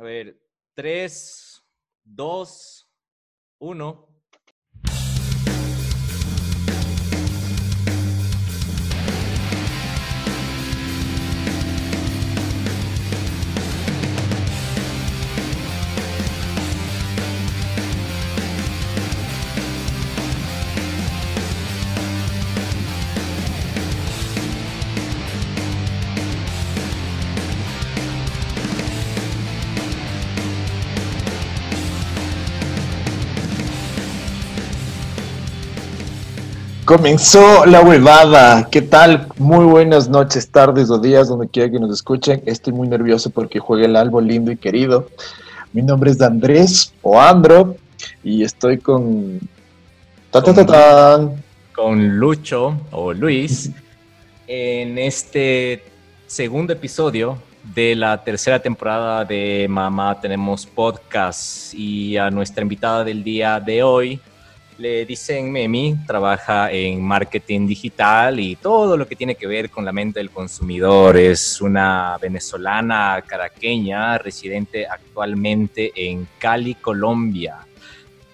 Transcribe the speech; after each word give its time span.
A 0.00 0.02
ver, 0.02 0.34
3, 0.74 1.62
2, 2.04 2.90
1. 3.58 4.09
Comenzó 36.90 37.66
la 37.66 37.82
huevada. 37.82 38.68
¿Qué 38.68 38.82
tal? 38.82 39.28
Muy 39.38 39.64
buenas 39.64 40.08
noches, 40.08 40.50
tardes 40.50 40.90
o 40.90 40.98
días, 40.98 41.28
donde 41.28 41.48
quiera 41.48 41.70
que 41.70 41.78
nos 41.78 41.92
escuchen. 41.92 42.42
Estoy 42.46 42.72
muy 42.72 42.88
nervioso 42.88 43.30
porque 43.30 43.60
juega 43.60 43.86
el 43.86 43.94
algo 43.94 44.20
lindo 44.20 44.50
y 44.50 44.56
querido. 44.56 45.08
Mi 45.72 45.82
nombre 45.82 46.10
es 46.10 46.20
Andrés 46.20 46.92
o 47.00 47.20
Andro 47.20 47.76
y 48.24 48.42
estoy 48.42 48.78
con. 48.78 49.38
Ta, 50.32 50.42
ta, 50.42 50.52
ta, 50.52 50.66
ta. 50.66 51.30
Con 51.76 52.18
Lucho 52.18 52.76
o 52.90 53.12
Luis 53.12 53.70
en 54.48 54.98
este 54.98 55.84
segundo 56.26 56.72
episodio 56.72 57.38
de 57.72 57.94
la 57.94 58.24
tercera 58.24 58.58
temporada 58.58 59.24
de 59.24 59.68
Mamá 59.70 60.20
Tenemos 60.20 60.66
Podcast 60.66 61.72
y 61.72 62.16
a 62.16 62.32
nuestra 62.32 62.62
invitada 62.62 63.04
del 63.04 63.22
día 63.22 63.60
de 63.60 63.84
hoy 63.84 64.20
le 64.80 65.04
dicen 65.04 65.52
Memi, 65.52 65.94
trabaja 66.06 66.72
en 66.72 67.02
marketing 67.02 67.66
digital 67.66 68.40
y 68.40 68.56
todo 68.56 68.96
lo 68.96 69.06
que 69.06 69.14
tiene 69.14 69.34
que 69.34 69.46
ver 69.46 69.68
con 69.68 69.84
la 69.84 69.92
mente 69.92 70.20
del 70.20 70.30
consumidor. 70.30 71.18
Es 71.18 71.60
una 71.60 72.16
venezolana 72.20 73.22
caraqueña 73.26 74.16
residente 74.16 74.86
actualmente 74.86 75.92
en 75.94 76.26
Cali, 76.38 76.74
Colombia. 76.76 77.58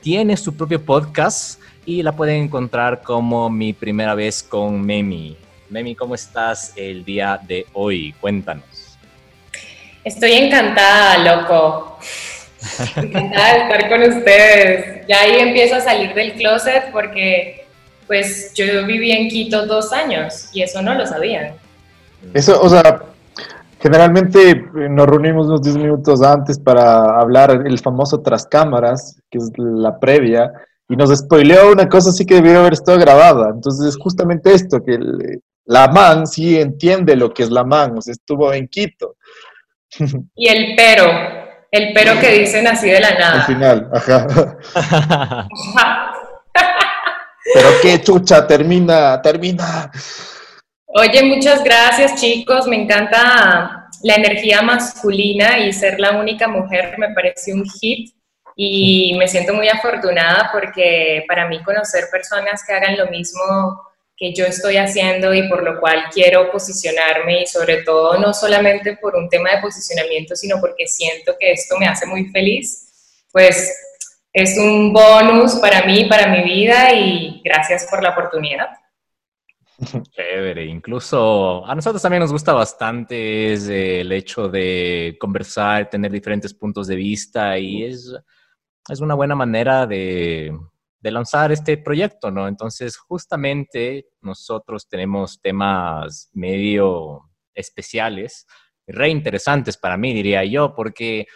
Tiene 0.00 0.36
su 0.36 0.56
propio 0.56 0.80
podcast 0.80 1.60
y 1.84 2.04
la 2.04 2.12
pueden 2.12 2.44
encontrar 2.44 3.02
como 3.02 3.50
mi 3.50 3.72
primera 3.72 4.14
vez 4.14 4.44
con 4.44 4.80
Memi. 4.80 5.36
Memi, 5.68 5.96
¿cómo 5.96 6.14
estás 6.14 6.72
el 6.76 7.04
día 7.04 7.40
de 7.42 7.66
hoy? 7.72 8.14
Cuéntanos. 8.20 8.96
Estoy 10.04 10.34
encantada, 10.34 11.18
loco. 11.18 11.98
Encantada 12.96 13.54
de 13.54 13.58
estar 13.60 13.88
con 13.88 14.02
ustedes. 14.02 15.06
Ya 15.06 15.20
ahí 15.20 15.36
empiezo 15.38 15.76
a 15.76 15.80
salir 15.80 16.14
del 16.14 16.32
closet 16.34 16.90
porque 16.92 17.66
pues 18.06 18.52
yo 18.54 18.86
viví 18.86 19.10
en 19.12 19.28
Quito 19.28 19.66
dos 19.66 19.92
años 19.92 20.48
y 20.52 20.62
eso 20.62 20.80
no 20.82 20.94
lo 20.94 21.06
sabían. 21.06 21.54
Eso, 22.34 22.60
o 22.60 22.68
sea, 22.68 23.02
generalmente 23.80 24.50
eh, 24.50 24.88
nos 24.88 25.06
reunimos 25.06 25.46
unos 25.46 25.62
10 25.62 25.76
minutos 25.76 26.22
antes 26.22 26.58
para 26.58 27.20
hablar 27.20 27.62
el 27.66 27.78
famoso 27.78 28.20
tras 28.20 28.46
cámaras, 28.46 29.20
que 29.30 29.38
es 29.38 29.50
la 29.56 29.98
previa, 29.98 30.52
y 30.88 30.96
nos 30.96 31.14
spoileó 31.16 31.72
una 31.72 31.88
cosa 31.88 32.10
así 32.10 32.24
que 32.24 32.36
debió 32.36 32.60
haber 32.60 32.74
estado 32.74 32.98
grabada. 32.98 33.50
Entonces 33.50 33.88
es 33.88 33.96
justamente 33.96 34.52
esto, 34.52 34.82
que 34.84 34.98
la 35.64 35.88
MAN 35.88 36.26
sí 36.26 36.58
entiende 36.58 37.16
lo 37.16 37.32
que 37.32 37.42
es 37.42 37.50
la 37.50 37.64
MAN, 37.64 37.98
o 37.98 38.02
sea, 38.02 38.12
estuvo 38.12 38.52
en 38.52 38.68
Quito. 38.68 39.16
Y 40.36 40.48
el 40.48 40.74
pero, 40.76 41.06
el 41.76 41.92
pero 41.92 42.18
que 42.20 42.30
dicen 42.30 42.66
así 42.66 42.90
de 42.90 43.00
la 43.00 43.10
nada. 43.14 43.34
Al 43.34 43.42
final, 43.42 43.90
ajá. 43.92 44.26
Pero 47.54 47.68
qué 47.80 48.02
chucha, 48.02 48.46
termina, 48.46 49.22
termina. 49.22 49.90
Oye, 50.86 51.22
muchas 51.22 51.62
gracias 51.62 52.16
chicos, 52.20 52.66
me 52.66 52.76
encanta 52.76 53.88
la 54.02 54.14
energía 54.14 54.62
masculina 54.62 55.58
y 55.58 55.72
ser 55.72 56.00
la 56.00 56.18
única 56.18 56.48
mujer 56.48 56.94
me 56.98 57.10
parece 57.14 57.52
un 57.52 57.64
hit 57.64 58.14
y 58.56 59.14
me 59.18 59.28
siento 59.28 59.52
muy 59.54 59.68
afortunada 59.68 60.50
porque 60.52 61.24
para 61.28 61.48
mí 61.48 61.62
conocer 61.62 62.04
personas 62.10 62.62
que 62.66 62.72
hagan 62.72 62.96
lo 62.96 63.06
mismo 63.08 63.42
que 64.16 64.32
yo 64.32 64.46
estoy 64.46 64.78
haciendo 64.78 65.34
y 65.34 65.46
por 65.48 65.62
lo 65.62 65.78
cual 65.78 66.04
quiero 66.12 66.50
posicionarme 66.50 67.42
y 67.42 67.46
sobre 67.46 67.82
todo 67.82 68.18
no 68.18 68.32
solamente 68.32 68.96
por 68.96 69.14
un 69.14 69.28
tema 69.28 69.50
de 69.50 69.60
posicionamiento, 69.60 70.34
sino 70.34 70.58
porque 70.60 70.86
siento 70.86 71.34
que 71.38 71.52
esto 71.52 71.76
me 71.78 71.86
hace 71.86 72.06
muy 72.06 72.24
feliz, 72.30 73.26
pues 73.30 73.76
es 74.32 74.56
un 74.58 74.92
bonus 74.92 75.56
para 75.56 75.84
mí, 75.84 76.06
para 76.06 76.28
mi 76.28 76.42
vida 76.42 76.94
y 76.94 77.42
gracias 77.44 77.86
por 77.90 78.02
la 78.02 78.10
oportunidad. 78.10 78.68
Chévere, 80.10 80.64
incluso 80.64 81.66
a 81.66 81.74
nosotros 81.74 82.00
también 82.00 82.22
nos 82.22 82.32
gusta 82.32 82.54
bastante 82.54 83.52
el 83.52 84.10
hecho 84.12 84.48
de 84.48 85.16
conversar, 85.20 85.90
tener 85.90 86.10
diferentes 86.10 86.54
puntos 86.54 86.86
de 86.86 86.96
vista 86.96 87.58
y 87.58 87.84
es, 87.84 88.14
es 88.88 89.00
una 89.00 89.14
buena 89.14 89.34
manera 89.34 89.86
de, 89.86 90.56
de 91.06 91.12
lanzar 91.12 91.52
este 91.52 91.78
proyecto, 91.78 92.32
¿no? 92.32 92.48
Entonces, 92.48 92.96
justamente 92.96 94.08
nosotros 94.20 94.88
tenemos 94.88 95.40
temas 95.40 96.28
medio 96.32 97.30
especiales, 97.54 98.44
re 98.88 99.08
interesantes 99.08 99.76
para 99.76 99.96
mí, 99.96 100.12
diría 100.12 100.44
yo, 100.44 100.74
porque 100.74 101.28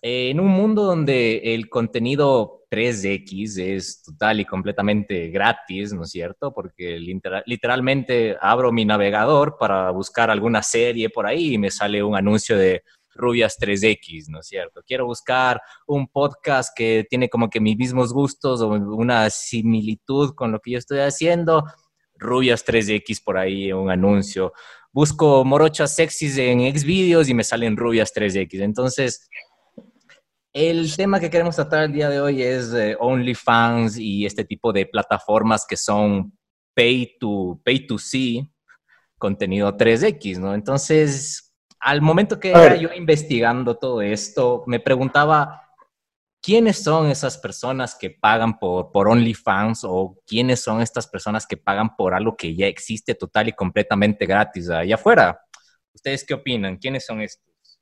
en 0.00 0.40
un 0.40 0.48
mundo 0.48 0.84
donde 0.84 1.54
el 1.54 1.68
contenido 1.68 2.64
3X 2.70 3.58
es 3.58 4.02
total 4.02 4.40
y 4.40 4.46
completamente 4.46 5.28
gratis, 5.28 5.92
¿no 5.92 6.04
es 6.04 6.10
cierto? 6.10 6.54
Porque 6.54 6.98
literalmente 6.98 8.34
abro 8.40 8.72
mi 8.72 8.86
navegador 8.86 9.58
para 9.58 9.90
buscar 9.90 10.30
alguna 10.30 10.62
serie 10.62 11.10
por 11.10 11.26
ahí 11.26 11.52
y 11.52 11.58
me 11.58 11.70
sale 11.70 12.02
un 12.02 12.16
anuncio 12.16 12.56
de 12.56 12.82
Rubias 13.16 13.58
3X, 13.58 14.28
¿no 14.28 14.40
es 14.40 14.46
cierto? 14.46 14.82
Quiero 14.86 15.06
buscar 15.06 15.60
un 15.86 16.06
podcast 16.08 16.70
que 16.76 17.06
tiene 17.08 17.28
como 17.28 17.48
que 17.50 17.60
mis 17.60 17.76
mismos 17.76 18.12
gustos 18.12 18.60
o 18.60 18.68
una 18.68 19.28
similitud 19.30 20.34
con 20.34 20.52
lo 20.52 20.60
que 20.60 20.72
yo 20.72 20.78
estoy 20.78 21.00
haciendo. 21.00 21.64
Rubias 22.18 22.64
3X 22.64 23.22
por 23.24 23.38
ahí, 23.38 23.72
un 23.72 23.90
anuncio. 23.90 24.52
Busco 24.92 25.44
morochas 25.44 25.94
sexys 25.94 26.38
en 26.38 26.60
Xvideos 26.60 27.28
y 27.28 27.34
me 27.34 27.44
salen 27.44 27.76
rubias 27.76 28.12
3X. 28.14 28.62
Entonces, 28.62 29.28
el 30.52 30.96
tema 30.96 31.20
que 31.20 31.28
queremos 31.28 31.56
tratar 31.56 31.84
el 31.84 31.92
día 31.92 32.08
de 32.08 32.18
hoy 32.18 32.42
es 32.42 32.72
eh, 32.72 32.96
OnlyFans 32.98 33.98
y 33.98 34.24
este 34.24 34.42
tipo 34.44 34.72
de 34.72 34.86
plataformas 34.86 35.66
que 35.68 35.76
son 35.76 36.32
pay 36.74 37.18
to, 37.18 37.60
pay 37.62 37.86
to 37.86 37.98
see, 37.98 38.50
contenido 39.18 39.76
3X, 39.76 40.38
¿no? 40.38 40.54
Entonces, 40.54 41.45
al 41.86 42.02
momento 42.02 42.40
que 42.40 42.50
era 42.50 42.74
yo 42.74 42.88
investigando 42.92 43.76
todo 43.76 44.02
esto, 44.02 44.64
me 44.66 44.80
preguntaba 44.80 45.62
quiénes 46.42 46.82
son 46.82 47.12
esas 47.12 47.38
personas 47.38 47.94
que 47.94 48.10
pagan 48.10 48.58
por, 48.58 48.90
por 48.90 49.06
OnlyFans 49.06 49.84
o 49.84 50.18
quiénes 50.26 50.60
son 50.60 50.82
estas 50.82 51.06
personas 51.06 51.46
que 51.46 51.56
pagan 51.56 51.94
por 51.94 52.12
algo 52.12 52.36
que 52.36 52.56
ya 52.56 52.66
existe 52.66 53.14
total 53.14 53.50
y 53.50 53.52
completamente 53.52 54.26
gratis 54.26 54.68
allá 54.68 54.96
afuera. 54.96 55.40
¿Ustedes 55.94 56.24
qué 56.26 56.34
opinan? 56.34 56.76
¿Quiénes 56.76 57.06
son 57.06 57.20
estos? 57.20 57.78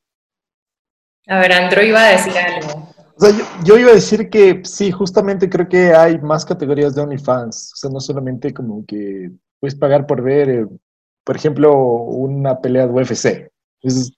A 1.26 1.38
ver, 1.38 1.54
Andro 1.54 1.82
iba 1.82 2.06
a 2.06 2.10
decir 2.10 2.36
algo. 2.36 2.92
O 3.16 3.21
sea, 3.21 3.31
yo, 3.31 3.44
yo, 3.65 3.78
iba 3.78 3.91
a 3.91 3.94
decir 3.94 4.28
que 4.28 4.60
sí, 4.65 4.92
justamente 4.92 5.48
creo 5.48 5.66
que 5.66 5.94
hay 5.94 6.19
más 6.19 6.44
categorías 6.44 6.94
de 6.94 7.00
OnlyFans. 7.00 7.72
O 7.72 7.76
sea, 7.76 7.91
no 7.91 8.00
solamente 8.00 8.53
como 8.53 8.84
que 8.84 9.31
puedes 9.59 9.75
pagar 9.75 10.06
por 10.06 10.21
ver, 10.21 10.50
eh, 10.50 10.66
por 11.25 11.36
ejemplo, 11.36 11.72
una 11.75 12.60
pelea 12.60 12.86
de 12.86 12.92
UFC 12.92 13.53
es 13.84 14.12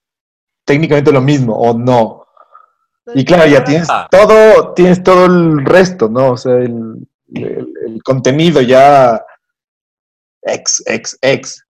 técnicamente 0.65 1.11
lo 1.11 1.21
mismo, 1.21 1.55
o 1.55 1.77
no. 1.77 2.25
Y 3.15 3.23
claro, 3.23 3.45
ya 3.47 3.63
tienes 3.63 3.87
todo, 4.11 4.73
tienes 4.73 5.01
todo 5.01 5.25
el 5.25 5.65
resto, 5.65 6.09
¿no? 6.09 6.31
O 6.31 6.37
sea, 6.37 6.55
el, 6.55 7.07
el, 7.33 8.03
contenido 8.03 8.61
ya 8.61 9.23
ex, 10.41 10.83
ex, 10.85 11.17
ex. 11.21 11.63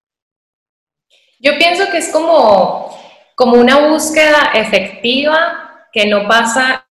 Yo 1.39 1.57
pienso 1.57 1.91
que 1.91 1.97
es 1.97 2.09
como, 2.09 2.97
como 3.35 3.57
una 3.57 3.89
búsqueda 3.89 4.51
efectiva 4.53 5.87
que 5.91 6.07
no 6.07 6.27
pasa 6.27 6.87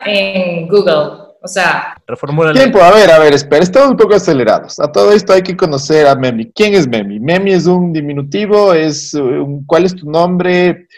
en 0.00 0.68
Google. 0.68 1.25
O 1.46 1.48
sea, 1.48 1.96
reformula 2.04 2.52
Tiempo, 2.52 2.80
a 2.80 2.90
ver, 2.90 3.08
a 3.08 3.20
ver, 3.20 3.32
espera, 3.32 3.62
estamos 3.62 3.90
un 3.90 3.96
poco 3.96 4.16
acelerados. 4.16 4.80
A 4.80 4.90
todo 4.90 5.12
esto 5.12 5.32
hay 5.32 5.42
que 5.42 5.56
conocer 5.56 6.04
a 6.08 6.16
Memi. 6.16 6.50
¿Quién 6.50 6.74
es 6.74 6.88
Memi? 6.88 7.20
Memi 7.20 7.52
es 7.52 7.66
un 7.66 7.92
diminutivo, 7.92 8.74
es 8.74 9.14
un, 9.14 9.64
¿cuál 9.64 9.84
es 9.84 9.94
tu 9.94 10.10
nombre? 10.10 10.88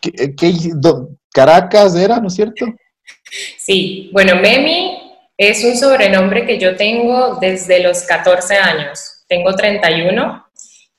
¿Qué, 0.00 0.32
Caracas 1.32 1.96
era, 1.96 2.20
¿no 2.20 2.28
es 2.28 2.34
cierto? 2.34 2.64
Sí, 3.58 4.08
bueno, 4.12 4.36
Memi 4.36 5.02
es 5.36 5.64
un 5.64 5.76
sobrenombre 5.76 6.46
que 6.46 6.60
yo 6.60 6.76
tengo 6.76 7.38
desde 7.40 7.82
los 7.82 8.04
14 8.04 8.54
años. 8.54 9.24
Tengo 9.26 9.52
31 9.52 10.46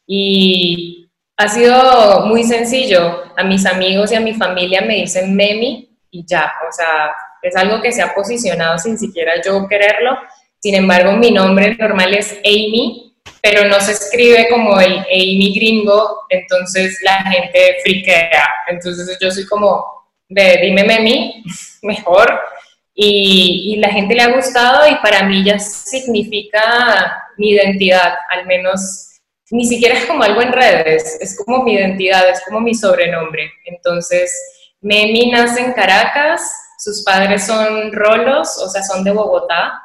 y 0.06 1.10
Ha 1.38 1.48
sido 1.48 2.26
muy 2.26 2.44
sencillo. 2.44 3.24
A 3.38 3.46
mis 3.46 3.66
amigos 3.66 4.12
y 4.12 4.16
a 4.16 4.20
mi 4.20 4.34
familia 4.34 4.82
me 4.82 4.96
dicen 4.96 5.34
Memi 5.34 5.98
y 6.12 6.26
ya. 6.26 6.52
O 6.68 6.72
sea, 6.74 7.12
es 7.48 7.56
algo 7.56 7.82
que 7.82 7.92
se 7.92 8.02
ha 8.02 8.14
posicionado 8.14 8.78
sin 8.78 8.98
siquiera 8.98 9.42
yo 9.44 9.68
quererlo. 9.68 10.18
Sin 10.60 10.76
embargo, 10.76 11.14
mi 11.14 11.32
nombre 11.32 11.76
normal 11.76 12.14
es 12.14 12.40
Amy, 12.44 13.16
pero 13.42 13.68
no 13.68 13.80
se 13.80 13.94
escribe 13.94 14.48
como 14.50 14.80
el 14.80 15.00
Amy 15.00 15.54
gringo, 15.56 16.22
entonces 16.30 17.00
la 17.04 17.24
gente 17.24 17.78
friquea. 17.84 18.48
Entonces 18.68 19.18
yo 19.22 19.32
soy 19.32 19.46
como, 19.46 19.86
de 20.28 20.60
dime 20.62 20.84
Memi, 20.84 21.44
mejor. 21.84 22.40
Y, 23.00 23.74
y, 23.74 23.76
la 23.76 23.90
gente 23.90 24.16
le 24.16 24.24
ha 24.24 24.36
gustado 24.36 24.90
y 24.90 24.96
para 24.96 25.22
mí 25.24 25.44
ya 25.44 25.60
significa 25.60 27.26
mi 27.38 27.52
identidad, 27.52 28.16
al 28.32 28.48
menos 28.48 29.08
ni 29.52 29.66
siquiera 29.66 29.96
es 29.96 30.06
como 30.06 30.24
algo 30.24 30.42
en 30.42 30.52
redes, 30.52 31.18
es 31.22 31.38
como 31.38 31.64
mi 31.64 31.76
identidad, 31.76 32.28
es 32.30 32.42
como 32.44 32.60
mi 32.60 32.74
sobrenombre. 32.74 33.52
Entonces, 33.66 34.34
Memi 34.82 35.32
nace 35.32 35.62
en 35.62 35.74
Caracas, 35.74 36.42
sus 36.78 37.04
padres 37.04 37.46
son 37.46 37.92
rolos, 37.92 38.58
o 38.58 38.70
sea, 38.70 38.84
son 38.84 39.04
de 39.04 39.12
Bogotá, 39.12 39.82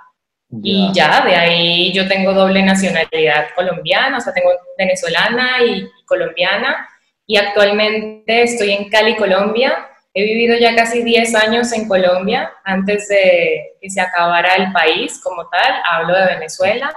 y 0.63 0.91
ya, 0.93 1.25
de 1.25 1.35
ahí 1.35 1.93
yo 1.95 2.07
tengo 2.07 2.35
doble 2.35 2.63
nacionalidad 2.63 3.47
colombiana, 3.55 4.19
o 4.19 4.21
sea, 4.21 4.35
tengo 4.35 4.51
venezolana 4.77 5.65
y 5.65 5.89
colombiana, 6.05 6.89
y 7.27 7.39
actualmente 7.39 8.43
estoy 8.43 8.73
en 8.73 8.91
Cali, 8.91 9.17
Colombia. 9.17 9.89
He 10.13 10.23
vivido 10.23 10.59
ya 10.59 10.77
casi 10.77 11.03
10 11.03 11.35
años 11.37 11.73
en 11.73 11.89
Colombia 11.89 12.53
antes 12.65 13.09
de 13.09 13.77
que 13.81 13.89
se 13.89 14.01
acabara 14.01 14.57
el 14.57 14.71
país 14.73 15.19
como 15.23 15.49
tal, 15.49 15.73
hablo 15.89 16.15
de 16.15 16.27
Venezuela. 16.27 16.93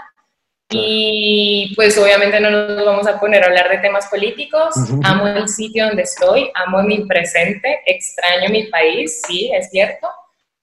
Y 0.69 1.73
pues 1.75 1.97
obviamente 1.97 2.39
no 2.39 2.49
nos 2.49 2.85
vamos 2.85 3.07
a 3.07 3.19
poner 3.19 3.43
a 3.43 3.47
hablar 3.47 3.69
de 3.69 3.77
temas 3.77 4.07
políticos. 4.07 4.73
Amo 5.03 5.27
el 5.27 5.47
sitio 5.47 5.85
donde 5.85 6.03
estoy, 6.03 6.49
amo 6.55 6.81
mi 6.81 7.05
presente, 7.05 7.81
extraño 7.85 8.49
mi 8.49 8.63
país, 8.63 9.21
sí, 9.27 9.51
es 9.53 9.69
cierto, 9.69 10.09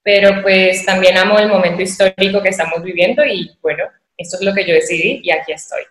pero 0.01 0.41
pues 0.41 0.85
también 0.85 1.17
amo 1.17 1.39
el 1.39 1.47
momento 1.47 1.81
histórico 1.81 2.41
que 2.41 2.49
estamos 2.49 2.83
viviendo 2.83 3.25
y 3.25 3.57
bueno, 3.61 3.85
esto 4.17 4.37
es 4.37 4.43
lo 4.43 4.53
que 4.53 4.65
yo 4.65 4.73
decidí 4.73 5.21
y 5.23 5.31
aquí 5.31 5.53
estoy. 5.53 5.83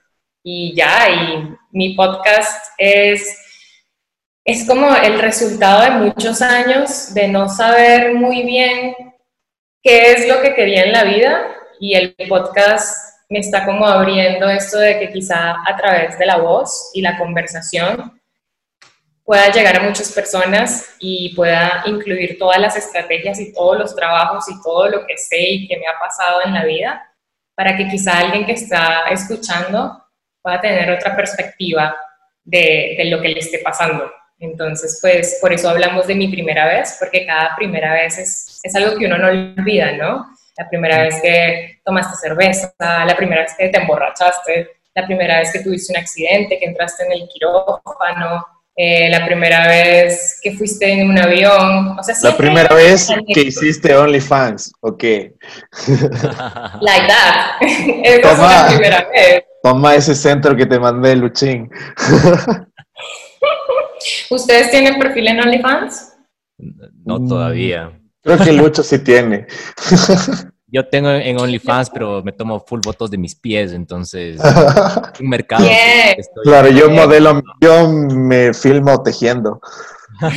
Y 0.45 0.75
ya, 0.75 1.09
y 1.09 1.57
mi 1.71 1.95
podcast 1.95 2.73
es, 2.77 3.39
es 4.45 4.67
como 4.67 4.95
el 4.95 5.19
resultado 5.21 5.83
de 5.83 5.91
muchos 5.91 6.43
años 6.43 7.15
de 7.15 7.29
no 7.29 7.49
saber 7.49 8.13
muy 8.15 8.43
bien 8.43 8.95
qué 9.83 10.13
es 10.13 10.29
lo 10.29 10.43
que 10.43 10.55
quería 10.55 10.85
en 10.85 10.93
la 10.93 11.05
vida 11.05 11.47
y 11.81 11.95
el 11.95 12.15
podcast 12.29 13.12
me 13.33 13.39
está 13.39 13.65
como 13.65 13.87
abriendo 13.87 14.47
esto 14.51 14.79
de 14.79 14.99
que 14.99 15.11
quizá 15.11 15.57
a 15.67 15.75
través 15.75 16.19
de 16.19 16.27
la 16.27 16.37
voz 16.37 16.91
y 16.93 17.01
la 17.01 17.17
conversación 17.17 18.21
pueda 19.25 19.51
llegar 19.51 19.79
a 19.79 19.85
muchas 19.85 20.13
personas 20.13 20.95
y 20.99 21.35
pueda 21.35 21.83
incluir 21.87 22.37
todas 22.39 22.61
las 22.61 22.77
estrategias 22.77 23.41
y 23.41 23.55
todos 23.55 23.79
los 23.79 23.97
trabajos 23.97 24.45
y 24.51 24.63
todo 24.63 24.87
lo 24.89 25.07
que 25.07 25.17
sé 25.17 25.41
y 25.41 25.67
que 25.67 25.79
me 25.79 25.87
ha 25.87 25.99
pasado 25.99 26.41
en 26.45 26.53
la 26.53 26.65
vida 26.67 27.11
para 27.55 27.75
que 27.75 27.89
quizá 27.89 28.19
alguien 28.19 28.45
que 28.45 28.53
está 28.53 29.05
escuchando 29.11 30.05
pueda 30.43 30.61
tener 30.61 30.91
otra 30.91 31.17
perspectiva 31.17 31.97
de, 32.45 32.97
de, 32.99 33.05
lo 33.07 33.23
que 33.23 33.29
le 33.29 33.39
esté 33.39 33.61
pasando. 33.61 34.13
Entonces, 34.41 34.99
pues 35.01 35.39
por 35.41 35.55
eso 35.55 35.71
hablamos 35.71 36.07
de 36.07 36.17
mi 36.17 36.29
primera 36.29 36.67
vez, 36.67 36.97
porque 36.99 37.25
cada 37.25 37.57
primera 37.57 37.95
vez 37.95 38.19
es, 38.19 38.61
es 38.63 38.75
algo 38.75 38.99
que 38.99 39.07
uno 39.07 39.17
no 39.17 39.29
olvida, 39.29 39.93
¿no? 39.93 40.32
La 40.57 40.69
primera 40.69 41.03
vez 41.03 41.21
que 41.23 41.81
tomaste 41.85 42.17
cerveza, 42.17 42.73
la 42.79 43.17
primera 43.17 43.43
vez 43.43 43.55
que 43.59 43.69
te 43.69 43.79
emborrachaste, 43.79 44.69
la 44.95 45.07
primera 45.07 45.39
vez 45.39 45.53
que 45.53 45.61
tuviste 45.61 45.93
un 45.93 45.99
accidente, 45.99 46.59
que 46.59 46.67
entraste 46.67 47.05
en 47.07 47.13
el 47.13 47.29
quirófano, 47.29 48.45
eh, 48.75 49.11
la 49.11 49.25
primera 49.27 49.67
vez 49.67 50.39
que 50.43 50.53
fuiste 50.53 50.91
en 50.91 51.11
un 51.11 51.19
avión. 51.19 51.99
O 51.99 52.03
sea, 52.03 52.15
la 52.31 52.37
primera 52.37 52.75
vez 52.75 53.09
que 53.35 53.43
hiciste 53.43 53.95
OnlyFans, 53.95 54.73
ok. 54.81 55.03
like 56.81 57.07
that. 57.07 57.61
Esa 58.05 58.37
toma, 58.37 58.63
la 58.63 58.69
primera 58.69 59.09
vez. 59.11 59.45
Toma 59.63 59.95
ese 59.95 60.15
centro 60.17 60.57
que 60.57 60.67
te 60.67 60.79
mandé, 60.79 61.15
Luchín. 61.15 61.71
¿Ustedes 64.31 64.73
tienen 64.73 64.99
perfil 64.99 65.29
en 65.29 65.41
OnlyFans? 65.41 66.15
No 67.05 67.25
todavía. 67.25 67.93
Creo 68.23 68.39
que 68.39 68.53
Lucho 68.53 68.83
sí 68.83 68.99
tiene. 69.01 69.47
Yo 70.69 70.89
tengo 70.89 71.11
en 71.11 71.39
OnlyFans, 71.39 71.91
pero 71.91 72.23
me 72.23 72.33
tomo 72.33 72.59
full 72.61 72.81
fotos 72.83 73.11
de 73.11 73.19
mis 73.19 73.35
pies, 73.35 73.73
entonces 73.73 74.41
un 75.21 75.29
mercado. 75.29 75.67
claro, 76.45 76.69
yo 76.71 76.89
modelo, 76.89 77.43
yo 77.61 77.89
me 77.89 78.55
filmo 78.55 79.03
tejiendo. 79.03 79.61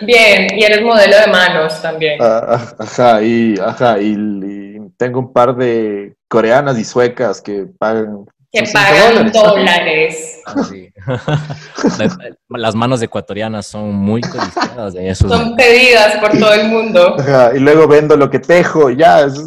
Bien, 0.00 0.46
y 0.56 0.64
eres 0.64 0.80
modelo 0.82 1.18
de 1.18 1.26
manos 1.26 1.82
también. 1.82 2.18
Ah, 2.20 2.44
ah, 2.48 2.74
ajá, 2.78 3.22
y, 3.22 3.58
ajá, 3.58 4.00
y, 4.00 4.78
tengo 4.96 5.18
un 5.18 5.32
par 5.32 5.56
de 5.56 6.14
coreanas 6.28 6.78
y 6.78 6.84
suecas 6.84 7.42
que 7.42 7.66
pagan 7.78 8.24
que 8.52 8.62
pagan 8.72 9.32
dólares. 9.32 10.33
Las 12.48 12.74
manos 12.74 13.02
ecuatorianas 13.02 13.66
son 13.66 13.94
muy 13.94 14.20
codiciadas. 14.20 15.18
son 15.18 15.56
pedidas 15.56 16.16
por 16.18 16.38
todo 16.38 16.52
el 16.52 16.68
mundo. 16.68 17.16
y 17.54 17.58
luego 17.58 17.88
vendo 17.88 18.16
lo 18.16 18.30
que 18.30 18.38
tejo, 18.38 18.90
ya, 18.90 19.22
es, 19.22 19.38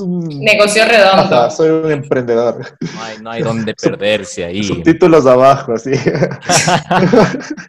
un... 0.00 0.28
Negocio 0.40 0.84
redondo. 0.84 1.50
soy 1.50 1.70
un 1.70 1.90
emprendedor. 1.90 2.58
No 2.80 3.02
hay, 3.02 3.18
no 3.18 3.30
hay 3.30 3.42
donde 3.42 3.74
perderse 3.74 4.44
ahí. 4.44 4.62
Subtítulos 4.62 5.26
abajo, 5.26 5.74
así. 5.74 5.92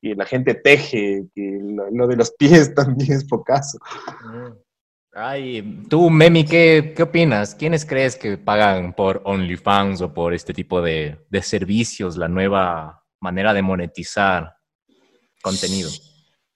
y 0.00 0.14
la 0.14 0.24
gente 0.24 0.54
teje, 0.54 1.26
que 1.34 1.58
lo, 1.92 2.06
de 2.06 2.16
los 2.16 2.30
pies 2.32 2.74
también 2.74 3.12
es 3.12 3.24
pocaso. 3.24 3.78
Ay, 5.12 5.84
tú, 5.88 6.10
Memi, 6.10 6.44
¿qué, 6.44 6.92
¿qué 6.96 7.02
opinas? 7.02 7.54
¿Quiénes 7.54 7.84
crees 7.84 8.16
que 8.16 8.36
pagan 8.36 8.94
por 8.94 9.22
OnlyFans 9.24 10.00
o 10.02 10.12
por 10.12 10.34
este 10.34 10.52
tipo 10.52 10.82
de, 10.82 11.18
de 11.30 11.42
servicios, 11.42 12.16
la 12.16 12.28
nueva 12.28 13.02
manera 13.20 13.54
de 13.54 13.62
monetizar 13.62 14.56
contenido? 15.42 15.90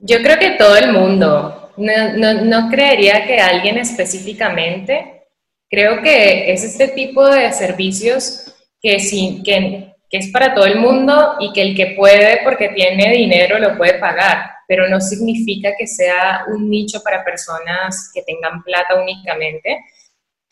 Yo 0.00 0.18
creo 0.22 0.38
que 0.38 0.50
todo 0.52 0.76
el 0.76 0.92
mundo. 0.92 1.72
No, 1.76 2.12
no, 2.14 2.34
no, 2.42 2.68
creería 2.68 3.26
que 3.26 3.38
alguien 3.38 3.78
específicamente. 3.78 5.26
Creo 5.68 6.02
que 6.02 6.52
es 6.52 6.64
este 6.64 6.88
tipo 6.88 7.26
de 7.26 7.52
servicios 7.52 8.52
que, 8.80 8.98
sin, 8.98 9.42
que 9.42 9.90
que 10.10 10.18
es 10.18 10.28
para 10.32 10.52
todo 10.52 10.66
el 10.66 10.80
mundo 10.80 11.36
y 11.38 11.52
que 11.52 11.62
el 11.62 11.76
que 11.76 11.94
puede 11.96 12.40
porque 12.42 12.70
tiene 12.70 13.12
dinero 13.12 13.60
lo 13.60 13.78
puede 13.78 13.94
pagar, 13.94 14.50
pero 14.66 14.88
no 14.88 15.00
significa 15.00 15.70
que 15.78 15.86
sea 15.86 16.44
un 16.48 16.68
nicho 16.68 17.00
para 17.02 17.24
personas 17.24 18.10
que 18.12 18.22
tengan 18.22 18.62
plata 18.64 19.00
únicamente. 19.00 19.78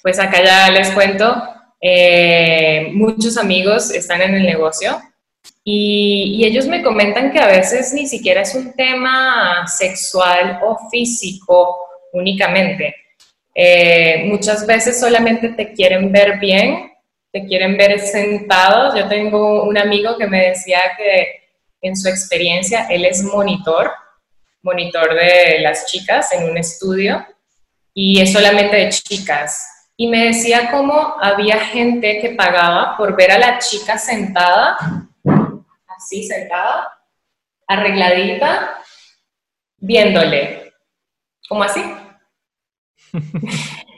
Pues 0.00 0.20
acá 0.20 0.44
ya 0.44 0.70
les 0.70 0.90
cuento, 0.92 1.42
eh, 1.80 2.90
muchos 2.92 3.36
amigos 3.36 3.90
están 3.90 4.22
en 4.22 4.36
el 4.36 4.46
negocio 4.46 5.00
y, 5.70 6.46
ellos 6.46 6.66
me 6.66 6.82
comentan 6.82 7.30
que 7.30 7.38
a 7.38 7.46
veces 7.46 7.92
ni 7.92 8.06
siquiera 8.06 8.40
es 8.40 8.54
un 8.54 8.72
tema 8.72 9.66
sexual 9.66 10.60
o 10.62 10.88
físico 10.88 11.76
únicamente. 12.14 12.94
Eh, 13.54 14.24
muchas 14.24 14.66
veces 14.66 14.98
solamente 14.98 15.50
te 15.50 15.74
quieren 15.74 16.10
ver 16.10 16.38
bien, 16.38 16.90
te 17.30 17.44
quieren 17.44 17.76
ver 17.76 18.00
sentado. 18.00 18.96
Yo 18.96 19.08
tengo 19.08 19.64
un 19.64 19.76
amigo 19.76 20.16
que 20.16 20.26
me 20.26 20.48
decía 20.48 20.80
que 20.96 21.50
en 21.82 21.94
su 21.94 22.08
experiencia 22.08 22.86
él 22.88 23.04
es 23.04 23.22
monitor, 23.22 23.92
monitor 24.62 25.12
de 25.12 25.58
las 25.60 25.84
chicas 25.84 26.32
en 26.32 26.48
un 26.48 26.56
estudio 26.56 27.26
y 27.92 28.22
es 28.22 28.32
solamente 28.32 28.74
de 28.74 28.88
chicas. 28.88 29.66
Y 29.98 30.06
me 30.06 30.28
decía 30.28 30.70
cómo 30.70 31.16
había 31.20 31.60
gente 31.60 32.20
que 32.20 32.30
pagaba 32.30 32.96
por 32.96 33.14
ver 33.14 33.32
a 33.32 33.38
la 33.38 33.58
chica 33.58 33.98
sentada 33.98 35.07
así 35.98 36.26
sentada, 36.26 36.96
arregladita, 37.66 38.80
viéndole. 39.76 40.72
¿Cómo 41.48 41.64
así? 41.64 41.82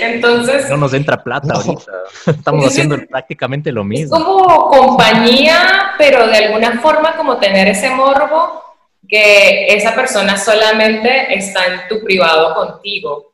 Entonces. 0.00 0.70
No 0.70 0.76
nos 0.76 0.94
entra 0.94 1.22
plata 1.22 1.54
ahorita. 1.54 1.92
Estamos 2.26 2.66
haciendo 2.66 2.96
prácticamente 3.10 3.72
lo 3.72 3.84
mismo. 3.84 4.16
Es 4.16 4.22
como 4.22 4.68
compañía, 4.68 5.92
pero 5.98 6.26
de 6.28 6.36
alguna 6.36 6.80
forma 6.80 7.16
como 7.16 7.38
tener 7.38 7.68
ese 7.68 7.90
morbo 7.90 8.62
que 9.08 9.66
esa 9.68 9.94
persona 9.94 10.36
solamente 10.36 11.34
está 11.34 11.66
en 11.66 11.88
tu 11.88 12.04
privado 12.04 12.54
contigo. 12.54 13.32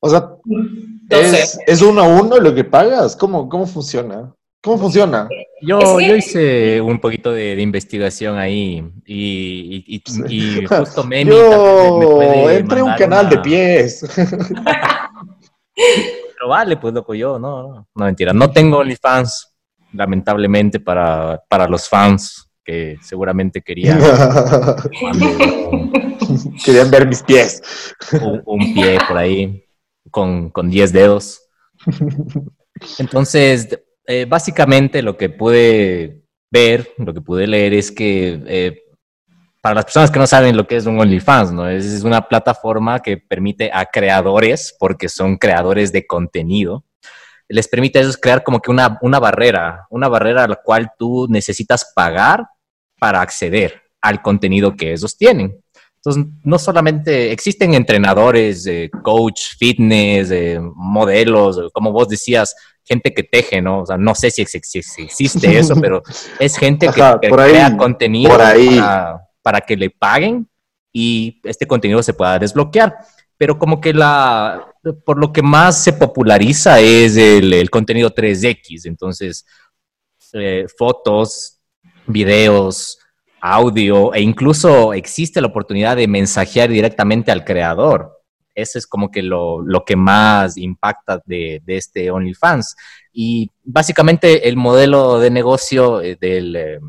O 0.00 0.08
sea, 0.08 0.30
¿es, 1.10 1.58
¿es, 1.66 1.82
uno 1.82 2.02
a 2.02 2.08
uno 2.08 2.38
lo 2.38 2.54
que 2.54 2.64
pagas? 2.64 3.16
¿Cómo, 3.16 3.48
cómo 3.48 3.66
funciona? 3.66 4.32
¿Cómo 4.66 4.78
funciona? 4.78 5.28
Yo, 5.62 6.00
yo 6.00 6.16
hice 6.16 6.80
un 6.80 6.98
poquito 6.98 7.30
de, 7.30 7.62
investigación 7.62 8.36
ahí 8.36 8.84
y, 9.06 10.02
justo 10.68 11.04
Memi 11.04 11.30
yo 11.30 12.18
me, 12.18 12.56
entré 12.56 12.82
un 12.82 12.92
canal 12.94 13.28
de 13.30 13.38
pies. 13.38 14.04
Pero 15.72 16.48
vale, 16.48 16.76
pues 16.78 16.92
loco, 16.92 17.14
yo 17.14 17.38
no, 17.38 17.86
no, 17.94 18.04
mentira. 18.04 18.32
No 18.32 18.50
tengo 18.50 18.78
OnlyFans, 18.78 19.54
lamentablemente, 19.92 20.80
para, 20.80 21.40
para 21.48 21.68
los 21.68 21.88
fans 21.88 22.50
que 22.64 22.96
seguramente 23.00 23.62
querían. 23.62 24.00
querían 26.64 26.90
ver 26.90 27.06
mis 27.06 27.22
pies. 27.22 27.94
Un, 28.44 28.74
pie 28.74 28.98
por 29.06 29.16
ahí 29.16 29.64
con, 30.10 30.50
con 30.50 30.68
10 30.68 30.92
dedos. 30.92 31.40
Entonces, 32.98 33.68
eh, 34.06 34.24
básicamente 34.28 35.02
lo 35.02 35.16
que 35.16 35.28
pude 35.28 36.22
ver, 36.50 36.92
lo 36.98 37.12
que 37.12 37.20
pude 37.20 37.46
leer 37.46 37.74
es 37.74 37.90
que 37.90 38.40
eh, 38.46 38.82
para 39.60 39.74
las 39.74 39.84
personas 39.84 40.10
que 40.10 40.18
no 40.18 40.26
saben 40.26 40.56
lo 40.56 40.66
que 40.66 40.76
es 40.76 40.86
un 40.86 41.00
OnlyFans, 41.00 41.52
¿no? 41.52 41.68
Es, 41.68 42.04
una 42.04 42.28
plataforma 42.28 43.00
que 43.00 43.16
permite 43.16 43.70
a 43.72 43.86
creadores, 43.86 44.76
porque 44.78 45.08
son 45.08 45.36
creadores 45.36 45.90
de 45.90 46.06
contenido, 46.06 46.84
les 47.48 47.66
permite 47.66 47.98
a 47.98 48.02
ellos 48.02 48.16
crear 48.16 48.44
como 48.44 48.60
que 48.60 48.70
una, 48.70 48.98
una 49.02 49.18
barrera, 49.18 49.86
una 49.90 50.08
barrera 50.08 50.44
a 50.44 50.48
la 50.48 50.56
cual 50.56 50.90
tú 50.96 51.26
necesitas 51.28 51.92
pagar 51.94 52.46
para 52.98 53.20
acceder 53.20 53.82
al 54.00 54.22
contenido 54.22 54.76
que 54.76 54.92
ellos 54.92 55.16
tienen. 55.16 55.60
Entonces, 55.96 56.24
no 56.44 56.58
solamente 56.60 57.32
existen 57.32 57.74
entrenadores, 57.74 58.68
coach, 59.02 59.56
fitness, 59.58 60.32
modelos, 60.76 61.72
como 61.72 61.90
vos 61.90 62.08
decías, 62.08 62.54
gente 62.86 63.12
que 63.12 63.24
teje, 63.24 63.60
¿no? 63.60 63.80
O 63.80 63.86
sea, 63.86 63.96
no 63.96 64.14
sé 64.14 64.30
si, 64.30 64.42
existe 64.42 65.58
eso, 65.58 65.74
pero 65.80 66.02
es 66.38 66.56
gente 66.56 66.88
que, 66.88 67.28
crea 67.28 67.76
contenido 67.76 68.36
Para, 69.42 69.60
que 69.60 69.76
le 69.76 69.90
paguen 69.90 70.48
y 70.92 71.40
este 71.44 71.66
contenido 71.66 72.02
se 72.02 72.14
pueda 72.14 72.38
desbloquear. 72.38 72.96
Pero 73.36 73.58
como 73.58 73.80
que 73.80 73.92
la, 73.92 74.66
por 75.04 75.18
lo 75.18 75.32
que 75.32 75.42
más 75.42 75.82
se 75.82 75.92
populariza 75.92 76.80
es 76.80 77.16
el, 77.16 77.68
contenido 77.70 78.14
3X, 78.14 78.86
entonces 78.86 79.44
eh, 80.32 80.66
fotos, 80.78 81.60
videos, 82.06 82.98
audio 83.40 84.14
e 84.14 84.20
incluso 84.20 84.94
existe 84.94 85.40
la 85.40 85.48
oportunidad 85.48 85.96
de 85.96 86.08
mensajear 86.08 86.70
directamente 86.70 87.30
al 87.30 87.44
creador. 87.44 88.15
Ese 88.56 88.78
es 88.78 88.86
como 88.86 89.10
que 89.10 89.22
lo, 89.22 89.62
que 89.86 89.94
más 89.94 90.56
impacta 90.56 91.22
de, 91.26 91.62
este 91.66 92.10
OnlyFans. 92.10 92.74
Y 93.12 93.52
básicamente 93.62 94.48
el 94.48 94.56
modelo 94.56 95.20
de 95.20 95.30
negocio 95.30 96.00
eh, 96.00 96.16
del, 96.18 96.56
eh, 96.56 96.80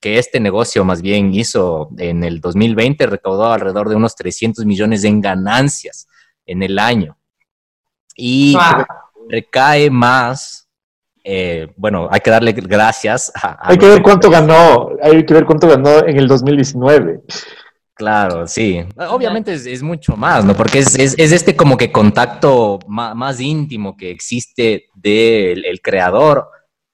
que 0.00 0.18
este 0.18 0.40
negocio 0.40 0.84
más 0.84 1.02
bien 1.02 1.34
hizo 1.34 1.90
en 1.98 2.24
el 2.24 2.40
2020 2.40 3.06
recaudó 3.06 3.52
alrededor 3.52 3.90
de 3.90 3.96
unos 3.96 4.16
300 4.16 4.64
millones 4.64 5.04
en 5.04 5.20
ganancias 5.20 6.08
en 6.46 6.62
el 6.62 6.78
año. 6.78 7.18
Y 8.16 8.56
recae 9.28 9.90
más, 9.90 10.68
eh, 11.22 11.68
bueno, 11.76 12.08
hay 12.10 12.20
que 12.20 12.30
darle 12.30 12.52
gracias 12.52 13.30
a... 13.34 13.58
hay 13.60 13.76
que 13.76 13.86
ver 13.86 14.02
cuánto 14.02 14.30
ganó, 14.30 14.90
hay 15.02 15.24
que 15.26 15.34
ver 15.34 15.44
cuánto 15.44 15.68
ganó 15.68 15.98
en 16.06 16.18
el 16.18 16.28
2019. 16.28 17.20
Claro, 17.94 18.48
sí. 18.48 18.84
Obviamente 18.96 19.52
es, 19.54 19.82
mucho 19.82 20.16
más, 20.16 20.44
¿no? 20.44 20.56
Porque 20.56 20.80
es, 20.80 20.96
este 20.96 21.54
como 21.54 21.76
que 21.76 21.92
contacto 21.92 22.80
más, 22.88 23.40
íntimo 23.40 23.96
que 23.96 24.10
existe 24.10 24.88
del 24.94 25.80
creador 25.80 26.48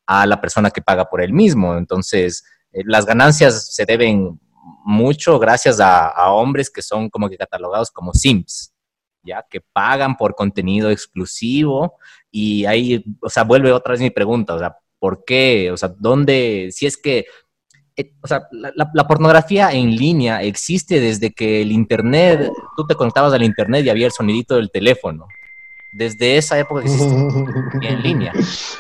a 0.06 0.26
la 0.26 0.40
persona 0.40 0.70
que 0.70 0.82
paga 0.82 1.06
por 1.06 1.22
él 1.22 1.32
mismo. 1.32 1.76
Entonces, 1.76 2.44
eh, 2.72 2.82
las 2.84 3.06
ganancias 3.06 3.74
se 3.74 3.86
deben 3.86 4.38
mucho 4.84 5.38
gracias 5.38 5.80
a, 5.80 6.32
hombres 6.32 6.70
que 6.70 6.82
son 6.82 7.08
como 7.08 7.30
que 7.30 7.38
catalogados 7.38 7.90
como 7.90 8.12
simps, 8.12 8.74
¿ya? 9.22 9.42
Que 9.48 9.60
pagan 9.60 10.16
por 10.18 10.34
contenido 10.34 10.90
exclusivo 10.90 11.94
y 12.30 12.66
ahí, 12.66 13.02
o 13.22 13.30
sea, 13.30 13.44
vuelve 13.44 13.72
otra 13.72 13.92
vez 13.92 14.00
mi 14.02 14.10
pregunta, 14.10 14.54
o 14.54 14.58
sea, 14.58 14.76
¿por 14.98 15.24
qué? 15.24 15.70
O 15.72 15.78
sea, 15.78 15.88
¿dónde, 15.98 16.68
si 16.72 16.86
es 16.86 16.98
que 16.98 17.24
o 18.22 18.26
sea, 18.26 18.48
la, 18.50 19.06
pornografía 19.06 19.72
en 19.72 19.96
línea 19.96 20.42
existe 20.42 21.00
desde 21.00 21.32
que 21.32 21.62
el 21.62 21.72
Internet, 21.72 22.50
tú 22.76 22.86
te 22.86 22.94
conectabas 22.94 23.32
al 23.32 23.42
Internet 23.42 23.84
y 23.84 23.90
había 23.90 24.06
el 24.06 24.12
sonidito 24.12 24.56
del 24.56 24.70
teléfono. 24.70 25.26
Desde 25.92 26.36
esa 26.36 26.56
época 26.56 26.82
existe 26.82 27.12
en 27.82 28.02
línea. 28.02 28.32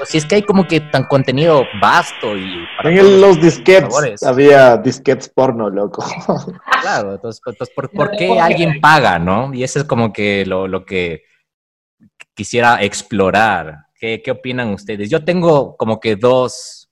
si 0.04 0.18
es 0.18 0.24
que 0.24 0.36
hay 0.36 0.42
como 0.42 0.68
que 0.68 0.80
tan 0.80 1.04
contenido 1.04 1.64
vasto 1.80 2.36
y... 2.36 2.64
en 2.84 3.20
los 3.20 3.40
disquetes 3.40 4.22
había 4.22 4.76
disquetes 4.76 5.28
porno, 5.28 5.68
loco. 5.68 6.04
Claro, 6.80 7.12
entonces, 7.14 7.42
¿por, 7.74 8.10
qué 8.12 8.40
alguien 8.40 8.80
paga, 8.80 9.18
no? 9.18 9.52
Y 9.52 9.64
eso 9.64 9.80
es 9.80 9.84
como 9.84 10.14
que 10.14 10.46
lo, 10.46 10.86
que 10.86 11.24
quisiera 12.32 12.82
explorar. 12.82 13.86
¿Qué, 13.98 14.22
¿Qué, 14.22 14.30
opinan 14.30 14.70
ustedes? 14.70 15.10
Yo 15.10 15.22
tengo 15.22 15.76
como 15.76 16.00
que 16.00 16.16
dos 16.16 16.88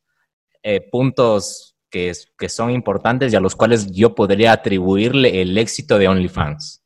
eh, 0.63 0.87
puntos 0.91 1.68
que, 1.91 2.13
que 2.39 2.49
son 2.49 2.71
importantes 2.71 3.33
y 3.33 3.37
a 3.37 3.41
los 3.41 3.57
cuales 3.57 3.91
yo 3.93 4.15
podría 4.15 4.53
atribuirle 4.53 5.41
el 5.41 5.57
éxito 5.57 5.99
de 5.99 6.09
OnlyFans. 6.09 6.83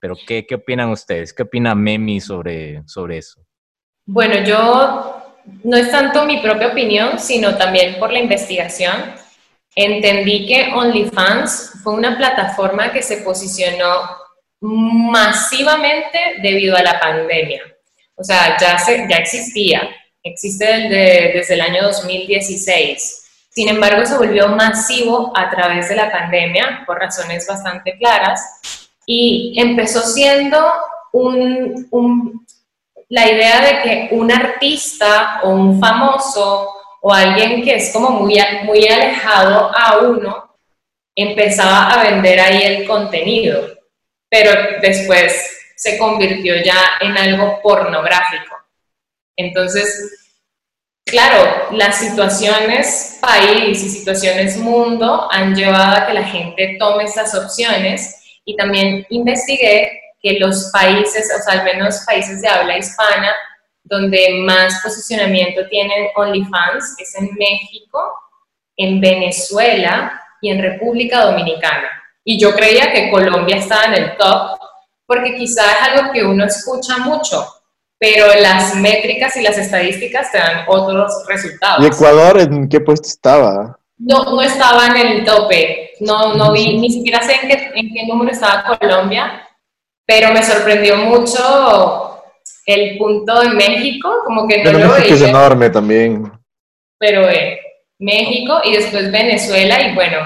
Pero, 0.00 0.16
¿qué, 0.26 0.46
qué 0.46 0.56
opinan 0.56 0.90
ustedes? 0.90 1.32
¿Qué 1.32 1.42
opina 1.42 1.74
Memi 1.74 2.20
sobre, 2.20 2.82
sobre 2.86 3.18
eso? 3.18 3.40
Bueno, 4.04 4.44
yo 4.44 5.22
no 5.64 5.76
es 5.76 5.90
tanto 5.90 6.24
mi 6.24 6.40
propia 6.40 6.68
opinión, 6.68 7.18
sino 7.18 7.56
también 7.56 7.98
por 7.98 8.12
la 8.12 8.18
investigación. 8.18 9.14
Entendí 9.74 10.46
que 10.46 10.72
OnlyFans 10.72 11.80
fue 11.82 11.94
una 11.94 12.16
plataforma 12.16 12.92
que 12.92 13.02
se 13.02 13.18
posicionó 13.18 14.08
masivamente 14.60 16.18
debido 16.42 16.76
a 16.76 16.82
la 16.82 17.00
pandemia. 17.00 17.62
O 18.14 18.24
sea, 18.24 18.56
ya, 18.58 18.78
se, 18.78 19.06
ya 19.08 19.16
existía, 19.16 19.88
existe 20.22 20.64
desde, 20.64 21.32
desde 21.34 21.54
el 21.54 21.60
año 21.60 21.82
2016 21.82 23.25
sin 23.56 23.70
embargo, 23.70 24.04
se 24.04 24.18
volvió 24.18 24.48
masivo 24.48 25.32
a 25.34 25.48
través 25.48 25.88
de 25.88 25.96
la 25.96 26.12
pandemia 26.12 26.82
por 26.84 26.98
razones 26.98 27.46
bastante 27.46 27.96
claras 27.96 28.60
y 29.06 29.54
empezó 29.58 30.02
siendo 30.02 30.62
la 33.08 33.30
idea 33.30 33.60
de 33.62 33.82
que 33.82 34.08
un 34.14 34.30
artista 34.30 35.40
o 35.42 35.48
un 35.48 35.80
famoso 35.80 36.68
o 37.00 37.10
alguien 37.10 37.62
que 37.62 37.76
es 37.76 37.94
como 37.94 38.10
muy, 38.10 38.38
muy 38.64 38.86
alejado 38.88 39.74
a 39.74 40.00
uno 40.00 40.54
empezaba 41.14 41.94
a 41.94 42.10
vender 42.10 42.38
ahí 42.38 42.62
el 42.62 42.86
contenido, 42.86 43.68
pero 44.28 44.52
después 44.82 45.72
se 45.76 45.96
convirtió 45.96 46.56
ya 46.62 46.98
en 47.00 47.16
algo 47.16 47.58
pornográfico. 47.62 48.54
Entonces, 49.34 50.25
claro, 51.06 51.68
las 51.70 51.98
situaciones 51.98 53.18
país 53.20 53.82
y 53.82 53.88
situaciones 53.88 54.56
mundo 54.58 55.28
han 55.30 55.54
llevado 55.54 55.96
a 55.96 56.06
que 56.06 56.14
la 56.14 56.24
gente 56.24 56.76
tome 56.78 57.04
estas 57.04 57.34
opciones 57.34 58.40
y 58.44 58.56
también 58.56 59.06
investigué 59.08 60.00
que 60.20 60.38
los 60.38 60.70
países, 60.72 61.30
o 61.38 61.42
sea, 61.42 61.60
al 61.60 61.64
menos 61.64 62.02
países 62.06 62.42
de 62.42 62.48
habla 62.48 62.76
hispana, 62.76 63.32
donde 63.84 64.42
más 64.44 64.80
posicionamiento 64.82 65.66
tienen 65.68 66.08
OnlyFans 66.16 66.96
es 66.98 67.14
en 67.14 67.30
México, 67.34 68.00
en 68.76 69.00
Venezuela 69.00 70.20
y 70.40 70.50
en 70.50 70.60
República 70.60 71.24
Dominicana. 71.24 71.88
Y 72.24 72.40
yo 72.40 72.52
creía 72.54 72.92
que 72.92 73.10
Colombia 73.10 73.58
estaba 73.58 73.84
en 73.84 73.94
el 73.94 74.16
top, 74.16 74.58
porque 75.06 75.36
quizás 75.36 75.66
es 75.66 75.88
algo 75.88 76.12
que 76.12 76.24
uno 76.24 76.44
escucha 76.44 76.98
mucho, 76.98 77.46
pero 77.98 78.26
las 78.40 78.74
métricas 78.76 79.36
y 79.36 79.42
las 79.42 79.58
estadísticas 79.58 80.30
te 80.32 80.38
dan 80.38 80.64
otros 80.68 81.24
resultados. 81.28 81.84
¿Y 81.84 81.86
Ecuador 81.86 82.38
en 82.40 82.68
qué 82.68 82.80
puesto 82.80 83.08
estaba? 83.08 83.78
No, 83.98 84.24
no 84.24 84.42
estaba 84.42 84.86
en 84.88 84.96
el 84.96 85.24
tope, 85.24 85.92
no, 86.00 86.34
no 86.34 86.52
vi, 86.52 86.78
ni 86.78 86.90
siquiera 86.90 87.22
sé 87.22 87.36
en 87.42 87.48
qué, 87.48 87.70
en 87.74 87.94
qué 87.94 88.06
número 88.06 88.30
estaba 88.30 88.64
Colombia, 88.78 89.48
pero 90.06 90.32
me 90.32 90.42
sorprendió 90.42 90.96
mucho 90.98 92.22
el 92.66 92.98
punto 92.98 93.40
de 93.40 93.48
México, 93.50 94.10
como 94.24 94.46
que 94.46 94.62
no 94.64 94.64
Pero 94.64 94.78
lo 94.80 94.88
México 94.88 95.14
es 95.14 95.22
veía, 95.22 95.30
enorme 95.30 95.70
también. 95.70 96.30
pero 96.98 97.28
eh, 97.28 97.58
México 97.98 98.60
y 98.64 98.76
después 98.76 99.10
Venezuela 99.10 99.80
y 99.82 99.94
bueno, 99.94 100.18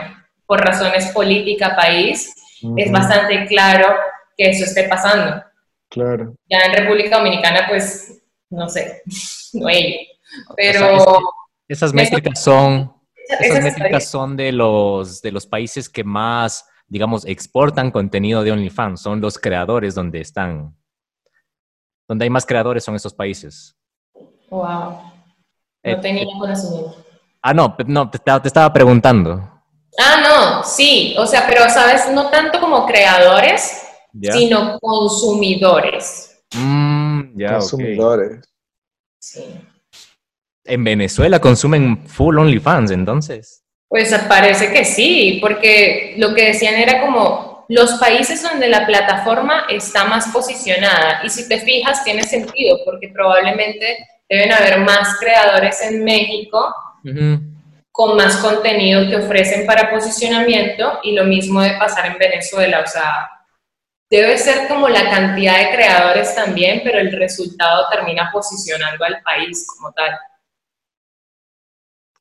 por 0.47 0.61
razones 0.61 1.09
política 1.13 1.77
país, 1.77 2.35
es 2.75 2.91
Ujú, 2.91 2.93
bastante 2.93 3.47
claro 3.47 3.95
que 4.37 4.51
eso 4.51 4.65
esté 4.65 4.85
pasando. 4.89 5.43
Claro. 5.91 6.35
Ya 6.49 6.59
en 6.61 6.73
República 6.75 7.19
Dominicana, 7.19 7.67
pues, 7.69 8.23
no 8.49 8.69
sé, 8.69 9.03
no 9.55 9.67
hay. 9.69 10.07
Pero 10.57 10.97
O 10.97 11.01
sea, 11.01 11.13
Esas 11.69 11.93
métricas 11.93 12.43
son, 12.43 12.95
esas 13.29 13.41
esas 13.47 13.65
métricas 13.65 14.09
son 14.09 14.37
de 14.37 14.53
los, 14.53 15.21
de 15.21 15.33
los 15.33 15.47
países 15.47 15.89
que 15.89 16.05
más, 16.05 16.65
digamos, 16.87 17.25
exportan 17.27 17.91
contenido 17.91 18.43
de 18.45 18.53
OnlyFans. 18.53 19.03
Son 19.03 19.21
los 19.21 19.39
creadores 19.39 19.95
donde 19.95 20.21
están. 20.21 20.77
Donde 22.09 22.25
hay 22.25 22.31
más 22.31 22.47
creadores 22.47 22.83
son 22.85 22.95
esos 22.97 23.13
países. 23.15 23.77
Wow, 24.51 25.01
Eh, 25.83 25.95
no 25.95 26.01
tenía 26.01 26.25
conocimiento. 26.39 27.05
Ah, 27.43 27.55
no, 27.55 27.77
no, 27.87 28.11
te, 28.11 28.17
estaba- 28.19 28.43
te 28.43 28.49
estaba 28.49 28.73
preguntando. 28.73 29.49
Ah, 29.99 30.17
no, 30.23 30.65
sí, 30.65 31.15
o 31.19 31.27
sea, 31.27 31.47
pero 31.49 31.69
sabes, 31.71 32.11
no 32.13 32.31
tanto 32.31 32.61
como 32.61 32.85
creadores, 32.87 33.83
¿Ya? 34.13 34.33
sino 34.33 34.79
consumidores. 34.81 36.43
Mm. 36.55 37.45
Consumidores. 37.49 38.45
Sí. 39.19 39.45
En 40.65 40.85
Venezuela 40.85 41.41
consumen 41.41 42.07
full 42.07 42.39
OnlyFans, 42.39 42.91
entonces. 42.91 43.63
Pues 43.89 44.15
parece 44.29 44.73
que 44.73 44.85
sí, 44.85 45.39
porque 45.41 46.15
lo 46.17 46.33
que 46.35 46.47
decían 46.47 46.75
era 46.75 47.01
como 47.01 47.51
los 47.69 47.95
países 47.95 48.43
donde 48.43 48.69
la 48.69 48.87
plataforma 48.87 49.65
está 49.69 50.05
más 50.05 50.29
posicionada. 50.29 51.21
Y 51.25 51.31
si 51.31 51.49
te 51.49 51.59
fijas, 51.61 52.05
tiene 52.05 52.25
sentido, 52.25 52.79
porque 52.85 53.09
probablemente 53.09 53.97
deben 54.29 54.53
haber 54.53 54.81
más 54.81 55.19
creadores 55.19 55.81
en 55.83 56.05
México 56.05 56.75
con 57.93 58.17
más 58.17 58.37
contenido 58.37 59.09
que 59.09 59.17
ofrecen 59.17 59.67
para 59.67 59.91
posicionamiento 59.91 61.01
y 61.03 61.13
lo 61.13 61.25
mismo 61.25 61.61
de 61.61 61.73
pasar 61.73 62.07
en 62.07 62.19
Venezuela. 62.19 62.81
O 62.85 62.87
sea, 62.87 63.31
debe 64.11 64.37
ser 64.39 64.69
como 64.69 64.89
la 64.89 65.09
cantidad 65.09 65.59
de 65.59 65.75
creadores 65.75 66.35
también, 66.35 66.81
pero 66.85 66.99
el 66.99 67.13
resultado 67.13 67.89
termina 67.91 68.31
posicionando 68.33 69.05
al 69.05 69.23
país 69.23 69.67
como 69.75 69.93
tal. 69.93 70.11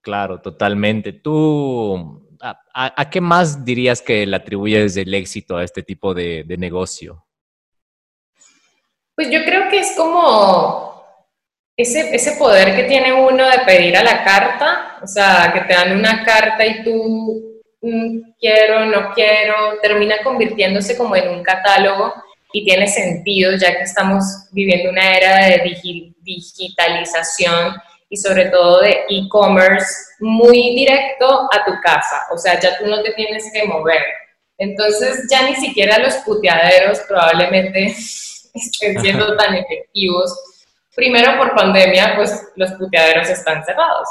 Claro, 0.01 0.41
totalmente. 0.41 1.13
¿Tú 1.13 2.25
a, 2.41 2.51
a- 2.74 3.01
a 3.01 3.10
qué 3.10 3.22
más 3.22 3.63
dirías 3.65 4.01
que 4.01 4.25
le 4.25 4.36
atribuyes 4.36 4.96
el 4.98 5.13
éxito 5.13 5.58
a 5.58 5.63
este 5.63 5.84
tipo 5.84 6.13
de, 6.13 6.43
de 6.46 6.58
negocio? 6.58 7.25
Pues 9.15 9.30
yo 9.32 9.43
creo 9.43 9.69
que 9.69 9.80
es 9.80 9.93
como 9.97 11.04
ese, 11.78 12.15
ese 12.15 12.34
poder 12.38 12.75
que 12.75 12.84
tiene 12.84 13.13
uno 13.13 13.49
de 13.49 13.60
pedir 13.65 13.97
a 13.97 14.04
la 14.04 14.23
carta, 14.23 14.97
o 15.02 15.08
sea, 15.08 15.52
que 15.54 15.62
te 15.62 15.73
dan 15.73 15.97
una 15.97 16.23
carta 16.23 16.65
y 16.65 16.84
tú 16.84 17.48
quiero, 18.39 18.85
no 18.85 19.13
quiero, 19.13 19.79
termina 19.81 20.21
convirtiéndose 20.23 20.97
como 20.97 21.15
en 21.15 21.29
un 21.29 21.43
catálogo 21.43 22.13
y 22.51 22.65
tiene 22.65 22.87
sentido 22.87 23.53
ya 23.55 23.77
que 23.77 23.83
estamos 23.83 24.23
viviendo 24.51 24.89
una 24.89 25.15
era 25.15 25.45
de 25.47 25.63
digi- 25.63 26.13
digitalización 26.21 27.75
y 28.09 28.17
sobre 28.17 28.45
todo 28.45 28.81
de 28.81 29.05
e-commerce 29.07 29.87
muy 30.19 30.75
directo 30.75 31.47
a 31.51 31.63
tu 31.63 31.73
casa, 31.81 32.23
o 32.31 32.37
sea, 32.37 32.59
ya 32.59 32.77
tú 32.77 32.87
no 32.87 33.01
te 33.03 33.13
tienes 33.13 33.51
que 33.53 33.65
mover. 33.65 34.01
Entonces 34.57 35.27
ya 35.29 35.43
ni 35.43 35.55
siquiera 35.55 35.99
los 35.99 36.15
puteaderos 36.17 36.99
probablemente 37.07 37.85
estén 38.53 38.99
siendo 39.01 39.35
tan 39.37 39.55
efectivos. 39.55 40.33
Primero 40.95 41.37
por 41.37 41.55
pandemia, 41.55 42.13
pues 42.15 42.47
los 42.55 42.71
puteaderos 42.73 43.29
están 43.29 43.63
cerrados. 43.63 44.09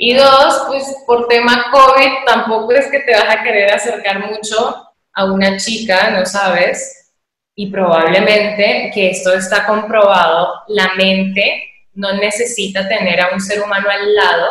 Y 0.00 0.14
dos, 0.14 0.64
pues 0.68 0.96
por 1.04 1.26
tema 1.26 1.66
COVID 1.72 2.24
tampoco 2.24 2.70
es 2.72 2.86
que 2.86 3.00
te 3.00 3.12
vas 3.14 3.28
a 3.28 3.42
querer 3.42 3.72
acercar 3.72 4.30
mucho 4.30 4.92
a 5.12 5.24
una 5.24 5.56
chica, 5.56 6.10
no 6.10 6.24
sabes. 6.24 7.10
Y 7.56 7.68
probablemente 7.68 8.92
que 8.94 9.10
esto 9.10 9.34
está 9.34 9.66
comprobado, 9.66 10.62
la 10.68 10.92
mente 10.94 11.64
no 11.94 12.12
necesita 12.12 12.86
tener 12.86 13.20
a 13.20 13.30
un 13.32 13.40
ser 13.40 13.60
humano 13.60 13.90
al 13.90 14.14
lado 14.14 14.46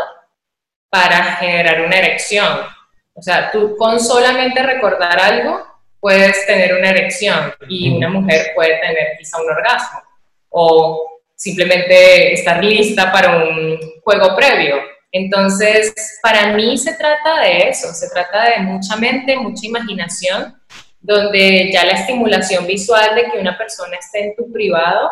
para 0.89 1.23
generar 1.35 1.79
una 1.79 1.97
erección. 1.97 2.65
O 3.13 3.21
sea, 3.21 3.49
tú 3.49 3.77
con 3.77 4.01
solamente 4.01 4.61
recordar 4.61 5.17
algo 5.17 5.65
puedes 6.01 6.45
tener 6.45 6.75
una 6.75 6.89
erección 6.89 7.53
y 7.69 7.95
una 7.95 8.09
mujer 8.09 8.51
puede 8.53 8.77
tener 8.81 9.17
quizá 9.17 9.41
un 9.41 9.49
orgasmo 9.49 10.01
o 10.49 11.21
simplemente 11.33 12.33
estar 12.33 12.61
lista 12.61 13.13
para 13.13 13.37
un 13.37 13.79
juego 14.03 14.35
previo. 14.35 14.96
Entonces, 15.11 15.93
para 16.21 16.53
mí 16.53 16.77
se 16.77 16.93
trata 16.93 17.41
de 17.41 17.69
eso, 17.69 17.93
se 17.93 18.09
trata 18.09 18.51
de 18.51 18.63
mucha 18.63 18.95
mente, 18.97 19.37
mucha 19.37 19.65
imaginación, 19.65 20.55
donde 20.99 21.71
ya 21.71 21.85
la 21.85 21.93
estimulación 21.93 22.67
visual 22.67 23.15
de 23.15 23.31
que 23.31 23.39
una 23.39 23.57
persona 23.57 23.97
esté 23.97 24.25
en 24.25 24.35
tu 24.35 24.51
privado 24.51 25.09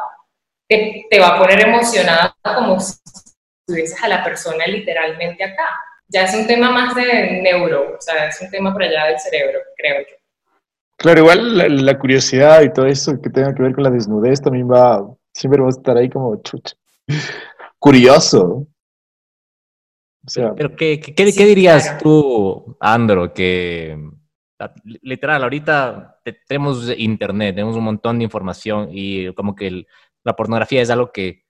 te, 0.68 1.06
te 1.10 1.20
va 1.20 1.36
a 1.36 1.40
poner 1.40 1.62
emocionada 1.62 2.36
como 2.44 2.80
si 2.80 2.96
tuvieses 3.66 4.02
a 4.04 4.08
la 4.08 4.24
persona 4.24 4.68
literalmente 4.68 5.44
acá. 5.44 5.68
Ya 6.08 6.24
es 6.24 6.36
un 6.36 6.46
tema 6.46 6.70
más 6.72 6.94
de 6.94 7.42
neuro, 7.42 7.96
o 7.98 8.02
sea, 8.02 8.28
es 8.28 8.40
un 8.42 8.52
tema 8.52 8.74
por 8.74 8.84
allá 8.84 9.06
del 9.06 9.20
cerebro, 9.20 9.60
creo 9.76 10.02
yo. 10.02 10.16
Claro, 10.98 11.20
igual 11.22 11.58
la, 11.58 11.68
la 11.68 11.98
curiosidad 11.98 12.62
y 12.62 12.72
todo 12.72 12.86
eso 12.86 13.20
que 13.22 13.30
tenga 13.30 13.54
que 13.54 13.64
ver 13.64 13.74
con 13.74 13.84
la 13.84 13.90
desnudez 13.90 14.42
también 14.42 14.70
va, 14.70 15.06
siempre 15.34 15.62
va 15.62 15.68
a 15.68 15.72
estar 15.72 15.98
ahí 15.98 16.10
como 16.10 16.36
chucha. 16.42 16.76
Curioso. 17.80 18.68
O 20.26 20.30
sea, 20.30 20.54
Pero 20.56 20.76
¿qué, 20.76 21.00
qué, 21.00 21.14
qué- 21.14 21.32
Sí, 21.32 21.38
qué 21.38 21.46
dirías 21.46 21.84
claro. 21.84 22.00
tú, 22.02 22.78
Andro, 22.80 23.34
que 23.34 23.98
a- 24.60 24.74
literal, 25.02 25.44
ahorita 25.44 26.20
te- 26.24 26.40
tenemos 26.48 26.92
internet, 26.98 27.56
tenemos 27.56 27.76
un 27.76 27.84
montón 27.84 28.18
de 28.18 28.24
información 28.24 28.90
y 28.92 29.32
como 29.34 29.56
que 29.56 29.68
el- 29.68 29.88
la 30.24 30.36
pornografía 30.36 30.82
es 30.82 30.90
algo 30.90 31.12
que 31.12 31.44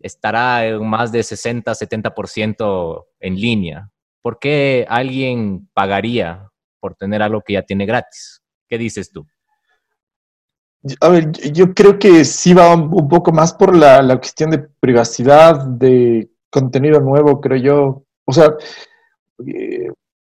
estará 0.00 0.66
en 0.66 0.86
más 0.88 1.10
de 1.12 1.22
60, 1.22 1.74
70% 1.74 3.08
en 3.20 3.34
línea. 3.36 3.90
¿Por 4.20 4.38
qué 4.38 4.86
alguien 4.88 5.68
pagaría 5.74 6.48
por 6.80 6.94
tener 6.94 7.22
algo 7.22 7.40
que 7.40 7.54
ya 7.54 7.62
tiene 7.62 7.86
gratis? 7.86 8.40
¿Qué 8.68 8.78
dices 8.78 9.10
tú? 9.10 9.26
a 11.00 11.08
ver, 11.10 11.30
yo- 11.52 11.72
creo 11.74 11.96
que 11.96 12.24
sí 12.24 12.54
va 12.54 12.74
un, 12.74 12.92
un 12.92 13.08
poco 13.08 13.30
más 13.32 13.52
por 13.54 13.76
la, 13.76 14.02
la 14.02 14.16
cuestión 14.16 14.50
de 14.50 14.58
privacidad, 14.58 15.64
de 15.64 16.28
contenido 16.50 16.98
nuevo, 17.00 17.40
creo 17.40 17.56
yo. 17.56 18.04
O 18.32 18.34
sea, 18.34 18.50
eh, 19.46 19.88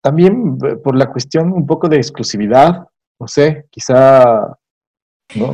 también 0.03 0.57
eh, 0.67 0.75
por 0.83 0.97
la 0.97 1.07
cuestión 1.07 1.51
un 1.53 1.65
poco 1.65 1.87
de 1.87 1.97
exclusividad, 1.97 2.85
no 3.19 3.27
sé, 3.27 3.65
quizá. 3.71 4.53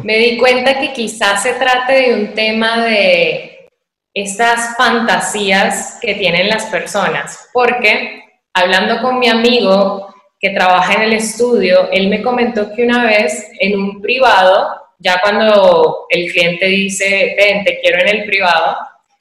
Me 0.03 0.17
di 0.17 0.37
cuenta 0.37 0.79
que 0.79 0.91
quizás 0.91 1.43
se 1.43 1.53
trate 1.53 1.93
de 1.93 2.13
un 2.15 2.33
tema 2.33 2.83
de 2.83 3.69
estas 4.13 4.75
fantasías 4.75 5.97
que 6.01 6.15
tienen 6.15 6.49
las 6.49 6.65
personas, 6.65 7.49
porque 7.53 8.23
hablando 8.53 9.01
con 9.01 9.19
mi 9.19 9.29
amigo 9.29 10.13
que 10.39 10.49
trabaja 10.49 10.95
en 10.95 11.01
el 11.03 11.13
estudio, 11.13 11.87
él 11.91 12.09
me 12.09 12.21
comentó 12.21 12.73
que 12.73 12.83
una 12.83 13.05
vez 13.05 13.47
en 13.59 13.79
un 13.79 14.01
privado, 14.01 14.75
ya 14.99 15.21
cuando 15.21 16.07
el 16.09 16.29
cliente 16.31 16.65
dice, 16.65 17.35
ven, 17.37 17.63
te 17.63 17.79
quiero 17.79 17.99
en 18.01 18.07
el 18.09 18.25
privado, 18.25 18.75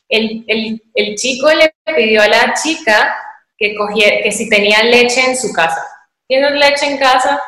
el, 0.09 0.45
el- 0.49 0.83
el 0.95 1.15
chico 1.15 1.49
le 1.53 1.71
pidió 1.95 2.23
a 2.23 2.29
la 2.29 2.55
chica 2.55 3.17
que, 3.57 3.75
cogiera, 3.75 4.23
que 4.23 4.33
si 4.33 4.49
tenía 4.49 4.83
leche 4.83 5.21
en 5.21 5.37
su 5.37 5.53
casa. 5.53 5.85
¿Tienes 6.27 6.53
leche 6.53 6.87
en 6.87 6.99
casa? 6.99 7.41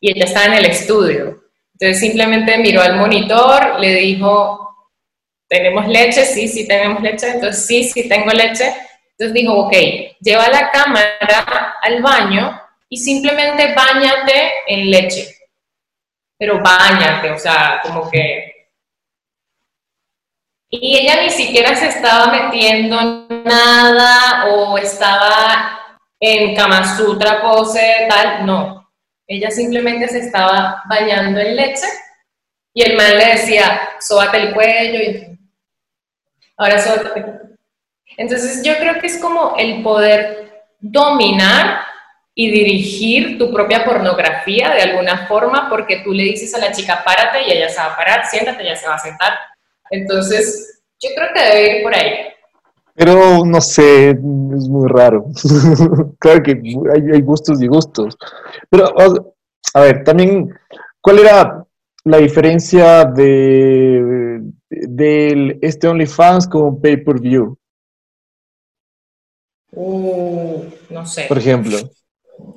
Y 0.00 0.10
ella 0.10 0.24
estaba 0.24 0.46
en 0.46 0.54
el 0.54 0.66
estudio. 0.66 1.42
Entonces 1.74 2.00
simplemente 2.00 2.58
miró 2.58 2.82
al 2.82 2.96
monitor, 2.96 3.78
le 3.80 3.94
dijo, 3.94 4.88
¿tenemos 5.48 5.86
leche? 5.86 6.24
Sí, 6.24 6.48
sí 6.48 6.66
tenemos 6.66 7.02
leche. 7.02 7.28
Entonces 7.28 7.66
sí, 7.66 7.84
sí 7.84 8.08
tengo 8.08 8.30
leche. 8.30 8.74
Entonces 9.18 9.34
dijo, 9.34 9.54
ok, 9.54 9.72
lleva 10.20 10.48
la 10.48 10.70
cámara 10.70 11.74
al 11.82 12.02
baño 12.02 12.60
y 12.88 12.96
simplemente 12.96 13.74
bañate 13.74 14.52
en 14.66 14.90
leche. 14.90 15.36
Pero 16.38 16.60
bañate, 16.60 17.30
o 17.30 17.38
sea, 17.38 17.80
como 17.82 18.10
que... 18.10 18.51
Y 20.74 21.00
ella 21.00 21.20
ni 21.22 21.28
siquiera 21.28 21.76
se 21.76 21.88
estaba 21.88 22.32
metiendo 22.32 23.28
nada 23.44 24.46
o 24.46 24.78
estaba 24.78 25.78
en 26.18 26.56
Kama 26.56 26.96
Sutra 26.96 27.42
pose, 27.42 28.06
tal, 28.08 28.46
no. 28.46 28.90
Ella 29.26 29.50
simplemente 29.50 30.08
se 30.08 30.20
estaba 30.20 30.82
bañando 30.88 31.40
en 31.40 31.56
leche 31.56 31.86
y 32.72 32.82
el 32.84 32.96
man 32.96 33.18
le 33.18 33.32
decía, 33.32 33.82
sóbate 34.00 34.38
el 34.38 34.54
cuello 34.54 34.98
y 34.98 35.38
ahora 36.56 36.78
sóbate. 36.78 37.22
Entonces 38.16 38.62
yo 38.64 38.74
creo 38.78 38.98
que 38.98 39.08
es 39.08 39.18
como 39.18 39.54
el 39.58 39.82
poder 39.82 40.64
dominar 40.80 41.82
y 42.34 42.50
dirigir 42.50 43.36
tu 43.36 43.52
propia 43.52 43.84
pornografía 43.84 44.70
de 44.70 44.80
alguna 44.80 45.26
forma 45.26 45.68
porque 45.68 45.98
tú 45.98 46.14
le 46.14 46.22
dices 46.22 46.54
a 46.54 46.58
la 46.58 46.72
chica, 46.72 47.04
párate 47.04 47.42
y 47.42 47.52
ella 47.52 47.68
se 47.68 47.76
va 47.76 47.88
a 47.92 47.96
parar, 47.96 48.24
siéntate, 48.24 48.62
ella 48.62 48.76
se 48.76 48.88
va 48.88 48.94
a 48.94 48.98
sentar. 48.98 49.51
Entonces 49.92 50.82
yo 51.00 51.10
creo 51.14 51.28
que 51.34 51.40
debe 51.40 51.78
ir 51.78 51.82
por 51.82 51.94
ahí. 51.94 52.12
Pero 52.94 53.44
no 53.44 53.60
sé, 53.60 54.10
es 54.10 54.18
muy 54.20 54.88
raro. 54.88 55.26
claro 56.18 56.42
que 56.42 56.60
hay, 56.92 57.20
gustos 57.22 57.62
y 57.62 57.66
gustos. 57.66 58.16
Pero, 58.68 58.92
a 59.74 59.80
ver, 59.80 60.04
también, 60.04 60.52
¿cuál 61.00 61.20
era 61.20 61.64
la 62.04 62.18
diferencia 62.18 63.04
de, 63.04 64.42
de 64.68 65.58
este 65.62 65.88
OnlyFans 65.88 66.48
con 66.48 66.80
pay-per-view? 66.80 67.56
Uh, 69.72 70.64
no 70.90 71.06
sé. 71.06 71.24
Por 71.28 71.38
ejemplo 71.38 71.78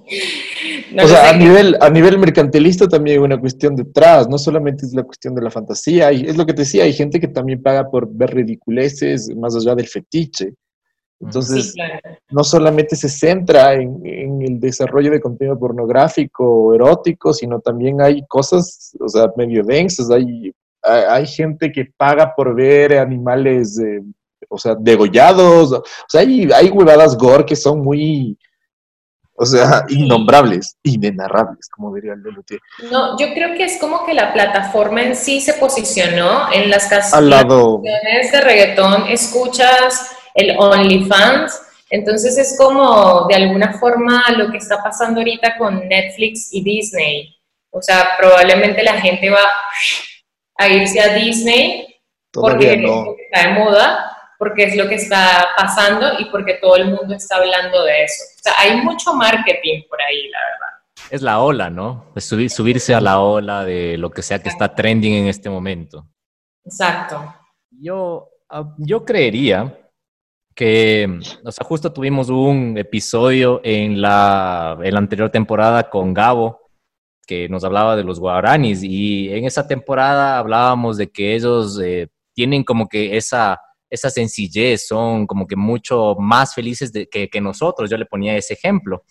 o 0.08 1.08
sea, 1.08 1.30
a 1.30 1.38
nivel, 1.38 1.78
a 1.82 1.90
nivel 1.90 2.18
mercantilista 2.20 2.88
también 2.88 3.18
hay 3.18 3.24
una 3.24 3.40
cuestión 3.40 3.76
detrás, 3.76 4.30
no 4.30 4.38
solamente 4.38 4.86
es 4.86 4.94
la 4.94 5.04
cuestión 5.04 5.34
de 5.34 5.42
la 5.42 5.50
fantasía, 5.50 6.12
y 6.12 6.26
es 6.26 6.38
lo 6.38 6.46
que 6.46 6.54
te 6.54 6.62
decía, 6.62 6.84
hay 6.84 6.94
gente 6.94 7.20
que 7.20 7.28
también 7.28 7.62
paga 7.62 7.90
por 7.90 8.08
ver 8.08 8.34
ridiculeces 8.34 9.36
más 9.36 9.56
allá 9.56 9.76
del 9.76 9.88
fetiche. 9.88 10.54
Entonces, 11.20 11.74
no 12.30 12.44
solamente 12.44 12.96
se 12.96 13.08
centra 13.08 13.74
en, 13.74 14.42
el 14.42 14.60
desarrollo 14.60 15.12
de 15.12 15.22
contenido 15.22 15.58
pornográfico 15.58 16.46
o 16.46 16.74
erótico, 16.74 17.34
sino 17.34 17.60
también 17.60 18.02
hay 18.02 18.26
cosas, 18.28 18.96
o 19.00 19.08
sea, 19.08 19.32
medio 19.38 19.64
densas, 19.64 20.12
hay, 20.12 20.54
hay, 20.84 21.26
gente 21.26 21.72
que 21.72 21.86
paga 21.98 22.34
por 22.36 22.54
ver 22.54 22.98
animales, 22.98 23.80
o 24.50 24.58
sea, 24.58 24.76
degollados, 24.76 25.72
o 25.72 25.84
sea, 26.10 26.22
hay, 26.22 26.50
hay 26.54 26.70
huevadas 26.70 27.18
gore 27.18 27.46
que 27.46 27.56
son 27.56 27.82
muy 27.82 28.38
o 29.38 29.46
sea, 29.46 29.86
innombrables, 29.90 30.78
inenarrables, 30.84 31.68
como 31.70 31.94
diría 31.94 32.14
el 32.14 32.24
Lelutier. 32.24 32.60
No, 32.90 33.20
yo 33.20 33.34
creo 33.34 33.54
que 33.56 33.66
es 33.66 33.78
como 33.80 34.06
que 34.06 34.14
la 34.14 34.32
plataforma 34.32 35.04
en 35.04 35.16
sí 35.16 35.42
se 35.42 35.56
posicionó 35.56 36.52
en 36.54 36.70
las 36.70 36.88
canciones 36.88 38.32
de 38.32 38.42
reggaetón, 38.42 39.08
escuchas 39.08 40.16
el 40.34 40.56
OnlyFans, 40.58 41.62
entonces 41.90 42.38
es 42.38 42.58
como 42.58 43.28
de 43.28 43.36
alguna 43.36 43.74
forma 43.74 44.24
lo 44.38 44.52
que 44.52 44.58
está 44.58 44.82
pasando 44.82 45.20
ahorita 45.20 45.58
con 45.58 45.88
Netflix 45.88 46.54
y 46.54 46.64
Disney. 46.64 47.36
O 47.72 47.82
sea, 47.82 48.12
probablemente 48.18 48.84
la 48.84 49.02
gente 49.02 49.30
va 49.30 49.52
a 50.58 50.68
irse 50.70 51.00
a 51.02 51.14
Disney 51.14 51.88
porque 52.32 52.74
está 52.74 53.48
de 53.48 53.54
moda, 53.54 54.15
porque 54.38 54.64
es 54.64 54.76
lo 54.76 54.88
que 54.88 54.96
está 54.96 55.48
pasando 55.56 56.20
y 56.20 56.26
porque 56.26 56.56
todo 56.56 56.76
el 56.76 56.90
mundo 56.90 57.16
está 57.16 57.38
hablando 57.38 57.84
de 57.84 58.04
eso. 58.04 58.24
O 58.38 58.42
sea, 58.42 58.54
hay 58.58 58.82
mucho 58.82 59.14
marketing 59.14 59.84
por 59.90 60.02
ahí, 60.02 60.28
la 60.30 60.40
verdad. 60.40 60.76
Es 61.10 61.22
la 61.22 61.40
ola, 61.40 61.70
¿no? 61.70 62.12
Es 62.16 62.26
subir, 62.26 62.50
subirse 62.50 62.94
a 62.94 63.02
la 63.02 63.20
ola 63.20 63.64
de 63.64 63.98
lo 63.98 64.10
que 64.10 64.22
sea 64.22 64.42
que 64.42 64.50
está 64.50 64.74
trending 64.74 65.14
en 65.14 65.28
este 65.28 65.50
momento. 65.50 66.08
Exacto. 66.64 67.34
Yo, 67.70 68.30
ah, 68.50 68.74
yo 68.78 69.06
creería 69.06 69.78
que, 70.56 71.20
o 71.44 71.52
sea, 71.52 71.66
justo 71.66 71.92
tuvimos 71.92 72.30
un 72.30 72.78
episodio 72.78 73.62
en 73.64 74.02
la, 74.02 74.78
en 74.82 74.94
la 74.94 75.00
anterior 75.00 75.30
temporada 75.30 75.90
con 75.90 76.14
Gabo, 76.14 76.62
que 77.28 77.50
nos 77.50 77.64
hablaba 77.64 77.96
de 77.96 78.04
los 78.04 78.20
guaranis, 78.20 78.82
y 78.82 79.34
en 79.34 79.46
esa 79.46 79.68
temporada 79.68 80.40
hablábamos 80.40 80.98
de 80.98 81.12
que 81.12 81.36
ellos 81.36 81.80
eh, 81.84 82.08
tienen 82.34 82.64
como 82.64 82.88
que 82.88 83.18
esa 83.18 83.60
esa 83.90 84.10
sencillez, 84.10 84.88
son 84.88 85.28
como 85.28 85.48
que 85.48 85.56
mucho 85.56 86.16
más 86.20 86.54
felices 86.54 86.92
que, 86.92 87.42
nosotros. 87.42 87.90
Yo 87.90 87.98
le 87.98 88.06
ponía 88.06 88.36
ese 88.36 88.54
ejemplo. 88.54 89.04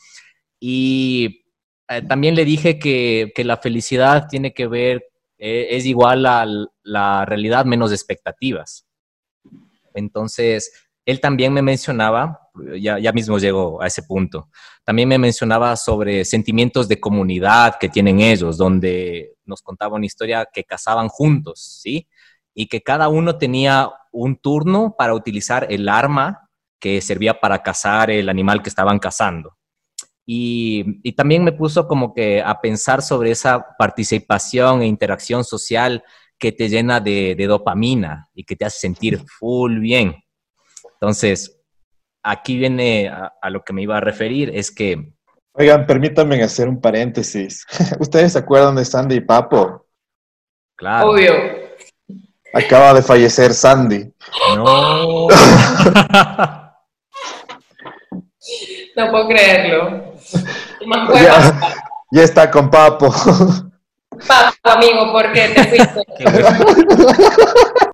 Y 0.60 1.44
eh, 1.88 2.02
también 2.02 2.34
le 2.34 2.44
dije 2.44 2.78
que, 2.78 3.32
la 3.44 3.56
felicidad 3.56 4.26
tiene 4.28 4.52
que 4.52 4.66
ver, 4.66 5.04
eh, 5.38 5.68
es 5.70 5.86
igual 5.86 6.26
a 6.26 6.46
la 6.82 7.24
realidad 7.24 7.64
menos 7.64 7.92
expectativas. 7.92 8.86
Entonces, 9.94 10.72
él 11.04 11.20
también 11.20 11.52
me 11.52 11.62
mencionaba, 11.62 12.40
ya, 12.80 12.98
ya 12.98 13.12
mismo 13.12 13.38
llego 13.38 13.80
a 13.80 13.86
ese 13.86 14.02
punto, 14.02 14.48
también 14.84 15.08
me 15.08 15.18
mencionaba 15.18 15.76
sobre 15.76 16.24
sentimientos 16.24 16.88
de 16.88 16.98
comunidad 16.98 17.76
que 17.78 17.88
tienen 17.88 18.20
ellos, 18.20 18.56
donde 18.56 19.36
nos 19.44 19.62
contaba 19.62 19.96
una 19.96 20.06
historia 20.06 20.48
que 20.52 20.64
cazaban 20.64 21.08
juntos, 21.08 21.80
¿sí? 21.82 22.08
y 22.54 22.68
que 22.68 22.82
cada 22.82 23.08
uno 23.08 23.36
tenía 23.36 23.92
un 24.14 24.36
turno 24.36 24.94
para 24.96 25.14
utilizar 25.14 25.66
el 25.68 25.88
arma 25.88 26.48
que 26.80 27.00
servía 27.00 27.40
para 27.40 27.62
cazar 27.62 28.10
el 28.10 28.28
animal 28.28 28.62
que 28.62 28.68
estaban 28.68 28.98
cazando. 28.98 29.56
Y, 30.26 31.12
también 31.12 31.44
me 31.44 31.52
puso 31.52 31.86
como 31.86 32.14
que 32.14 32.40
a 32.40 32.60
pensar 32.60 33.02
sobre 33.02 33.30
esa 33.30 33.74
participación 33.78 34.80
e 34.80 34.86
interacción 34.86 35.44
social 35.44 36.02
que 36.38 36.52
te 36.52 36.68
llena 36.68 37.00
de, 37.00 37.36
dopamina 37.46 38.28
y 38.34 38.44
que 38.44 38.56
te 38.56 38.64
hace 38.64 38.78
sentir 38.78 39.22
full 39.38 39.80
bien. 39.80 40.14
Entonces, 40.94 41.60
aquí 42.22 42.56
viene 42.56 43.08
a, 43.08 43.32
a, 43.40 43.50
lo 43.50 43.62
que 43.62 43.72
me 43.72 43.82
iba 43.82 43.96
a 43.96 44.00
referir, 44.00 44.50
es 44.54 44.70
que... 44.70 45.12
Oigan, 45.52 45.86
permítanme 45.86 46.42
hacer 46.42 46.68
un 46.68 46.80
paréntesis. 46.80 47.66
¿Ustedes 48.00 48.32
se 48.32 48.38
acuerdan 48.38 48.76
de 48.76 48.84
Sandy 48.84 49.16
y 49.16 49.20
Papo? 49.20 49.86
Claro. 50.76 51.10
Obvio. 51.10 51.63
Acaba 52.54 52.94
de 52.94 53.02
fallecer 53.02 53.52
Sandy. 53.52 54.10
No. 54.56 55.26
no 58.96 59.10
puedo 59.10 59.28
creerlo. 59.28 60.14
Ya, 62.12 62.22
está 62.22 62.50
con 62.50 62.70
Papo. 62.70 63.12
Papo, 64.28 64.56
amigo, 64.62 65.10
¿por 65.10 65.32
qué 65.32 65.48
te 65.48 65.64
fuiste? 65.64 66.04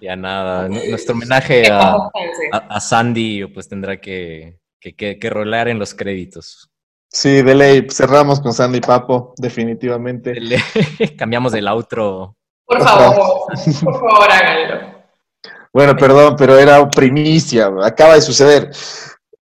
ya 0.00 0.16
nada, 0.16 0.68
nuestro 0.68 1.14
homenaje 1.14 1.70
a, 1.70 2.80
Sandy 2.80 3.46
pues 3.46 3.68
tendrá 3.68 4.00
que, 4.00 4.58
que, 4.80 4.96
que 4.96 5.30
rolar 5.30 5.68
en 5.68 5.78
los 5.78 5.94
créditos. 5.94 6.67
Sí, 7.10 7.42
de 7.42 7.54
ley, 7.54 7.86
cerramos 7.90 8.40
con 8.40 8.52
Sandy 8.52 8.80
Papo, 8.80 9.34
definitivamente. 9.38 10.34
Cambiamos 11.18 11.52
del 11.52 11.66
outro. 11.68 12.36
Por 12.66 12.82
favor, 12.82 13.46
por 13.82 13.94
favor, 13.94 14.30
háganlo. 14.30 14.98
Bueno, 15.72 15.96
perdón, 15.96 16.36
pero 16.36 16.58
era 16.58 16.86
primicia, 16.90 17.70
acaba 17.82 18.14
de 18.14 18.20
suceder. 18.20 18.70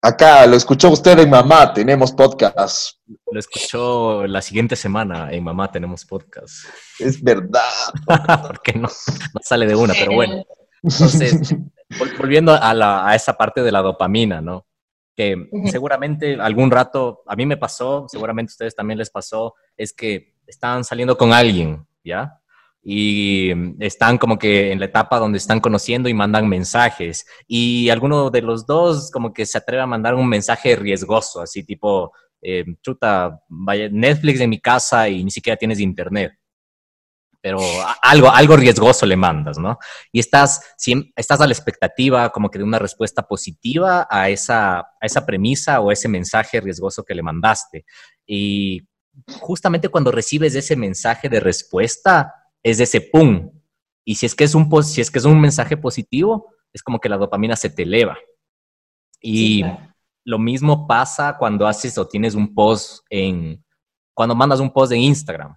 Acá 0.01 0.45
lo 0.47 0.57
escuchó 0.57 0.91
usted 0.91 1.17
en 1.21 1.31
Mamá, 1.31 1.73
tenemos 1.73 2.11
podcast. 2.11 2.97
Lo 3.31 3.39
escuchó 3.39 4.27
la 4.27 4.43
siguiente 4.43 4.75
semana 4.75 5.31
en 5.31 5.45
Mamá, 5.45 5.71
tenemos 5.71 6.05
podcast. 6.05 6.67
Es 6.99 7.23
verdad. 7.23 7.63
Porque 8.47 8.73
no, 8.73 8.89
no 8.89 9.41
sale 9.41 9.67
de 9.67 9.77
una, 9.77 9.95
pero 9.95 10.15
bueno. 10.15 10.45
Entonces, 10.83 11.55
volviendo 12.19 12.53
a, 12.53 13.09
a 13.09 13.15
esa 13.15 13.35
parte 13.35 13.63
de 13.63 13.71
la 13.71 13.83
dopamina, 13.83 14.41
¿no? 14.41 14.67
Que 15.17 15.49
seguramente 15.67 16.35
algún 16.41 16.71
rato, 16.71 17.23
a 17.27 17.37
mí 17.37 17.47
me 17.47 17.57
pasó, 17.57 18.07
seguramente 18.09 18.51
a 18.51 18.55
ustedes 18.55 18.75
también 18.75 18.99
les 18.99 19.11
pasó, 19.11 19.55
es 19.77 19.93
que 19.93 20.35
están 20.47 20.85
saliendo 20.85 21.17
con 21.17 21.33
alguien, 21.33 21.87
¿ya? 22.05 22.39
Y 22.83 23.53
están 23.79 24.19
como 24.19 24.39
que 24.39 24.73
en 24.73 24.81
la 24.81 24.87
etapa 24.87 25.19
donde 25.19 25.39
están 25.39 25.61
conociendo 25.61 26.09
y 26.09 26.15
mandan 26.15 26.49
mensajes. 26.49 27.27
Y 27.47 27.91
alguno 27.91 28.31
de 28.31 28.43
los 28.43 28.67
dos 28.67 29.11
como 29.13 29.33
que 29.33 29.47
se 29.47 29.59
atreve 29.59 29.83
a 29.83 29.87
mandar 29.87 30.15
un 30.15 30.29
mensaje 30.29 30.75
riesgoso, 30.75 31.43
así 31.43 31.63
tipo, 31.63 32.13
eh, 32.41 32.65
chuta, 32.83 33.41
vaya, 33.49 33.89
Netflix 33.89 34.41
en 34.41 34.51
mi 34.51 34.61
casa 34.61 35.09
y 35.09 35.23
ni 35.23 35.31
siquiera 35.31 35.57
tienes 35.57 35.79
internet 35.79 36.33
pero 37.43 37.59
algo, 38.01 38.31
algo 38.31 38.57
riesgoso 38.57 39.05
le 39.05 39.17
mandas, 39.17 39.59
¿no? 39.59 39.77
Y 40.13 40.21
estás, 40.21 40.63
estás 41.17 41.41
a 41.41 41.47
la 41.47 41.53
expectativa 41.53 42.31
como 42.31 42.49
que 42.49 42.59
de 42.59 42.65
una 42.65 42.79
respuesta 42.79 43.23
positiva 43.23 44.07
a 44.09 44.31
esa, 44.31 44.79
a 44.79 45.03
esa 45.03 45.27
premisa 45.27 45.81
o 45.81 45.91
ese 45.91 46.09
mensaje 46.09 46.61
riesgoso 46.61 47.03
que 47.03 47.17
le 47.17 47.23
mandaste. 47.23 47.85
Y 48.25 48.87
justamente 49.41 49.89
cuando 49.89 50.13
recibes 50.13 50.55
ese 50.55 50.77
mensaje 50.77 51.29
de 51.29 51.41
respuesta, 51.41 52.33
es 52.63 52.79
ese 52.79 53.01
pum. 53.01 53.51
Y 54.05 54.15
si 54.15 54.27
es 54.27 54.37
que 54.37 54.45
es 54.45 54.55
un, 54.55 54.71
si 54.85 55.01
es 55.01 55.11
que 55.11 55.19
es 55.19 55.25
un 55.25 55.41
mensaje 55.41 55.77
positivo, 55.77 56.55
es 56.73 56.81
como 56.81 57.01
que 57.01 57.09
la 57.09 57.19
dopamina 57.19 57.57
se 57.57 57.71
te 57.71 57.83
eleva. 57.83 58.17
Y 59.21 59.65
lo 60.25 60.39
mismo 60.39 60.87
pasa 60.87 61.37
cuando 61.37 61.67
haces 61.67 61.99
o 61.99 62.07
tienes 62.07 62.37
un 62.37 62.55
post 62.55 63.05
en, 63.11 63.65
cuando 64.15 64.37
mandas 64.37 64.61
un 64.61 64.73
post 64.73 64.93
en 64.93 65.01
Instagram. 65.01 65.57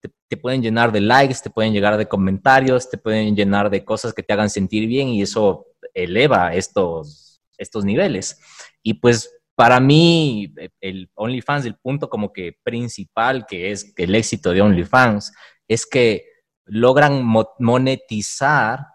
Te, 0.00 0.36
pueden 0.36 0.62
llenar 0.62 0.92
de 0.92 1.00
likes, 1.00 1.40
te 1.42 1.50
pueden 1.50 1.72
llegar 1.72 1.96
de 1.96 2.06
comentarios, 2.08 2.88
te 2.88 2.98
pueden 2.98 3.34
llenar 3.34 3.68
de 3.68 3.84
cosas 3.84 4.14
que 4.14 4.22
te 4.22 4.32
hagan 4.32 4.48
sentir 4.48 4.86
bien 4.86 5.08
y 5.08 5.22
eso 5.22 5.66
eleva 5.92 6.54
estos, 6.54 7.42
estos 7.58 7.84
niveles. 7.84 8.38
Y 8.82 8.94
pues 8.94 9.30
para 9.54 9.80
mí, 9.80 10.54
el 10.80 11.10
OnlyFans, 11.14 11.66
el 11.66 11.74
punto 11.74 12.08
como 12.08 12.32
que 12.32 12.56
principal 12.62 13.44
que 13.46 13.72
es 13.72 13.92
el 13.96 14.14
éxito 14.14 14.52
de 14.52 14.62
OnlyFans, 14.62 15.32
es 15.68 15.84
que 15.84 16.24
logran 16.64 17.24
monetizar 17.58 18.86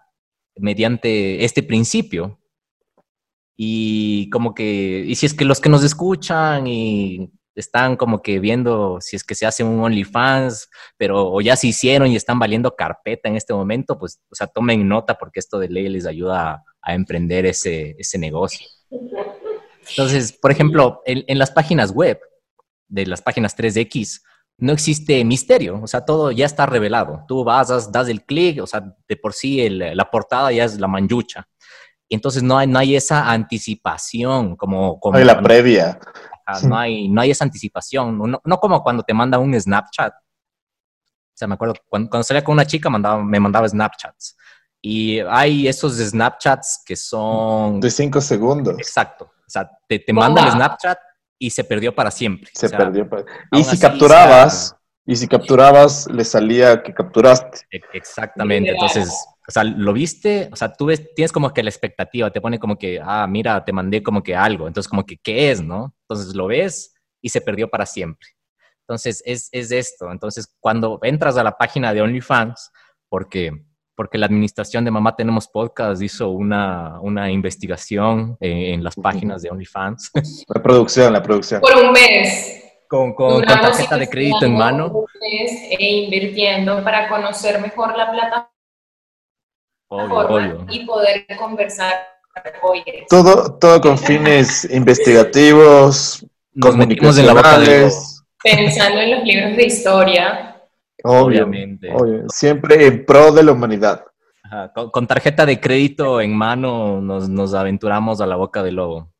mediante 0.56 1.44
este 1.44 1.62
principio. 1.62 2.40
Y 3.56 4.28
como 4.30 4.54
que, 4.54 5.04
y 5.06 5.14
si 5.14 5.26
es 5.26 5.34
que 5.34 5.44
los 5.44 5.60
que 5.60 5.68
nos 5.68 5.84
escuchan 5.84 6.66
y 6.66 7.30
están 7.60 7.96
como 7.96 8.22
que 8.22 8.38
viendo 8.38 8.98
si 9.00 9.16
es 9.16 9.24
que 9.24 9.34
se 9.34 9.46
hace 9.46 9.64
un 9.64 9.80
OnlyFans, 9.80 10.68
pero 10.96 11.30
o 11.30 11.40
ya 11.40 11.56
se 11.56 11.68
hicieron 11.68 12.08
y 12.08 12.16
están 12.16 12.38
valiendo 12.38 12.76
carpeta 12.76 13.28
en 13.28 13.36
este 13.36 13.54
momento, 13.54 13.98
pues, 13.98 14.20
o 14.30 14.34
sea, 14.34 14.46
tomen 14.46 14.86
nota 14.86 15.14
porque 15.14 15.40
esto 15.40 15.58
de 15.58 15.68
ley 15.68 15.88
les 15.88 16.06
ayuda 16.06 16.64
a, 16.82 16.94
emprender 16.94 17.46
ese, 17.46 17.96
ese, 17.98 18.16
negocio. 18.16 18.64
Entonces, 19.88 20.32
por 20.32 20.52
ejemplo, 20.52 21.02
en, 21.04 21.24
en, 21.26 21.36
las 21.36 21.50
páginas 21.50 21.90
web 21.90 22.20
de 22.86 23.06
las 23.06 23.22
páginas 23.22 23.56
3X, 23.56 24.20
no 24.58 24.72
existe 24.72 25.24
misterio, 25.24 25.80
o 25.82 25.86
sea, 25.86 26.04
todo 26.04 26.30
ya 26.30 26.46
está 26.46 26.64
revelado. 26.64 27.24
Tú 27.28 27.44
vas, 27.44 27.90
das, 27.90 28.08
el 28.08 28.24
clic, 28.24 28.62
o 28.62 28.66
sea, 28.66 28.82
de 29.08 29.16
por 29.16 29.32
sí 29.32 29.68
la 29.68 30.10
portada 30.10 30.52
ya 30.52 30.64
es 30.64 30.78
la 30.78 30.86
manjucha. 30.86 31.46
Y 32.08 32.14
entonces 32.14 32.42
no 32.42 32.56
hay, 32.56 32.66
no 32.66 32.78
hay 32.78 32.94
esa 32.94 33.30
anticipación 33.30 34.56
como... 34.56 35.00
como 35.00 35.18
hay 35.18 35.24
la 35.24 35.42
previa. 35.42 35.98
No, 36.64 36.78
hay, 36.78 37.08
no 37.08 37.20
hay 37.20 37.30
esa 37.30 37.44
anticipación, 37.44 38.18
no, 38.18 38.40
no, 38.42 38.60
como 38.60 38.82
cuando 38.82 39.02
te 39.02 39.14
manda 39.14 39.38
un 39.38 39.58
Snapchat. 39.58 40.12
O 40.14 41.38
sea, 41.38 41.48
me 41.48 41.54
acuerdo, 41.54 41.74
cuando, 41.88 42.22
salía 42.22 42.42
con 42.42 42.54
una 42.54 42.64
chica 42.64 42.88
mandaba, 42.88 43.22
me 43.22 43.40
mandaba 43.40 43.68
Snapchats. 43.68 44.36
Y 44.80 45.20
hay 45.20 45.66
esos 45.66 45.96
Snapchats 45.96 46.82
que 46.86 46.96
son... 46.96 47.80
De 47.80 47.90
cinco 47.90 48.20
segundos. 48.20 48.76
Exacto. 48.78 49.24
O 49.24 49.50
sea, 49.50 49.68
te, 49.88 49.98
te 49.98 50.12
manda 50.12 50.44
el 50.44 50.52
Snapchat 50.52 50.98
y 51.38 51.50
se 51.50 51.64
perdió 51.64 51.94
para 51.94 52.10
siempre. 52.10 52.50
Se 52.54 52.70
perdió 52.70 53.08
para... 53.08 53.24
Y 53.52 53.64
si 53.64 53.78
capturabas, 53.78 54.75
y 55.06 55.16
si 55.16 55.28
capturabas, 55.28 56.08
le 56.10 56.24
salía 56.24 56.82
que 56.82 56.92
capturaste. 56.92 57.60
E-, 57.70 57.80
exactamente, 57.92 58.70
entonces, 58.70 59.08
o 59.46 59.50
sea, 59.50 59.64
lo 59.64 59.92
viste, 59.92 60.48
o 60.52 60.56
sea, 60.56 60.72
tú 60.72 60.86
ves, 60.86 61.14
tienes 61.14 61.32
como 61.32 61.52
que 61.52 61.62
la 61.62 61.70
expectativa, 61.70 62.30
te 62.30 62.40
pone 62.40 62.58
como 62.58 62.76
que, 62.76 63.00
ah, 63.02 63.26
mira, 63.26 63.64
te 63.64 63.72
mandé 63.72 64.02
como 64.02 64.22
que 64.22 64.34
algo, 64.34 64.66
entonces 64.66 64.88
como 64.88 65.06
que, 65.06 65.16
¿qué 65.18 65.50
es, 65.50 65.62
no? 65.62 65.94
Entonces 66.02 66.34
lo 66.34 66.48
ves 66.48 66.94
y 67.22 67.28
se 67.28 67.40
perdió 67.40 67.68
para 67.68 67.86
siempre. 67.86 68.28
Entonces, 68.80 69.22
es, 69.26 69.48
es 69.50 69.72
esto. 69.72 70.12
Entonces, 70.12 70.54
cuando 70.60 71.00
entras 71.02 71.36
a 71.36 71.42
la 71.42 71.56
página 71.56 71.92
de 71.92 72.02
OnlyFans, 72.02 72.70
porque 73.08 73.66
porque 73.96 74.18
la 74.18 74.26
administración 74.26 74.84
de 74.84 74.90
Mamá 74.90 75.16
Tenemos 75.16 75.48
Podcast 75.48 76.02
hizo 76.02 76.28
una, 76.28 77.00
una 77.00 77.30
investigación 77.30 78.36
en, 78.40 78.84
las 78.84 78.94
páginas 78.94 79.42
de 79.42 79.50
OnlyFans. 79.50 80.12
La 80.54 80.62
producción, 80.62 81.12
la 81.12 81.22
producción. 81.22 81.62
Por 81.62 81.74
un 81.76 81.92
mes. 81.92 82.65
Con, 82.88 83.14
con, 83.14 83.42
tarjeta 83.42 83.96
de 83.96 84.08
crédito 84.08 84.44
en 84.44 84.56
mano. 84.56 85.04
E 85.20 86.04
invirtiendo 86.04 86.82
para 86.84 87.08
conocer 87.08 87.60
mejor 87.60 87.96
la 87.96 88.10
plataforma 89.88 90.66
y 90.70 90.84
poder 90.86 91.26
conversar. 91.38 91.94
Todo, 93.08 93.58
todo 93.58 93.80
con 93.80 93.96
fines 93.96 94.68
investigativos, 94.70 96.22
Nos 96.52 96.76
metimos 96.76 97.16
en 97.16 97.26
la 97.26 97.32
boca 97.32 97.58
de 97.58 97.90
Pensando 98.42 99.00
en 99.00 99.10
los 99.12 99.24
libros 99.24 99.56
de 99.56 99.64
historia 99.64 100.56
Obviamente. 101.06 101.92
Siempre 102.28 102.86
en 102.86 103.04
pro 103.04 103.32
de 103.32 103.42
la 103.42 103.52
humanidad. 103.52 104.04
Con, 104.92 105.06
tarjeta 105.06 105.44
de 105.44 105.60
crédito 105.60 106.20
en 106.20 106.36
mano 106.36 107.00
nos, 107.00 107.54
aventuramos 107.54 108.20
a 108.20 108.26
la 108.26 108.36
boca 108.36 108.62
del 108.62 108.76
lobo. 108.76 109.12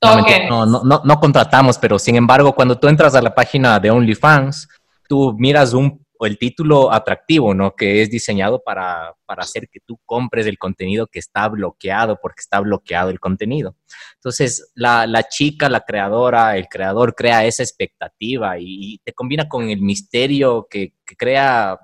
No, 0.00 0.64
no, 0.64 0.82
no, 0.84 1.02
no, 1.04 1.20
contratamos, 1.20 1.76
pero 1.78 1.98
sin 1.98 2.16
embargo, 2.16 2.54
cuando 2.54 2.78
tú 2.78 2.86
entras 2.88 3.14
a 3.14 3.22
la 3.22 3.34
página 3.34 3.80
de 3.80 3.90
OnlyFans, 3.90 4.68
tú 5.08 5.34
miras 5.36 5.72
un 5.72 6.06
o 6.18 6.26
el 6.26 6.36
título 6.36 6.92
atractivo, 6.92 7.54
¿no? 7.54 7.74
Que 7.74 8.02
es 8.02 8.10
diseñado 8.10 8.60
para, 8.62 9.14
hacer 9.28 9.68
que 9.68 9.78
tú 9.80 9.98
compres 10.04 10.46
el 10.46 10.58
contenido 10.58 11.06
que 11.06 11.20
está 11.20 11.48
bloqueado 11.48 12.18
porque 12.20 12.40
está 12.40 12.58
bloqueado 12.60 13.10
el 13.10 13.20
contenido. 13.20 13.76
Entonces, 14.16 14.72
la, 14.74 15.22
chica, 15.28 15.68
la 15.68 15.80
creadora, 15.80 16.56
el 16.56 16.66
creador 16.66 17.14
crea 17.14 17.44
esa 17.44 17.62
expectativa 17.62 18.56
y, 18.58 18.98
te 19.04 19.12
combina 19.12 19.48
con 19.48 19.70
el 19.70 19.80
misterio 19.80 20.66
que, 20.68 20.94
crea... 21.16 21.78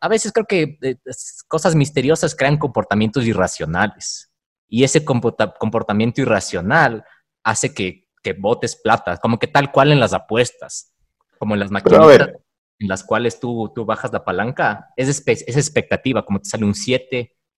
A 0.00 0.08
veces 0.08 0.32
creo 0.32 0.46
que 0.46 0.78
eh, 0.82 0.96
cosas 1.48 1.74
misteriosas 1.74 2.34
crean 2.34 2.58
comportamientos 2.58 3.24
irracionales 3.24 4.30
y 4.68 4.84
ese 4.84 5.02
comportamiento 5.04 6.20
irracional 6.20 7.04
hace 7.46 7.72
que, 7.72 8.08
que 8.22 8.32
botes 8.32 8.76
plata, 8.76 9.16
como 9.18 9.38
que 9.38 9.46
tal 9.46 9.70
cual 9.70 9.92
en 9.92 10.00
las 10.00 10.12
apuestas, 10.12 10.92
como 11.38 11.54
en 11.54 11.60
las 11.60 11.70
maquinitas 11.70 12.32
en 12.78 12.88
las 12.88 13.04
cuales 13.04 13.40
tú, 13.40 13.72
tú 13.74 13.84
bajas 13.84 14.12
la 14.12 14.24
palanca, 14.24 14.90
es, 14.96 15.22
es 15.26 15.56
expectativa, 15.56 16.24
como 16.24 16.40
te 16.40 16.48
sale 16.48 16.64
un 16.64 16.74
7, 16.74 17.16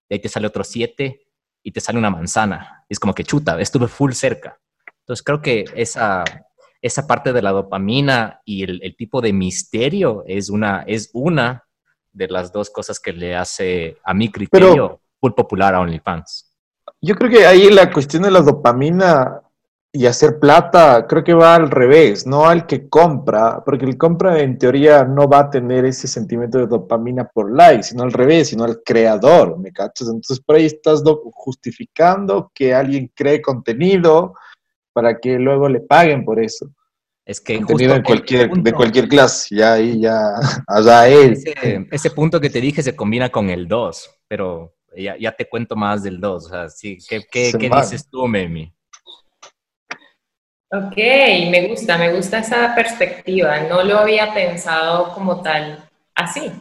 de 0.09 0.14
ahí 0.14 0.20
te 0.20 0.29
sale 0.29 0.46
otro 0.46 0.62
7 0.62 1.20
y 1.62 1.72
te 1.72 1.81
sale 1.81 1.98
una 1.98 2.11
manzana. 2.11 2.85
Es 2.88 3.01
como 3.01 3.14
que 3.14 3.24
chuta, 3.24 3.61
estuve 3.61 3.88
full 3.88 4.12
cerca. 4.12 4.61
Entonces 5.01 5.24
creo 5.24 5.42
que 5.42 5.64
esa, 5.74 6.22
esa 6.81 7.07
parte 7.07 7.33
de 7.33 7.42
la 7.42 7.51
dopamina 7.51 8.40
y 8.44 8.62
el, 8.62 8.94
tipo 8.96 9.20
de 9.20 9.33
misterio 9.33 10.22
es 10.27 10.51
una, 10.51 10.85
es 10.87 11.11
una 11.14 11.64
de 12.12 12.29
las 12.29 12.53
dos 12.53 12.70
cosas 12.70 13.01
que 13.01 13.12
le 13.12 13.35
hace, 13.35 13.98
a 14.05 14.14
mi 14.14 14.31
criterio, 14.31 15.01
full 15.20 15.33
popular 15.33 15.74
a 15.74 15.81
OnlyFans. 15.81 16.55
Yo 17.01 17.14
creo 17.16 17.31
que 17.31 17.46
ahí 17.46 17.70
la 17.70 17.92
cuestión 17.92 18.22
de 18.22 18.31
la 18.31 18.40
dopamina 18.40 19.42
y 19.92 20.05
hacer 20.07 20.38
plata, 20.38 21.07
creo 21.09 21.24
que 21.24 21.33
va 21.33 21.55
al 21.55 21.70
revés, 21.70 22.27
no 22.27 22.46
al 22.46 22.66
que 22.66 22.88
compra, 22.88 23.62
porque 23.64 23.87
el 23.87 23.96
compra 23.96 24.40
en 24.40 24.59
teoría 24.59 25.05
no 25.05 25.29
va 25.29 25.40
a 25.40 25.51
tener 25.51 25.87
ese 25.87 26.07
sentimiento 26.07 26.59
de 26.59 26.66
dopamina 26.66 27.24
por 27.27 27.55
like, 27.55 27.83
sino 27.83 28.03
al 28.03 28.12
revés, 28.12 28.48
sino 28.48 28.64
al 28.64 28.83
creador, 28.85 29.59
¿me 29.59 29.72
cachas? 29.72 30.09
Entonces 30.09 30.40
por 30.40 30.57
ahí 30.57 30.66
estás 30.66 31.03
justificando 31.33 32.53
que 32.55 32.74
alguien 32.74 33.11
cree 33.14 33.40
contenido 33.40 34.35
para 34.92 35.18
que 35.18 35.38
luego 35.38 35.68
le 35.68 35.81
paguen 35.81 36.24
por 36.24 36.38
eso. 36.38 36.68
Es 37.24 37.40
que 37.40 37.59
contenido 37.59 37.96
en 37.96 38.03
cualquier, 38.03 38.51
de 38.51 38.72
cualquier 38.72 39.09
clase, 39.09 39.57
ya 39.57 39.74
ahí 39.74 40.01
ya, 40.01 40.35
allá 40.66 41.09
él. 41.09 41.38
Ese, 41.90 42.11
punto 42.11 42.40
que 42.40 42.51
te 42.51 42.61
dije 42.61 42.83
se 42.83 42.94
combina 42.94 43.31
con 43.31 43.48
el 43.48 43.66
2, 43.66 44.11
pero 44.29 44.74
ya, 44.94 45.16
ya, 45.18 45.33
te 45.33 45.48
cuento 45.48 45.77
más 45.77 46.03
del 46.03 46.20
2, 46.20 46.44
o 46.44 46.48
sea, 46.48 46.68
sí, 46.68 46.98
¿qué, 47.09 47.22
qué, 47.31 47.53
¿qué 47.59 47.70
dices 47.70 48.07
tú, 48.11 48.27
Memi? 48.27 48.72
Ok, 50.70 50.96
me 50.96 51.68
gusta, 51.68 51.96
me 51.96 52.14
gusta 52.14 52.40
esa 52.40 52.74
perspectiva. 52.74 53.61
No 53.61 53.83
lo 53.83 53.98
había 53.98 54.35
pensado 54.35 55.14
como 55.14 55.40
tal, 55.40 55.88
así. 56.14 56.52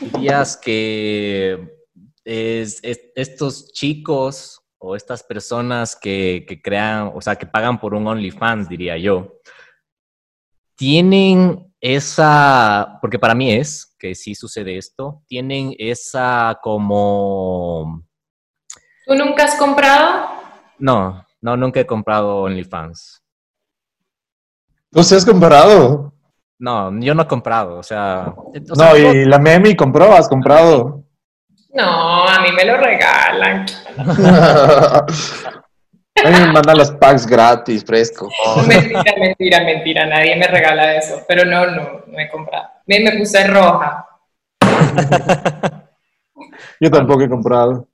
Dirías 0.00 0.56
que 0.56 1.68
estos 2.24 3.72
chicos 3.72 4.62
o 4.78 4.96
estas 4.96 5.22
personas 5.22 5.94
que, 5.94 6.46
que, 6.48 6.62
crean, 6.62 7.12
o 7.14 7.20
sea, 7.20 7.36
que 7.36 7.46
pagan 7.46 7.78
por 7.78 7.94
un 7.94 8.06
OnlyFans, 8.06 8.68
diría 8.68 8.96
yo, 8.96 9.38
tienen 10.74 11.72
esa, 11.80 12.98
porque 13.00 13.18
para 13.18 13.34
mí 13.34 13.52
es 13.52 13.94
que 13.98 14.14
sí 14.14 14.34
sucede 14.34 14.78
esto, 14.78 15.22
tienen 15.26 15.74
esa 15.78 16.58
como 16.62 18.02
¿Tú 19.12 19.18
nunca 19.18 19.44
has 19.44 19.56
comprado? 19.56 20.26
No, 20.78 21.26
no, 21.42 21.54
nunca 21.54 21.80
he 21.80 21.84
comprado 21.84 22.44
OnlyFans. 22.44 23.22
¿No 24.90 25.02
se 25.02 25.16
has 25.16 25.26
comprado? 25.26 26.14
No, 26.58 26.98
yo 26.98 27.14
no 27.14 27.24
he 27.24 27.26
comprado, 27.26 27.76
o 27.76 27.82
sea... 27.82 28.32
no, 28.74 28.96
y 28.96 29.26
la 29.26 29.38
Memi 29.38 29.76
compró, 29.76 30.14
¿has 30.14 30.30
comprado? 30.30 31.04
No, 31.74 32.26
a 32.26 32.40
mí 32.40 32.52
me 32.52 32.64
lo 32.64 32.78
regalan. 32.78 33.66
a 33.98 35.04
mí 36.24 36.30
me 36.30 36.52
mandan 36.54 36.78
los 36.78 36.92
packs 36.92 37.26
gratis, 37.26 37.84
fresco. 37.84 38.30
Mentira, 38.66 39.12
mentira, 39.18 39.60
mentira, 39.62 40.06
nadie 40.06 40.36
me 40.36 40.46
regala 40.46 40.96
eso. 40.96 41.22
Pero 41.28 41.44
no, 41.44 41.66
no, 41.66 42.00
no 42.06 42.18
he 42.18 42.30
comprado. 42.30 42.66
Me, 42.86 43.00
me 43.00 43.18
puse 43.18 43.46
roja. 43.46 44.08
yo 46.80 46.90
tampoco 46.90 47.20
he 47.20 47.28
comprado. 47.28 47.91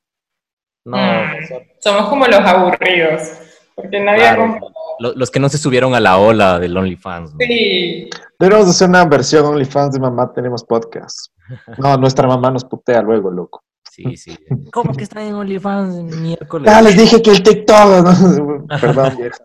No, 0.89 0.97
mm, 0.97 1.81
somos 1.81 2.09
como 2.09 2.27
los 2.27 2.41
aburridos, 2.41 3.33
porque 3.75 4.01
nadie 4.01 4.59
Los 4.99 5.31
que 5.31 5.39
no 5.39 5.51
se 5.51 5.59
subieron 5.59 5.95
a 5.95 6.01
la 6.01 6.17
ola 6.17 6.59
del 6.59 6.75
OnlyFans. 6.75 7.33
Sí. 7.39 8.09
Deberíamos 8.39 8.71
hacer 8.71 8.89
una 8.89 9.05
versión 9.05 9.45
OnlyFans 9.45 9.93
de 9.93 10.01
Mamá 10.01 10.33
Tenemos 10.33 10.65
Podcast. 10.65 11.31
No, 11.77 11.99
nuestra 11.99 12.27
mamá 12.27 12.51
nos 12.51 12.65
putea 12.65 13.03
luego, 13.03 13.31
loco. 13.31 13.65
Sí, 13.91 14.17
sí. 14.17 14.35
¿Cómo 14.73 14.95
que 14.95 15.05
está 15.05 15.23
en 15.23 15.35
OnlyFans 15.35 16.17
miércoles? 16.17 16.73
Ah, 16.73 16.81
les 16.81 16.97
dije 16.97 17.21
que 17.21 17.33
el 17.33 17.43
TikTok. 17.43 18.05
¿no? 18.05 18.67
Perdón, 18.81 19.17
vieja. 19.19 19.39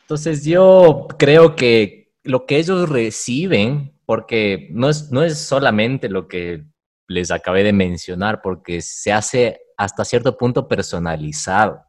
Entonces 0.00 0.44
yo 0.44 1.06
creo 1.16 1.54
que 1.54 2.12
lo 2.24 2.44
que 2.44 2.58
ellos 2.58 2.88
reciben, 2.88 3.92
porque 4.04 4.68
no 4.72 4.88
es, 4.88 5.12
no 5.12 5.22
es 5.22 5.38
solamente 5.38 6.08
lo 6.08 6.26
que 6.26 6.64
les 7.06 7.30
acabé 7.30 7.62
de 7.62 7.72
mencionar, 7.72 8.42
porque 8.42 8.80
se 8.80 9.12
hace 9.12 9.60
hasta 9.76 10.04
cierto 10.04 10.36
punto 10.36 10.66
personalizado. 10.66 11.84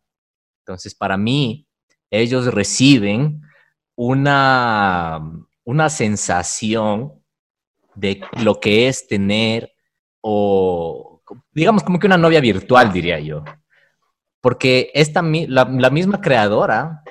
Entonces, 0.65 0.93
para 0.93 1.17
mí, 1.17 1.67
ellos 2.11 2.53
reciben 2.53 3.41
una, 3.95 5.21
una 5.63 5.89
sensación 5.89 7.13
de 7.95 8.21
lo 8.43 8.59
que 8.59 8.87
es 8.87 9.07
tener 9.07 9.71
o, 10.21 11.21
digamos, 11.51 11.83
como 11.83 11.99
que 11.99 12.07
una 12.07 12.17
novia 12.17 12.41
virtual, 12.41 12.91
diría 12.91 13.19
yo. 13.19 13.43
Porque 14.41 14.91
esta, 14.93 15.21
la, 15.21 15.65
la 15.65 15.89
misma 15.89 16.21
creadora 16.21 17.03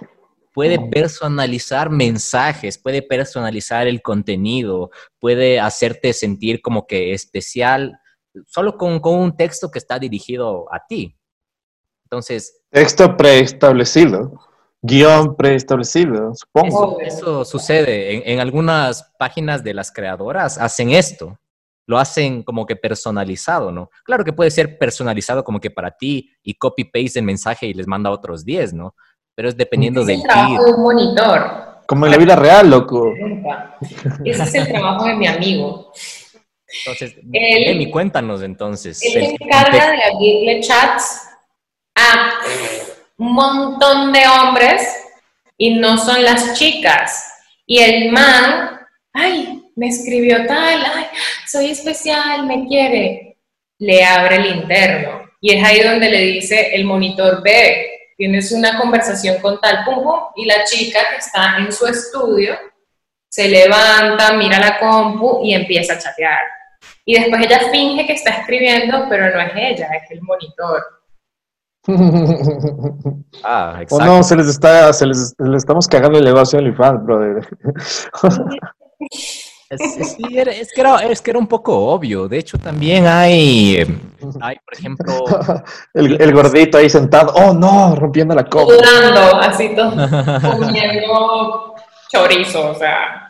puede 0.53 0.79
personalizar 0.79 1.91
mensajes, 1.91 2.79
puede 2.79 3.03
personalizar 3.03 3.87
el 3.87 4.01
contenido, 4.01 4.91
puede 5.19 5.61
hacerte 5.61 6.12
sentir 6.12 6.62
como 6.62 6.87
que 6.87 7.12
especial 7.12 8.01
solo 8.46 8.77
con, 8.77 9.01
con, 9.01 9.14
un 9.14 9.37
texto 9.37 9.70
que 9.70 9.79
está 9.79 9.99
dirigido 9.99 10.72
a 10.72 10.85
ti. 10.87 11.16
Entonces... 12.05 12.62
Texto 12.70 13.16
preestablecido, 13.16 14.33
guion 14.83 15.37
preestablecido, 15.37 16.35
supongo. 16.35 17.01
Eso, 17.01 17.44
sucede. 17.44 18.14
En, 18.14 18.22
en, 18.25 18.40
algunas 18.40 19.12
páginas 19.18 19.64
de 19.64 19.75
las 19.75 19.90
creadoras 19.90 20.59
hacen 20.59 20.90
esto. 20.90 21.38
Lo 21.88 21.99
hacen 21.99 22.42
como 22.42 22.66
que 22.66 22.75
personalizado, 22.75 23.70
¿no? 23.70 23.90
Claro 24.05 24.25
que 24.25 24.33
puede 24.33 24.51
ser 24.51 24.77
personalizado 24.77 25.44
como 25.44 25.61
que 25.61 25.70
para 25.70 25.92
ti 25.92 26.33
y 26.42 26.55
copy-paste 26.55 27.20
el 27.20 27.25
mensaje 27.25 27.66
y 27.66 27.75
les 27.75 27.87
manda 27.87 28.11
otros 28.11 28.44
10, 28.44 28.75
¿no? 28.75 28.94
pero 29.37 29.51
es 29.51 29.57
dependiendo 29.57 30.05
del 30.05 30.22
trabajo 30.22 30.64
de 30.64 30.72
un 30.72 30.83
monitor. 30.83 31.77
Como 31.87 32.07
en 32.07 32.12
la 32.12 32.18
vida 32.18 32.35
real, 32.35 32.70
loco. 32.70 33.12
Ese 34.25 34.42
es 34.42 34.55
el 34.55 34.68
trabajo 34.68 35.05
de 35.05 35.14
mi 35.14 35.27
amigo. 35.29 35.92
Entonces, 36.68 37.16
Emi, 37.33 37.90
cuéntanos 37.90 38.42
entonces. 38.42 39.00
Él 39.02 39.12
se 39.12 39.37
encarga 39.40 39.90
de 39.92 40.02
abrirle 40.02 40.61
chats 40.61 41.29
a 41.94 42.40
un 43.18 43.33
montón 43.33 44.12
de 44.12 44.26
hombres 44.26 44.83
y 45.57 45.74
no 45.74 45.96
son 45.96 46.22
las 46.22 46.59
chicas. 46.59 47.33
Y 47.66 47.79
el 47.79 48.12
man, 48.12 48.81
ay, 49.12 49.62
me 49.76 49.88
escribió 49.88 50.46
tal, 50.46 50.85
ay, 50.94 51.07
soy 51.46 51.70
especial, 51.70 52.46
me 52.46 52.66
quiere. 52.66 53.38
Le 53.79 54.05
abre 54.05 54.37
el 54.37 54.46
interno. 54.57 55.22
Y 55.40 55.55
es 55.55 55.64
ahí 55.64 55.83
donde 55.83 56.11
le 56.11 56.20
dice 56.20 56.74
el 56.74 56.85
monitor, 56.85 57.42
ve, 57.42 58.11
tienes 58.16 58.50
una 58.52 58.79
conversación 58.79 59.40
con 59.40 59.61
tal, 59.61 59.85
pum, 59.85 60.02
pum, 60.02 60.20
y 60.35 60.46
la 60.46 60.64
chica 60.64 61.00
que 61.11 61.18
está 61.18 61.59
en 61.59 61.72
su 61.72 61.87
estudio 61.87 62.57
se 63.37 63.49
levanta, 63.51 64.33
mira 64.33 64.59
la 64.59 64.79
compu 64.79 65.40
y 65.44 65.53
empieza 65.53 65.92
a 65.92 65.99
chatear. 65.99 66.38
Y 67.05 67.18
después 67.20 67.44
ella 67.44 67.61
finge 67.70 68.07
que 68.07 68.14
está 68.14 68.31
escribiendo, 68.31 69.05
pero 69.11 69.31
no 69.35 69.40
es 69.42 69.53
ella, 69.55 69.88
es 70.03 70.11
el 70.11 70.22
monitor. 70.22 70.83
Ah, 73.44 73.75
O 73.77 73.83
exacto. 73.83 74.05
no, 74.07 74.22
se 74.22 74.37
les 74.37 74.49
está, 74.49 74.90
se 74.94 75.07
les, 75.07 75.35
le 75.38 75.57
estamos 75.59 75.87
cagando 75.87 76.18
el 76.18 76.25
negocio 76.25 76.59
a 76.59 76.62
OnlyFans, 76.62 77.05
brother. 77.05 77.49
Es, 79.68 79.81
es- 79.81 80.12
sí, 80.12 80.22
era- 80.38 80.53
es 80.53 80.72
que 80.72 80.81
era, 80.81 80.99
es 80.99 81.20
que 81.20 81.31
era 81.33 81.40
un 81.40 81.49
poco 81.49 81.77
obvio. 81.77 82.29
De 82.29 82.38
hecho, 82.38 82.57
también 82.57 83.05
hay, 83.07 83.79
hay 84.40 84.57
por 84.64 84.75
ejemplo, 84.79 85.25
El, 85.94 86.22
el 86.22 86.33
gordito 86.33 86.79
ahí 86.79 86.88
sentado, 86.88 87.33
oh 87.35 87.53
no, 87.53 87.96
rompiendo 87.96 88.33
la 88.35 88.44
copa. 88.44 88.72
Sudando, 88.72 89.37
así 89.40 89.75
todo, 89.75 89.90
comiendo 90.57 91.75
chorizo, 92.09 92.70
o 92.70 92.75
sea, 92.77 93.26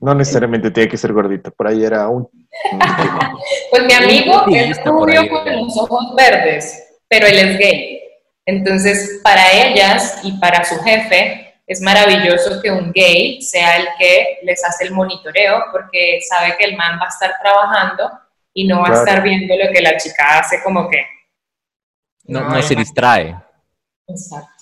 no 0.00 0.14
necesariamente 0.14 0.70
tiene 0.70 0.88
que 0.90 0.96
ser 0.98 1.12
gordito, 1.12 1.50
por 1.50 1.66
ahí 1.66 1.84
era 1.84 2.08
un... 2.08 2.28
Pues 3.70 3.84
mi 3.84 3.92
amigo 3.92 4.44
es 4.48 4.84
rubio 4.84 5.28
con 5.28 5.44
los 5.44 5.76
ojos 5.78 6.14
verdes, 6.14 6.98
pero 7.08 7.26
él 7.26 7.38
es 7.38 7.58
gay. 7.58 8.00
Entonces, 8.46 9.20
para 9.22 9.50
ellas 9.52 10.18
y 10.22 10.32
para 10.38 10.64
su 10.64 10.78
jefe, 10.80 11.54
es 11.66 11.80
maravilloso 11.80 12.60
que 12.62 12.70
un 12.70 12.92
gay 12.92 13.40
sea 13.40 13.78
el 13.78 13.88
que 13.98 14.38
les 14.42 14.62
hace 14.64 14.84
el 14.84 14.92
monitoreo, 14.92 15.64
porque 15.72 16.20
sabe 16.28 16.54
que 16.56 16.64
el 16.64 16.76
man 16.76 16.98
va 17.00 17.06
a 17.06 17.08
estar 17.08 17.34
trabajando 17.40 18.10
y 18.52 18.66
no 18.66 18.80
va 18.80 18.86
Claro. 18.86 19.00
a 19.00 19.04
estar 19.04 19.22
viendo 19.22 19.54
lo 19.56 19.72
que 19.72 19.80
la 19.80 19.96
chica 19.96 20.38
hace 20.38 20.62
como 20.62 20.88
que... 20.88 21.04
no, 22.24 22.48
no 22.48 22.62
se 22.62 22.74
distrae. 22.74 23.34
Exacto. 24.06 24.53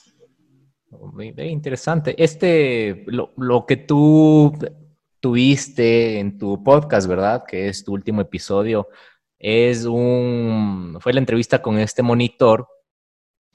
Interesante. 1.20 2.14
Este, 2.22 3.04
lo, 3.06 3.32
lo 3.36 3.66
que 3.66 3.76
tú 3.76 4.52
tuviste 5.20 6.18
en 6.18 6.38
tu 6.38 6.62
podcast, 6.62 7.06
¿verdad? 7.06 7.44
Que 7.46 7.68
es 7.68 7.84
tu 7.84 7.92
último 7.92 8.20
episodio, 8.20 8.88
es 9.38 9.84
un, 9.84 10.98
fue 11.00 11.12
la 11.12 11.20
entrevista 11.20 11.60
con 11.60 11.78
este 11.78 12.02
monitor 12.02 12.66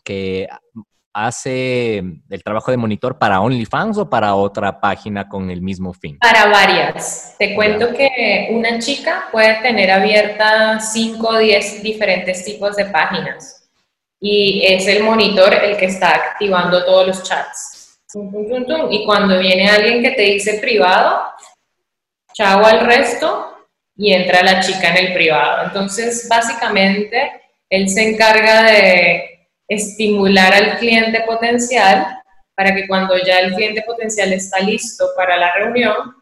que 0.03 0.47
hace 1.13 1.97
el 1.97 2.43
trabajo 2.43 2.71
de 2.71 2.77
monitor 2.77 3.17
para 3.17 3.41
OnlyFans 3.41 3.97
o 3.97 4.09
para 4.09 4.35
otra 4.35 4.79
página 4.79 5.27
con 5.27 5.49
el 5.49 5.61
mismo 5.61 5.93
fin. 5.93 6.19
Para 6.19 6.47
varias. 6.47 7.35
Te 7.39 7.55
cuento 7.55 7.91
que 7.93 8.49
una 8.51 8.79
chica 8.79 9.27
puede 9.31 9.61
tener 9.61 9.89
abiertas 9.89 10.93
5 10.93 11.27
o 11.27 11.37
10 11.37 11.83
diferentes 11.83 12.45
tipos 12.45 12.75
de 12.75 12.85
páginas 12.85 13.56
y 14.19 14.65
es 14.65 14.87
el 14.87 15.03
monitor 15.03 15.53
el 15.53 15.77
que 15.77 15.85
está 15.85 16.15
activando 16.15 16.83
todos 16.85 17.07
los 17.07 17.23
chats. 17.23 17.99
Y 18.89 19.05
cuando 19.05 19.37
viene 19.39 19.69
alguien 19.69 20.01
que 20.01 20.11
te 20.11 20.21
dice 20.23 20.59
privado, 20.59 21.21
chao 22.33 22.65
al 22.65 22.85
resto 22.85 23.67
y 23.95 24.13
entra 24.13 24.43
la 24.43 24.59
chica 24.61 24.89
en 24.89 25.07
el 25.07 25.13
privado. 25.13 25.65
Entonces, 25.65 26.27
básicamente, 26.29 27.31
él 27.69 27.89
se 27.89 28.09
encarga 28.09 28.63
de 28.63 29.49
estimular 29.67 30.53
al 30.53 30.77
cliente 30.77 31.21
potencial 31.21 32.17
para 32.55 32.73
que 32.73 32.87
cuando 32.87 33.17
ya 33.17 33.39
el 33.39 33.53
cliente 33.53 33.83
potencial 33.83 34.33
está 34.33 34.59
listo 34.59 35.09
para 35.15 35.37
la 35.37 35.53
reunión, 35.53 36.15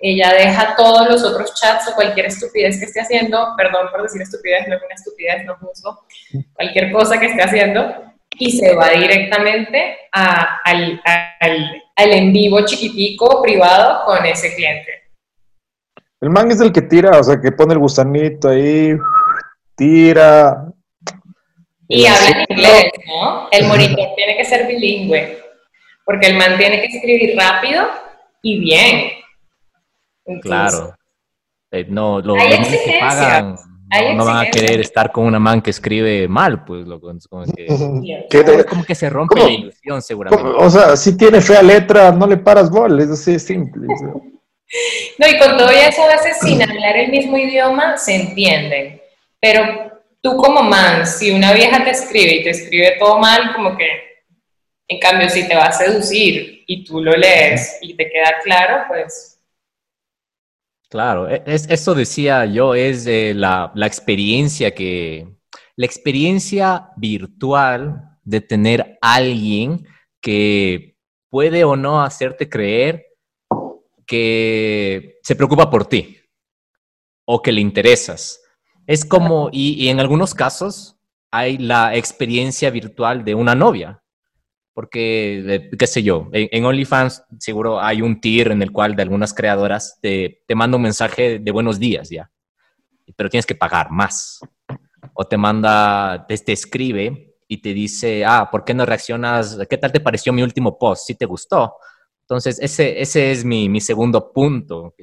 ella 0.00 0.32
deja 0.32 0.74
todos 0.76 1.08
los 1.08 1.24
otros 1.24 1.54
chats 1.60 1.88
o 1.88 1.94
cualquier 1.94 2.26
estupidez 2.26 2.78
que 2.78 2.84
esté 2.86 3.00
haciendo, 3.00 3.54
perdón 3.56 3.88
por 3.90 4.02
decir 4.02 4.20
estupidez, 4.22 4.68
no 4.68 4.74
es 4.76 4.82
una 4.82 4.94
estupidez, 4.94 5.44
no 5.44 5.56
juzgo, 5.56 6.04
cualquier 6.54 6.92
cosa 6.92 7.18
que 7.18 7.26
esté 7.26 7.42
haciendo, 7.42 8.02
y 8.38 8.50
se 8.58 8.74
va 8.74 8.90
directamente 8.90 9.96
a- 10.12 10.58
al, 10.64 11.00
al- 11.40 11.82
al 11.96 12.12
en 12.12 12.32
vivo 12.32 12.60
chiquitico 12.66 13.40
privado 13.42 14.04
con 14.04 14.24
ese 14.26 14.54
cliente. 14.54 14.92
El 16.20 16.30
man 16.30 16.50
es 16.50 16.60
el 16.60 16.72
que 16.72 16.82
tira, 16.82 17.18
o 17.18 17.22
sea, 17.22 17.40
que 17.40 17.52
pone 17.52 17.72
el 17.74 17.78
gusanito 17.78 18.48
ahí, 18.48 18.94
tira. 19.76 20.66
Y 21.88 22.04
habla 22.06 22.30
en 22.30 22.46
inglés, 22.48 22.92
¿no? 23.06 23.48
El 23.50 23.66
monitor 23.66 24.08
tiene 24.16 24.36
que 24.36 24.44
ser 24.44 24.66
bilingüe, 24.66 25.38
porque 26.04 26.26
el 26.26 26.36
man 26.36 26.58
tiene 26.58 26.80
que 26.80 26.86
escribir 26.96 27.36
rápido 27.38 27.86
y 28.42 28.58
bien. 28.60 29.12
Entonces, 30.26 30.42
Claro. 30.42 30.96
Eh, 31.72 31.86
no, 31.88 32.20
lo- 32.20 32.36
Hay 32.36 32.58
los 32.58 32.68
que 32.68 32.96
pagan 33.00 33.56
hay 33.90 34.08
no, 34.08 34.14
no 34.16 34.24
van 34.24 34.46
a 34.46 34.50
querer 34.50 34.80
estar 34.80 35.12
con 35.12 35.26
una 35.26 35.38
man 35.38 35.62
que 35.62 35.70
escribe 35.70 36.26
mal, 36.26 36.64
pues. 36.64 36.86
Es 37.16 37.28
como 37.28 37.44
que, 37.44 37.66
¿Qué 38.30 38.42
te- 38.44 38.64
como 38.64 38.84
que 38.84 38.94
se 38.94 39.08
rompe 39.08 39.34
¿Cómo? 39.36 39.46
la 39.46 39.52
ilusión, 39.52 40.02
seguramente. 40.02 40.44
¿Cómo? 40.44 40.58
O 40.64 40.70
sea, 40.70 40.96
si 40.96 41.16
tiene 41.16 41.40
fea 41.40 41.62
letra, 41.62 42.10
no 42.12 42.26
le 42.26 42.36
paras 42.36 42.68
bola, 42.70 43.02
es 43.02 43.10
así 43.10 43.32
de 43.32 43.38
simple. 43.38 43.86
o 43.92 43.98
sea. 43.98 44.08
No, 45.18 45.28
y 45.28 45.38
con 45.38 45.56
todo 45.56 45.70
eso, 45.70 46.02
a 46.02 46.08
veces 46.08 46.38
sin 46.40 46.60
hablar 46.60 46.96
el 46.96 47.12
mismo 47.12 47.38
idioma, 47.38 47.96
se 47.96 48.16
entienden. 48.16 49.00
Pero 49.38 49.92
tú 50.20 50.36
como 50.36 50.60
man, 50.64 51.06
si 51.06 51.30
una 51.30 51.52
vieja 51.52 51.84
te 51.84 51.90
escribe 51.90 52.34
y 52.34 52.42
te 52.42 52.50
escribe 52.50 52.96
todo 52.98 53.20
mal, 53.20 53.54
como 53.54 53.76
que, 53.76 53.86
en 54.88 54.98
cambio, 54.98 55.28
si 55.30 55.46
te 55.46 55.54
va 55.54 55.66
a 55.66 55.72
seducir 55.72 56.64
y 56.66 56.84
tú 56.84 57.00
lo 57.00 57.12
lees 57.12 57.78
y 57.80 57.94
te 57.94 58.10
queda 58.10 58.34
claro, 58.42 58.82
pues 58.88 59.35
Claro, 60.96 61.28
e- 61.28 61.42
es, 61.44 61.68
eso 61.68 61.94
decía 61.94 62.46
yo, 62.46 62.74
es 62.74 63.04
la, 63.36 63.70
experiencia 63.84 64.74
que, 64.74 65.28
la 65.76 65.84
experiencia 65.84 66.88
virtual 66.96 68.16
de 68.24 68.40
tener 68.40 68.96
alguien 69.02 69.86
que 70.22 70.96
puede 71.28 71.64
o 71.64 71.76
no 71.76 72.00
hacerte 72.00 72.48
creer 72.48 73.04
que 74.06 75.18
se 75.22 75.36
preocupa 75.36 75.68
por 75.68 75.84
ti 75.84 76.16
o 77.26 77.42
que 77.42 77.52
le 77.52 77.60
interesas. 77.60 78.40
Es 78.86 79.04
como, 79.04 79.50
y 79.52 79.88
en 79.88 80.00
algunos 80.00 80.32
casos 80.32 80.96
hay 81.30 81.58
la 81.58 81.94
experiencia 81.94 82.70
virtual 82.70 83.22
de 83.22 83.34
una 83.34 83.54
novia. 83.54 84.02
Porque, 84.76 85.42
eh, 85.54 85.70
qué 85.78 85.86
sé 85.86 86.02
yo, 86.02 86.28
en, 86.32 86.62
OnlyFans 86.62 87.24
seguro 87.38 87.80
hay 87.80 88.02
un 88.02 88.20
tier 88.20 88.52
en 88.52 88.60
el 88.60 88.72
cual 88.72 88.94
de 88.94 89.00
algunas 89.00 89.32
creadoras 89.32 89.98
te, 90.02 90.42
te 90.46 90.54
manda 90.54 90.76
un 90.76 90.82
mensaje 90.82 91.38
de 91.38 91.50
buenos 91.50 91.78
días 91.78 92.10
ya, 92.10 92.30
pero 93.16 93.30
tienes 93.30 93.46
que 93.46 93.54
pagar 93.54 93.90
más. 93.90 94.38
O 95.14 95.24
te 95.24 95.38
manda, 95.38 96.26
te, 96.28 96.52
escribe 96.52 97.38
y 97.48 97.62
te 97.62 97.72
dice, 97.72 98.26
ah, 98.26 98.50
¿por 98.52 98.64
qué 98.64 98.74
no 98.74 98.84
reaccionas? 98.84 99.56
¿Qué 99.66 99.78
tal 99.78 99.92
te 99.92 100.00
pareció 100.00 100.34
mi 100.34 100.42
último 100.42 100.78
post? 100.78 101.06
¿Si 101.06 101.14
te 101.14 101.24
gustó? 101.24 101.76
Entonces, 102.24 102.58
ese, 102.60 103.00
ese 103.00 103.30
es 103.30 103.46
mi, 103.46 103.70
mi 103.70 103.80
segundo 103.80 104.30
punto. 104.30 104.94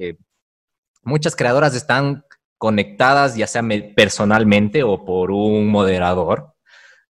muchas 1.01 1.36
creadoras 1.36 1.74
están 1.74 2.24
conectadas, 2.59 3.36
ya 3.36 3.47
sea 3.47 3.63
personalmente 3.95 4.84
o 4.84 5.03
por 5.03 5.32
un 5.32 5.65
moderador, 5.65 6.53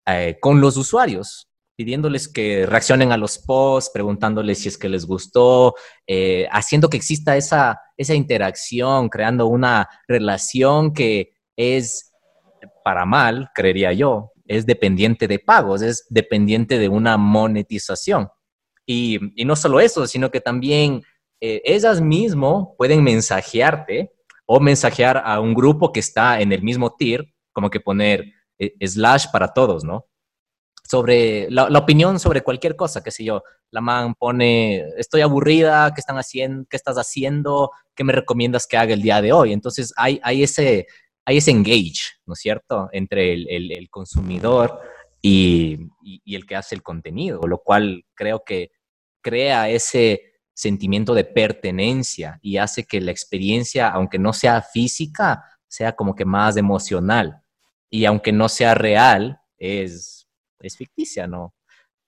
eh, 0.07 0.39
con 0.41 0.61
los 0.61 0.77
usuarios 0.77 1.49
pidiéndoles 1.77 2.29
que 2.29 2.67
reaccionen 2.67 3.13
a 3.13 3.17
los 3.17 3.39
posts, 3.39 3.91
preguntándoles 3.93 4.59
si 4.59 4.69
es 4.69 4.79
que 4.79 4.89
les 4.89 5.07
gustó, 5.07 5.75
eh, 6.07 6.47
haciendo 6.51 6.89
que 6.89 6.97
exista 6.97 7.37
esa, 7.37 7.81
esa 7.97 8.15
interacción, 8.15 9.09
creando 9.09 9.47
una 9.47 9.89
relación 10.07 10.93
que 10.93 11.35
es 11.57 12.13
para 12.85 13.05
mal, 13.05 13.51
creería 13.55 13.93
yo, 13.93 14.33
es 14.47 14.67
dependiente 14.67 15.29
de 15.29 15.39
pagos, 15.39 15.83
es 15.83 16.07
dependiente 16.11 16.79
de 16.79 16.89
una 16.89 17.17
monetización. 17.17 18.29
Y, 18.87 19.19
no 19.45 19.57
solo 19.57 19.81
eso, 19.81 20.07
sino 20.07 20.31
que 20.31 20.41
también 20.41 21.03
eh, 21.41 21.63
ellas 21.65 22.01
mismas 22.01 22.67
pueden 22.77 23.03
mensajearte 23.03 24.11
o 24.47 24.61
mensajear 24.61 25.23
a 25.25 25.41
un 25.41 25.55
grupo 25.55 25.93
que 25.93 26.01
está 26.01 26.41
en 26.41 26.53
el 26.53 26.63
mismo 26.63 26.95
tier, 26.95 27.25
como 27.53 27.71
que 27.71 27.81
poner 27.81 28.33
eh, 28.59 28.75
slash 28.87 29.27
para 29.33 29.53
todos, 29.53 29.85
¿no? 29.85 30.07
Sobre 30.93 31.51
la, 31.51 31.69
opinión 31.79 32.21
sobre 32.21 32.43
cualquier 32.43 32.77
cosa, 32.77 33.03
qué 33.03 33.11
sé 33.11 33.25
yo. 33.25 33.43
La 33.71 33.81
man 33.81 34.15
pone, 34.15 34.85
estoy 34.99 35.23
aburrida, 35.23 35.91
¿qué, 35.95 36.03
están 36.03 36.19
haciendo, 36.19 36.67
¿qué 36.69 36.77
estás 36.77 36.97
haciendo? 36.97 37.71
¿Qué 37.95 38.05
me 38.05 38.13
recomiendas 38.13 38.67
que 38.67 38.77
haga 38.77 38.93
el 38.93 39.01
día 39.01 39.23
de 39.23 39.33
hoy? 39.33 39.55
Entonces 39.55 39.95
hay, 39.97 40.21
hay, 40.23 40.43
ese, 40.43 40.87
hay 41.25 41.39
ese 41.39 41.51
engage, 41.51 42.21
¿no 42.27 42.35
es 42.35 42.41
cierto?, 42.41 42.91
entre 42.93 43.33
el, 43.33 43.73
el, 43.73 43.89
consumidor 43.89 44.81
y, 45.23 45.79
y, 46.03 46.37
el 46.37 46.45
que 46.45 46.57
hace 46.57 46.75
el 46.75 46.83
contenido, 46.83 47.41
lo 47.47 47.63
cual 47.65 48.05
creo 48.13 48.45
que 48.45 48.73
crea 49.23 49.71
ese 49.71 50.35
sentimiento 50.53 51.15
de 51.15 51.25
pertenencia 51.25 52.39
y 52.43 52.59
hace 52.59 52.85
que 52.85 53.01
la 53.01 53.13
experiencia, 53.13 53.89
aunque 53.89 54.19
no 54.19 54.35
sea 54.35 54.61
física, 54.61 55.43
sea 55.69 55.93
como 55.93 56.15
que 56.15 56.27
más 56.27 56.59
emocional. 56.59 57.41
Y 57.89 58.05
aunque 58.05 58.31
no 58.31 58.51
sea 58.51 58.75
real, 58.75 59.41
es 59.57 60.22
es 60.63 60.77
ficticia, 60.77 61.27
¿no? 61.27 61.55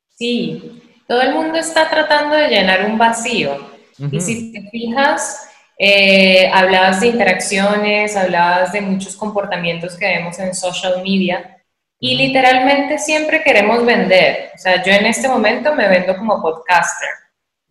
Sí, 0.09 0.83
todo 1.07 1.21
el 1.23 1.35
mundo 1.35 1.59
está 1.59 1.91
tratando 1.91 2.37
de 2.37 2.49
llenar 2.49 2.87
un 2.87 2.97
vacío. 2.97 3.75
Y 4.11 4.21
si 4.21 4.53
te 4.53 4.69
fijas, 4.71 5.49
eh, 5.79 6.51
hablabas 6.53 7.01
de 7.01 7.09
interacciones, 7.09 8.17
hablabas 8.17 8.73
de 8.73 8.81
muchos 8.81 9.17
comportamientos 9.17 9.97
que 9.97 10.07
vemos 10.07 10.39
en 10.39 10.55
social 10.55 11.03
media 11.03 11.63
y 12.01 12.17
literalmente 12.17 12.99
siempre 12.99 13.43
queremos 13.43 13.85
vender. 13.85 14.51
O 14.55 14.59
sea, 14.59 14.83
yo 14.83 14.93
en 14.93 15.07
este 15.07 15.29
momento 15.29 15.75
me 15.75 15.89
vendo 15.89 16.17
como 16.17 16.41
podcaster. 16.43 17.09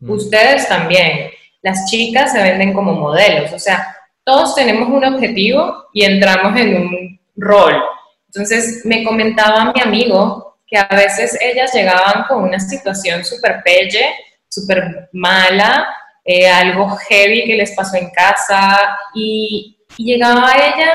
Ustedes 0.02 0.68
también. 0.68 1.30
Las 1.62 1.90
chicas 1.90 2.32
se 2.32 2.42
venden 2.42 2.74
como 2.74 2.94
modelos. 2.94 3.54
O 3.54 3.60
sea, 3.60 3.96
todos 4.24 4.56
tenemos 4.56 4.90
un 4.90 5.06
objetivo 5.06 5.86
y 5.94 6.04
entramos 6.04 6.60
en 6.60 6.78
un 6.78 7.20
rol. 7.36 7.82
Entonces, 8.28 8.86
me 8.86 9.04
comentaba 9.04 9.72
mi 9.72 9.82
amigo 9.82 10.53
que 10.74 10.80
a 10.80 10.88
veces 10.88 11.38
ellas 11.40 11.72
llegaban 11.72 12.24
con 12.28 12.46
una 12.46 12.60
situación 12.60 13.24
súper 13.24 13.62
pelle, 13.64 14.12
súper 14.50 15.08
mala, 15.14 15.88
eh, 16.26 16.50
algo 16.50 16.98
heavy 17.08 17.46
que 17.46 17.56
les 17.56 17.76
pasó 17.76 17.96
en 17.98 18.10
casa 18.10 18.98
y, 19.14 19.78
llegaba 19.98 20.52
ella, 20.56 20.92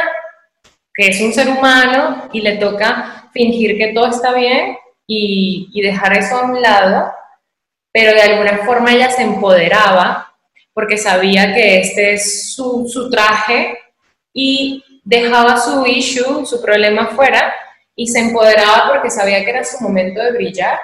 que 0.92 1.06
es 1.06 1.20
un 1.20 1.32
ser 1.32 1.48
humano, 1.48 2.28
y 2.32 2.40
le 2.40 2.56
toca 2.56 3.30
fingir 3.32 3.78
que 3.78 3.92
todo 3.92 4.08
está 4.08 4.32
bien 4.32 4.76
y, 5.06 5.70
dejar 5.80 6.18
eso 6.18 6.36
a 6.36 6.46
un 6.46 6.60
lado, 6.60 7.12
pero 7.92 8.14
de 8.14 8.22
alguna 8.22 8.58
forma 8.66 8.92
ella 8.92 9.12
se 9.12 9.22
empoderaba 9.22 10.34
porque 10.74 10.98
sabía 10.98 11.54
que 11.54 11.78
este 11.82 12.14
es 12.14 12.52
su 12.54 13.08
traje 13.08 13.78
y 14.34 14.82
dejaba 15.04 15.56
su 15.56 15.86
issue, 15.86 16.44
su 16.44 16.60
problema 16.60 17.06
fuera 17.14 17.54
y 17.98 18.06
se 18.06 18.20
empoderaba 18.20 18.92
porque 18.92 19.10
sabía 19.10 19.44
que 19.44 19.50
era 19.50 19.64
su 19.64 19.82
momento 19.82 20.22
de 20.22 20.30
brillar 20.30 20.78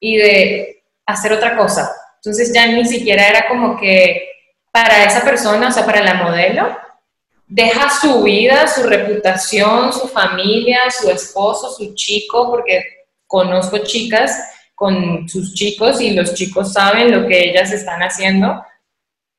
y 0.00 0.16
de 0.16 0.82
hacer 1.04 1.30
otra 1.34 1.58
cosa. 1.58 1.94
Entonces 2.16 2.54
ya 2.54 2.66
ni 2.66 2.86
siquiera 2.86 3.28
era 3.28 3.46
como 3.48 3.76
que 3.76 4.30
para 4.72 5.04
esa 5.04 5.22
persona, 5.22 5.68
o 5.68 5.70
sea, 5.70 5.84
para 5.84 6.02
la 6.02 6.14
modelo, 6.14 6.74
deja 7.46 7.90
su 7.90 8.22
vida, 8.22 8.66
su 8.66 8.82
reputación, 8.84 9.92
su 9.92 10.08
familia, 10.08 10.78
su 10.90 11.10
esposo, 11.10 11.70
su 11.70 11.94
chico, 11.94 12.50
porque 12.50 12.82
conozco 13.26 13.78
chicas 13.84 14.34
con 14.74 15.28
sus 15.28 15.52
chicos 15.52 16.00
y 16.00 16.14
los 16.14 16.32
chicos 16.32 16.72
saben 16.72 17.12
lo 17.12 17.28
que 17.28 17.50
ellas 17.50 17.72
están 17.72 18.00
haciendo, 18.00 18.64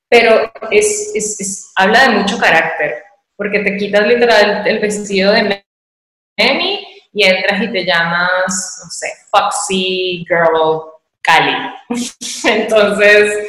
pero 0.07 0.51
es, 0.69 1.11
es, 1.15 1.71
habla 1.75 2.03
de 2.03 2.17
mucho 2.19 2.37
carácter, 2.37 3.03
porque 3.35 3.61
te 3.61 3.77
quitas 3.77 4.05
literal 4.05 4.67
el 4.67 4.77
vestido 4.77 5.31
de 5.31 5.65
Memi 6.37 6.94
y 7.15 7.23
entras 7.23 7.63
y 7.63 7.71
te 7.71 7.85
llamas, 7.85 8.81
no 8.83 8.89
sé, 8.91 9.07
Foxy 9.31 10.25
Girl 10.27 10.81
Cali. 11.21 11.55
Entonces, 12.43 13.47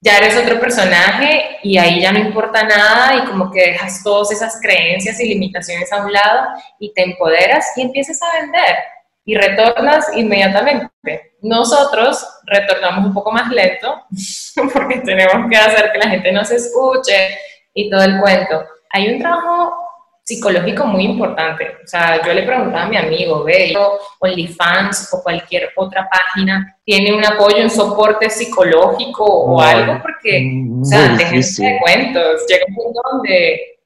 ya 0.00 0.18
eres 0.18 0.36
otro 0.36 0.60
personaje 0.60 1.58
y 1.64 1.76
ahí 1.76 2.00
ya 2.00 2.12
no 2.12 2.20
importa 2.20 2.62
nada 2.62 3.16
y 3.16 3.26
como 3.26 3.50
que 3.50 3.72
dejas 3.72 4.04
todas 4.04 4.30
esas 4.30 4.60
creencias 4.62 5.18
y 5.18 5.28
limitaciones 5.28 5.92
a 5.92 6.04
un 6.04 6.12
lado 6.12 6.46
y 6.78 6.94
te 6.94 7.02
empoderas 7.02 7.66
y 7.76 7.82
empiezas 7.82 8.22
a 8.22 8.40
vender 8.40 8.76
y 9.24 9.34
retornas 9.34 10.06
inmediatamente. 10.16 11.34
Nosotros 11.42 12.24
retornamos 12.46 13.06
un 13.06 13.12
poco 13.12 13.32
más 13.32 13.50
lento 13.50 14.04
porque 14.72 14.98
tenemos 14.98 15.50
que 15.50 15.56
hacer 15.56 15.90
que 15.90 15.98
la 15.98 16.10
gente 16.10 16.30
nos 16.30 16.48
escuche 16.52 17.36
y 17.74 17.90
todo 17.90 18.04
el 18.04 18.20
cuento. 18.20 18.64
Hay 18.90 19.12
un 19.12 19.18
trabajo 19.18 19.89
psicológico 20.30 20.86
muy 20.86 21.04
importante. 21.04 21.76
O 21.82 21.86
sea, 21.86 22.24
yo 22.24 22.32
le 22.32 22.44
preguntaba 22.44 22.84
a 22.84 22.88
mi 22.88 22.96
amigo, 22.96 23.42
ve, 23.42 23.76
OnlyFans 24.20 25.12
o 25.12 25.22
cualquier 25.24 25.70
otra 25.74 26.08
página 26.08 26.78
tiene 26.84 27.12
un 27.12 27.24
apoyo, 27.24 27.64
un 27.64 27.70
soporte 27.70 28.30
psicológico 28.30 29.24
o 29.24 29.60
algo, 29.60 30.00
porque, 30.00 30.52
o 30.80 30.84
sea, 30.84 31.16
déjense 31.16 31.64
de 31.64 31.78
cuentos. 31.80 32.46
Llega 32.48 32.64
un 32.68 32.74
punto 32.76 33.00
donde, 33.10 33.80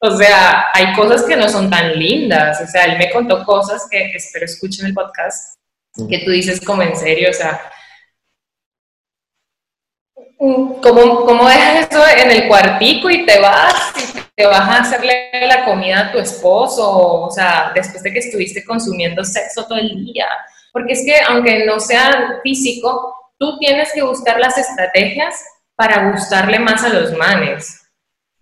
o 0.00 0.10
sea, 0.16 0.66
hay 0.72 0.94
cosas 0.94 1.24
que 1.24 1.36
no 1.36 1.48
son 1.48 1.68
tan 1.68 1.98
lindas. 1.98 2.60
O 2.62 2.66
sea, 2.68 2.84
él 2.84 2.96
me 2.96 3.10
contó 3.10 3.44
cosas 3.44 3.88
que 3.90 4.12
espero 4.14 4.44
escuchen 4.44 4.86
el 4.86 4.94
podcast, 4.94 5.58
que 6.08 6.18
tú 6.18 6.30
dices 6.30 6.60
como 6.64 6.82
en 6.82 6.96
serio, 6.96 7.30
o 7.30 7.34
sea, 7.34 7.60
¿Cómo, 10.38 11.26
¿Cómo 11.26 11.48
dejas 11.48 11.88
eso 11.90 12.00
en 12.16 12.30
el 12.30 12.46
cuartico 12.46 13.10
y 13.10 13.26
te 13.26 13.40
vas 13.40 13.92
y 13.96 14.27
te 14.38 14.46
vas 14.46 14.60
a 14.60 14.82
hacerle 14.82 15.30
la 15.48 15.64
comida 15.64 15.98
a 15.98 16.12
tu 16.12 16.18
esposo? 16.18 17.24
O 17.24 17.30
sea, 17.30 17.72
después 17.74 18.04
de 18.04 18.12
que 18.12 18.20
estuviste 18.20 18.64
consumiendo 18.64 19.24
sexo 19.24 19.66
todo 19.66 19.78
el 19.78 20.04
día. 20.04 20.28
Porque 20.72 20.92
es 20.92 21.04
que 21.04 21.20
aunque 21.28 21.66
no 21.66 21.80
sea 21.80 22.38
físico, 22.44 23.16
tú 23.36 23.58
tienes 23.58 23.92
que 23.92 24.02
buscar 24.02 24.38
las 24.38 24.56
estrategias 24.56 25.44
para 25.74 26.12
gustarle 26.12 26.60
más 26.60 26.84
a 26.84 26.90
los 26.90 27.12
manes. 27.18 27.84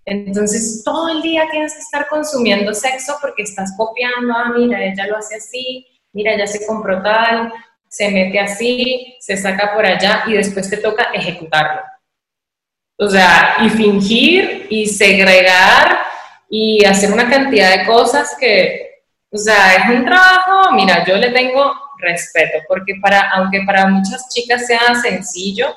Entonces, 0.04 0.82
todo 0.84 1.08
el 1.08 1.22
día 1.22 1.44
tienes 1.50 1.72
que 1.72 1.80
estar 1.80 2.08
consumiendo 2.08 2.74
sexo 2.74 3.16
porque 3.22 3.44
estás 3.44 3.72
copiando, 3.74 4.34
ah, 4.34 4.52
mira, 4.54 4.84
ella 4.84 5.06
lo 5.06 5.16
hace 5.16 5.36
así, 5.36 5.86
mira, 6.12 6.34
ella 6.34 6.46
se 6.46 6.66
compró 6.66 7.02
tal, 7.02 7.50
se 7.88 8.10
mete 8.10 8.38
así, 8.38 9.16
se 9.18 9.34
saca 9.38 9.72
por 9.74 9.86
allá 9.86 10.24
y 10.26 10.34
después 10.34 10.68
te 10.68 10.76
toca 10.76 11.04
ejecutarlo. 11.14 11.80
O 12.98 13.08
sea, 13.08 13.56
y 13.62 13.68
fingir 13.68 14.66
y 14.70 14.86
segregar 14.86 15.98
y 16.48 16.84
hacer 16.84 17.12
una 17.12 17.28
cantidad 17.28 17.76
de 17.76 17.86
cosas 17.86 18.36
que, 18.40 19.02
o 19.30 19.36
sea, 19.36 19.74
es 19.74 19.98
un 19.98 20.04
trabajo, 20.04 20.72
mira, 20.72 21.04
yo 21.04 21.16
le 21.16 21.30
tengo 21.30 21.72
respeto, 21.98 22.58
porque 22.68 22.94
para, 23.00 23.30
aunque 23.32 23.62
para 23.66 23.86
muchas 23.86 24.28
chicas 24.32 24.66
sea 24.66 24.94
sencillo, 24.94 25.74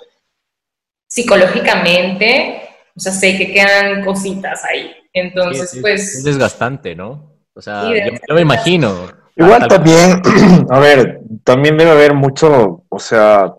psicológicamente, 1.10 2.62
o 2.96 3.00
sea, 3.00 3.12
sé 3.12 3.38
que 3.38 3.52
quedan 3.52 4.06
cositas 4.06 4.64
ahí. 4.66 4.96
Entonces, 5.12 5.78
pues... 5.82 6.16
Es 6.16 6.24
desgastante, 6.24 6.96
¿no? 6.96 7.34
O 7.54 7.62
sea, 7.62 7.84
yo, 7.84 8.36
me 8.36 8.42
imagino. 8.42 9.08
Igual 9.36 9.68
también, 9.68 10.22
a 10.70 10.80
ver, 10.80 11.22
también 11.44 11.78
debe 11.78 11.92
haber 11.92 12.14
mucho, 12.14 12.84
o 12.88 13.00
sea, 13.00 13.54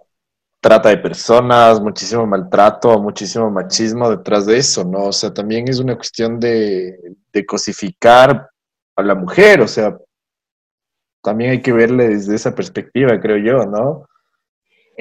trata 0.61 0.91
de 0.91 0.99
personas, 0.99 1.81
muchísimo 1.81 2.27
maltrato, 2.27 3.01
muchísimo 3.01 3.51
machismo 3.51 4.11
detrás 4.11 4.47
de 4.47 4.59
eso, 4.59 4.85
¿no? 4.85 5.05
O 5.05 5.13
sea, 5.13 5.33
también 5.33 5.69
es 5.69 5.79
una 5.79 5.97
cuestión 5.97 6.39
de, 6.39 6.99
cosificar 7.47 8.51
a 8.97 9.03
la 9.03 9.15
mujer, 9.15 9.61
o 9.63 9.69
sea, 9.69 9.97
también 11.23 11.53
hay 11.53 11.63
que 11.63 11.73
verle 11.73 12.09
desde 12.09 12.35
esa 12.35 12.55
perspectiva, 12.55 13.19
creo 13.21 13.39
yo, 13.39 13.65
¿no? 13.67 14.07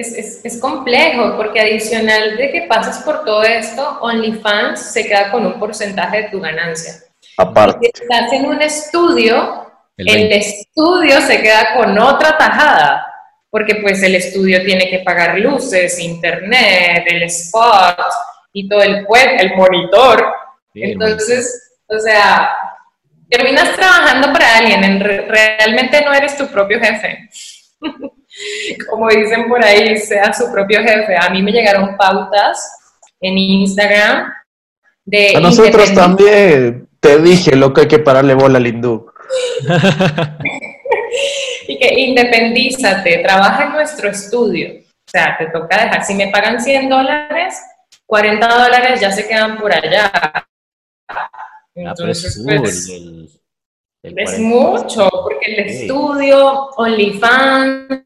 es, 0.00 0.40
es, 0.44 0.60
complejo 0.60 1.36
porque 1.36 1.60
adicional 1.60 2.36
de 2.36 2.50
que 2.50 2.62
pasas 2.62 3.02
por 3.02 3.24
todo 3.24 3.42
esto, 3.42 3.98
OnlyFans 4.00 4.80
se 4.80 5.06
queda 5.06 5.30
con 5.30 5.46
un 5.46 5.58
porcentaje 5.58 6.22
de 6.22 6.28
tu 6.30 6.40
ganancia. 6.40 6.94
Aparte. 7.36 7.90
Si 7.94 8.02
estás 8.02 8.32
en 8.32 8.46
un 8.46 8.62
estudio, 8.62 9.66
el, 9.96 10.32
estudio 10.32 11.20
se 11.20 11.42
queda 11.42 11.74
con 11.76 11.98
otra 11.98 12.36
tajada, 12.38 13.09
porque 13.50 13.76
pues 13.76 14.02
el 14.02 14.14
estudio 14.14 14.64
tiene 14.64 14.88
que 14.88 15.00
pagar 15.00 15.38
luces, 15.38 15.98
internet, 15.98 17.04
el 17.06 17.24
spot 17.24 17.98
y 18.52 18.68
todo 18.68 18.82
el 18.82 19.04
web, 19.06 19.28
el 19.38 19.56
monitor. 19.56 20.24
Entonces, 20.72 21.72
o 21.86 21.98
sea, 21.98 22.50
terminas 23.28 23.74
trabajando 23.74 24.32
para 24.32 24.58
alguien, 24.58 25.00
realmente 25.00 26.04
no 26.04 26.14
eres 26.14 26.36
tu 26.36 26.46
propio 26.46 26.78
jefe. 26.80 27.28
como 28.88 29.08
dicen 29.08 29.48
por 29.48 29.64
ahí, 29.64 29.96
sea 29.98 30.32
su 30.32 30.50
propio 30.52 30.80
jefe. 30.80 31.16
A 31.16 31.30
mí 31.30 31.42
me 31.42 31.50
llegaron 31.52 31.96
pautas 31.96 32.72
en 33.20 33.36
Instagram 33.36 34.32
de... 35.04 35.34
A 35.36 35.40
nosotros 35.40 35.92
también, 35.92 36.88
te 37.00 37.18
dije, 37.18 37.56
lo 37.56 37.72
que 37.72 37.82
hay 37.82 37.88
que 37.88 37.98
pararle 37.98 38.34
bola 38.34 38.58
al 38.58 38.66
hindú. 38.66 39.10
que 41.80 41.98
independízate, 41.98 43.18
trabaja 43.18 43.64
en 43.64 43.72
nuestro 43.72 44.10
estudio. 44.10 44.80
O 44.80 45.10
sea, 45.10 45.36
te 45.38 45.46
toca 45.46 45.82
dejar, 45.82 46.04
si 46.04 46.14
me 46.14 46.28
pagan 46.28 46.60
100 46.60 46.88
dólares, 46.88 47.60
40 48.06 48.46
dólares 48.46 49.00
ya 49.00 49.10
se 49.10 49.26
quedan 49.26 49.56
por 49.58 49.72
allá. 49.72 50.12
Ah, 51.08 51.30
Entonces, 51.74 52.40
pues, 52.46 52.88
es 54.02 54.38
mucho, 54.38 55.08
porque 55.10 55.52
el 55.52 55.58
estudio, 55.60 56.70
OnlyFans, 56.76 58.04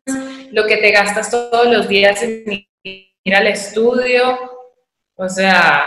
lo 0.53 0.67
que 0.67 0.77
te 0.79 0.91
gastas 0.93 1.31
todos 1.31 1.67
los 1.67 1.89
días 1.89 2.23
en 2.23 2.67
ir 2.85 3.35
al 3.35 3.47
estudio, 3.49 4.39
o 5.17 5.29
sea, 5.29 5.85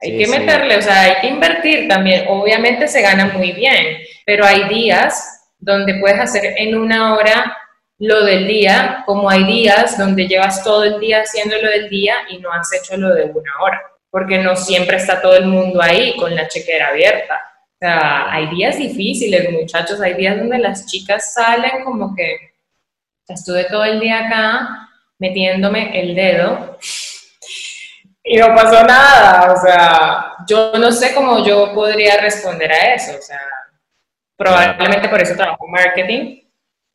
hay 0.00 0.18
que 0.18 0.26
meterle, 0.26 0.76
o 0.76 0.82
sea, 0.82 1.02
hay 1.02 1.20
que 1.20 1.28
invertir 1.28 1.88
también. 1.88 2.26
Obviamente 2.28 2.88
se 2.88 3.02
gana 3.02 3.26
muy 3.26 3.52
bien, 3.52 3.98
pero 4.26 4.44
hay 4.44 4.68
días 4.68 5.41
donde 5.62 5.94
puedes 6.00 6.20
hacer 6.20 6.54
en 6.58 6.76
una 6.76 7.14
hora 7.14 7.56
lo 7.98 8.24
del 8.24 8.48
día, 8.48 9.04
como 9.06 9.30
hay 9.30 9.44
días 9.44 9.96
donde 9.96 10.26
llevas 10.26 10.64
todo 10.64 10.82
el 10.82 10.98
día 10.98 11.22
haciendo 11.22 11.56
lo 11.62 11.70
del 11.70 11.88
día 11.88 12.16
y 12.28 12.38
no 12.38 12.52
has 12.52 12.72
hecho 12.72 12.96
lo 12.96 13.14
de 13.14 13.24
una 13.24 13.52
hora, 13.62 13.80
porque 14.10 14.38
no 14.38 14.56
siempre 14.56 14.96
está 14.96 15.22
todo 15.22 15.36
el 15.36 15.46
mundo 15.46 15.80
ahí 15.80 16.16
con 16.16 16.34
la 16.34 16.48
chequera 16.48 16.88
abierta. 16.88 17.40
Sea, 17.78 18.32
hay 18.32 18.48
días 18.48 18.76
difíciles, 18.76 19.50
muchachos, 19.52 20.00
hay 20.00 20.14
días 20.14 20.36
donde 20.36 20.58
las 20.58 20.86
chicas 20.86 21.32
salen 21.32 21.84
como 21.84 22.14
que 22.14 22.36
estuve 23.28 23.64
todo 23.64 23.84
el 23.84 24.00
día 24.00 24.26
acá 24.26 24.88
metiéndome 25.18 26.00
el 26.00 26.14
dedo 26.16 26.76
y 28.24 28.36
no 28.36 28.48
pasó 28.48 28.84
nada, 28.84 29.52
o 29.52 29.60
sea, 29.60 30.32
yo 30.46 30.72
no 30.74 30.90
sé 30.90 31.14
cómo 31.14 31.44
yo 31.44 31.72
podría 31.72 32.20
responder 32.20 32.72
a 32.72 32.94
eso, 32.94 33.16
o 33.18 33.22
sea, 33.22 33.40
probablemente 34.42 35.08
por 35.08 35.20
eso 35.22 35.36
trabajo 35.36 35.64
en 35.66 35.72
marketing, 35.72 36.40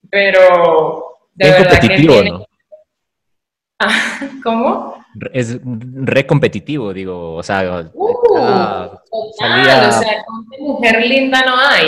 pero 0.10 1.18
de 1.34 1.52
verdad 1.52 1.80
que 1.80 1.88
tiene... 1.90 2.32
¿no? 2.32 2.46
¿Cómo? 4.44 4.98
es 5.34 5.58
re 5.64 6.28
competitivo, 6.28 6.94
digo, 6.94 7.36
o 7.36 7.44
sea, 7.44 7.90
uh, 7.94 8.90
total, 9.10 9.90
o 9.90 9.92
sea, 9.92 10.26
mujer 10.60 11.06
linda 11.06 11.44
no 11.46 11.58
hay. 11.58 11.88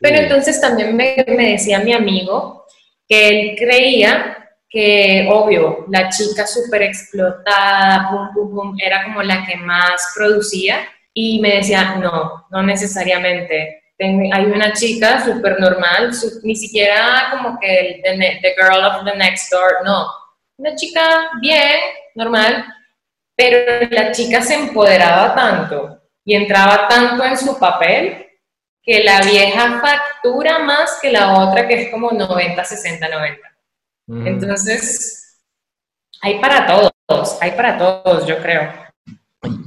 Pero 0.00 0.18
entonces 0.18 0.60
también 0.60 0.94
me, 0.94 1.24
me, 1.26 1.52
decía 1.52 1.78
mi 1.78 1.92
amigo 1.92 2.66
que 3.08 3.28
él 3.28 3.56
creía 3.56 4.36
que, 4.68 5.26
obvio, 5.30 5.86
la 5.90 6.10
chica 6.10 6.46
súper 6.46 6.82
explotada, 6.82 8.10
pum, 8.10 8.34
pum, 8.34 8.54
pum, 8.54 8.76
era 8.78 9.04
como 9.04 9.22
la 9.22 9.46
que 9.46 9.56
más 9.56 10.12
producía. 10.14 10.80
Y 11.14 11.40
me 11.40 11.56
decía, 11.56 11.96
no, 11.96 12.46
no 12.50 12.62
necesariamente. 12.62 13.82
Hay 13.98 14.44
una 14.46 14.72
chica 14.72 15.24
súper 15.24 15.58
normal, 15.58 16.12
ni 16.42 16.54
siquiera 16.54 17.28
como 17.30 17.58
que 17.58 18.00
the 18.02 18.54
girl 18.56 18.84
of 18.84 19.04
the 19.04 19.16
next 19.16 19.50
door, 19.50 19.84
no. 19.84 20.06
Una 20.58 20.74
chica 20.74 21.30
bien, 21.40 21.80
normal, 22.14 22.64
pero 23.36 23.86
la 23.90 24.12
chica 24.12 24.40
se 24.40 24.54
empoderaba 24.54 25.34
tanto 25.34 26.00
y 26.24 26.34
entraba 26.34 26.88
tanto 26.88 27.24
en 27.24 27.36
su 27.36 27.58
papel 27.58 28.26
que 28.82 29.02
la 29.02 29.20
vieja 29.22 29.80
factura 29.80 30.60
más 30.60 30.98
que 31.02 31.10
la 31.10 31.38
otra 31.40 31.66
que 31.66 31.82
es 31.82 31.90
como 31.90 32.12
90, 32.12 32.64
60, 32.64 33.08
90. 33.08 33.56
Entonces, 34.24 35.40
hay 36.22 36.38
para 36.38 36.66
todos, 36.66 37.38
hay 37.40 37.50
para 37.52 37.76
todos, 37.76 38.26
yo 38.26 38.38
creo. 38.38 38.72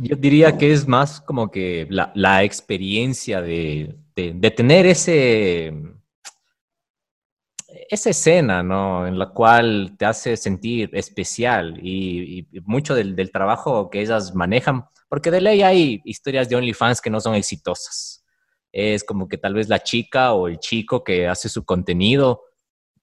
Yo 0.02 0.16
diría 0.16 0.58
que 0.58 0.72
es 0.72 0.88
más 0.88 1.20
como 1.22 1.52
que 1.52 1.88
la, 1.90 2.44
experiencia 2.44 3.42
de, 3.42 3.96
de 4.36 4.52
tener 4.52 4.86
ese, 4.86 5.74
esa 7.90 8.12
escena, 8.12 8.62
¿no? 8.64 9.08
En 9.08 9.18
la 9.18 9.30
cual 9.30 9.96
te 9.98 10.06
hace 10.06 10.38
sentir 10.38 10.90
especial 10.94 11.80
y, 11.82 12.48
mucho 12.66 12.96
del, 12.96 13.32
trabajo 13.32 13.90
que 13.90 14.02
ellas 14.02 14.36
manejan, 14.36 14.86
porque 15.08 15.32
de 15.32 15.42
ley 15.42 15.64
hay 15.64 16.02
historias 16.06 16.50
de 16.50 16.56
OnlyFans 16.56 17.02
que 17.02 17.10
no 17.10 17.20
son 17.20 17.36
exitosas. 17.36 18.24
Es 18.72 19.04
como 19.04 19.28
que 19.28 19.38
tal 19.38 19.56
vez 19.56 19.68
la 19.70 19.80
chica 19.82 20.34
o 20.34 20.48
el 20.48 20.60
chico 20.60 21.04
que 21.04 21.28
hace 21.28 21.50
su 21.50 21.66
contenido, 21.66 22.44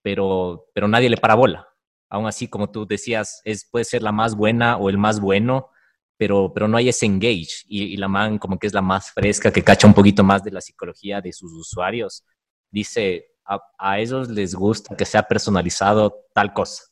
pero, 0.03 0.67
pero 0.73 0.87
nadie 0.87 1.11
le 1.11 1.17
para 1.17 1.35
bola. 1.35 1.69
Aún 2.09 2.27
así, 2.27 2.47
como 2.47 2.71
tú 2.71 2.87
decías, 2.87 3.43
es, 3.45 3.69
puede 3.69 3.85
ser 3.85 4.03
la 4.03 4.13
más 4.13 4.37
buena 4.37 4.77
o 4.77 4.89
el 4.89 4.99
más 4.99 5.19
bueno, 5.19 5.71
pero, 6.17 6.53
pero 6.53 6.69
no 6.69 6.77
hay 6.77 6.89
ese 6.89 7.07
engage. 7.07 7.65
Y, 7.67 7.85
y 7.85 7.97
la 7.97 8.09
man 8.09 8.39
como 8.39 8.59
que 8.59 8.67
es 8.67 8.73
la 8.75 8.83
más 8.83 9.11
fresca, 9.11 9.53
que 9.53 9.63
cacha 9.63 9.87
un 9.87 9.95
poquito 9.95 10.25
más 10.25 10.43
de 10.43 10.51
la 10.51 10.61
psicología 10.61 11.21
de 11.21 11.33
sus 11.33 11.53
usuarios. 11.53 12.25
Dice, 12.71 13.37
a, 13.79 13.99
ellos 13.99 14.29
les 14.29 14.55
gusta 14.55 14.97
que 14.97 15.05
sea 15.05 15.23
personalizado 15.23 16.27
tal 16.35 16.53
cosa. 16.53 16.85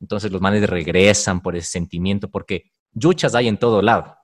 Entonces 0.00 0.32
los 0.32 0.40
manes 0.40 0.68
regresan 0.68 1.40
por 1.42 1.56
ese 1.56 1.70
sentimiento, 1.70 2.30
porque 2.30 2.72
yuchas 2.92 3.34
hay 3.34 3.48
en 3.48 3.58
todo 3.58 3.82
lado, 3.82 4.16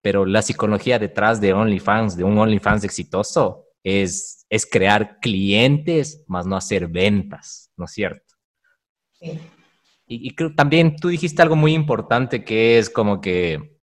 pero 0.00 0.26
la 0.26 0.42
psicología 0.42 0.98
detrás 0.98 1.40
de 1.40 1.52
OnlyFans, 1.52 2.16
de 2.16 2.24
un 2.24 2.38
OnlyFans 2.38 2.84
exitoso, 2.84 3.66
es, 3.84 4.46
es 4.48 4.66
crear 4.66 5.18
clientes, 5.20 6.24
más 6.26 6.46
no 6.46 6.56
hacer 6.56 6.88
ventas, 6.88 7.70
¿no 7.76 7.84
es 7.84 7.92
cierto? 7.92 8.34
Sí. 9.12 9.38
Y, 10.06 10.28
y 10.28 10.34
creo, 10.34 10.54
también 10.54 10.96
tú 10.96 11.08
dijiste 11.08 11.40
algo 11.40 11.54
muy 11.54 11.72
importante 11.72 12.44
que 12.44 12.78
es 12.78 12.90
como 12.90 13.20
que 13.20 13.80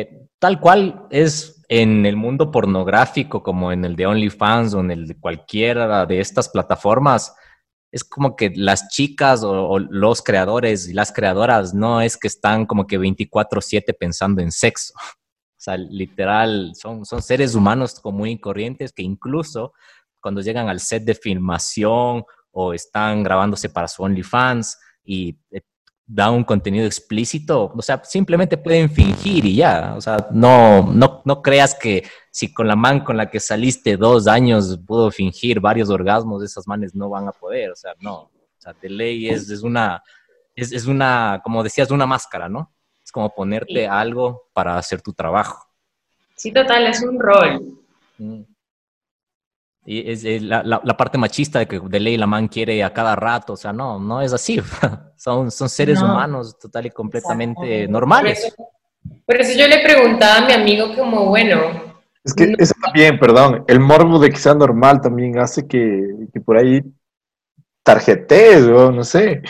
eh, 0.00 0.28
tal 0.38 0.60
cual 0.60 1.06
es 1.10 1.64
en 1.68 2.06
el 2.06 2.16
mundo 2.16 2.50
pornográfico, 2.50 3.42
como 3.42 3.72
en 3.72 3.84
el 3.84 3.96
de 3.96 4.06
OnlyFans 4.06 4.74
o 4.74 4.80
en 4.80 4.90
el 4.90 5.06
de 5.08 5.18
cualquiera 5.18 6.06
de 6.06 6.20
estas 6.20 6.48
plataformas, 6.48 7.34
es 7.90 8.04
como 8.04 8.36
que 8.36 8.52
las 8.54 8.88
chicas 8.88 9.42
o, 9.42 9.78
los 9.78 10.22
creadores 10.22 10.88
y 10.88 10.92
las 10.92 11.12
creadoras 11.12 11.72
no 11.72 12.00
es 12.00 12.16
que 12.16 12.28
están 12.28 12.66
como 12.66 12.86
que 12.86 12.98
24/7 12.98 13.96
pensando 13.98 14.42
en 14.42 14.52
sexo. 14.52 14.92
O 14.96 15.58
sea, 15.66 15.76
literal, 15.76 16.72
son, 16.74 17.04
son 17.04 17.22
seres 17.22 17.54
humanos 17.54 17.98
común 17.98 18.28
y 18.28 18.38
corrientes 18.38 18.92
que 18.92 19.02
incluso 19.02 19.72
cuando 20.20 20.40
llegan 20.42 20.68
al 20.68 20.80
set 20.80 21.04
de 21.04 21.14
filmación 21.14 22.24
o 22.50 22.74
están 22.74 23.22
grabándose 23.22 23.68
para 23.70 23.88
su 23.88 24.02
OnlyFans 24.02 24.78
y 25.04 25.38
eh, 25.50 25.62
da 26.06 26.30
un 26.30 26.44
contenido 26.44 26.86
explícito, 26.86 27.72
o 27.74 27.82
sea, 27.82 28.02
simplemente 28.04 28.56
pueden 28.56 28.88
fingir 28.88 29.44
y 29.44 29.56
ya, 29.56 29.94
o 29.96 30.00
sea, 30.00 30.28
no, 30.30 30.92
no, 30.92 31.22
no 31.24 31.42
creas 31.42 31.74
que 31.74 32.04
si 32.30 32.52
con 32.52 32.68
la 32.68 32.76
man 32.76 33.00
con 33.00 33.16
la 33.16 33.28
que 33.28 33.40
saliste 33.40 33.96
dos 33.96 34.28
años 34.28 34.78
pudo 34.86 35.10
fingir 35.10 35.58
varios 35.58 35.90
orgasmos, 35.90 36.44
esas 36.44 36.68
manes 36.68 36.94
no 36.94 37.08
van 37.08 37.26
a 37.26 37.32
poder, 37.32 37.72
o 37.72 37.76
sea, 37.76 37.94
no, 38.00 38.14
o 38.14 38.30
sea, 38.58 38.72
de 38.80 38.88
ley 38.88 39.28
es, 39.28 39.50
es 39.50 39.62
una, 39.62 40.02
es, 40.54 40.70
es, 40.70 40.86
una, 40.86 41.40
como 41.42 41.64
decías, 41.64 41.90
una 41.90 42.06
máscara, 42.06 42.48
¿no? 42.48 42.72
Es 43.04 43.10
como 43.10 43.34
ponerte 43.34 43.88
algo 43.88 44.48
para 44.52 44.78
hacer 44.78 45.02
tu 45.02 45.12
trabajo. 45.12 45.66
Sí, 46.36 46.52
total, 46.52 46.86
es 46.86 47.02
un 47.02 47.18
rol. 47.18 47.78
Mm. 48.18 48.42
Y 49.88 50.10
es, 50.10 50.42
la, 50.42 50.64
la, 50.64 50.96
parte 50.96 51.16
machista 51.16 51.60
de 51.60 51.68
que 51.68 51.78
de 51.78 52.00
ley 52.00 52.16
la 52.16 52.26
man 52.26 52.48
quiere 52.48 52.82
a 52.82 52.92
cada 52.92 53.14
rato, 53.14 53.52
o 53.52 53.56
sea, 53.56 53.72
no, 53.72 54.00
no 54.00 54.20
es 54.20 54.32
así. 54.32 54.60
son, 55.16 55.52
son 55.52 55.68
seres 55.68 56.02
humanos 56.02 56.58
total 56.58 56.86
y 56.86 56.90
completamente 56.90 57.86
normales. 57.86 58.52
Por 59.24 59.40
eso, 59.40 59.56
yo 59.56 59.68
le 59.68 59.78
preguntaba 59.84 60.38
a 60.38 60.46
mi 60.46 60.52
amigo 60.52 60.92
como, 60.96 61.26
bueno... 61.26 61.60
Es 62.24 62.34
que 62.34 62.52
eso 62.58 62.74
también, 62.82 63.20
perdón, 63.20 63.64
el 63.68 63.78
morbo 63.78 64.18
de 64.18 64.30
que 64.30 64.36
sea 64.36 64.54
normal 64.54 65.00
también 65.00 65.38
hace 65.38 65.68
que, 65.68 66.02
que 66.34 66.40
por 66.40 66.56
ahí 66.56 66.82
tarjetes 67.84 68.64
o 68.64 68.90
no 68.90 69.04
sé. 69.04 69.42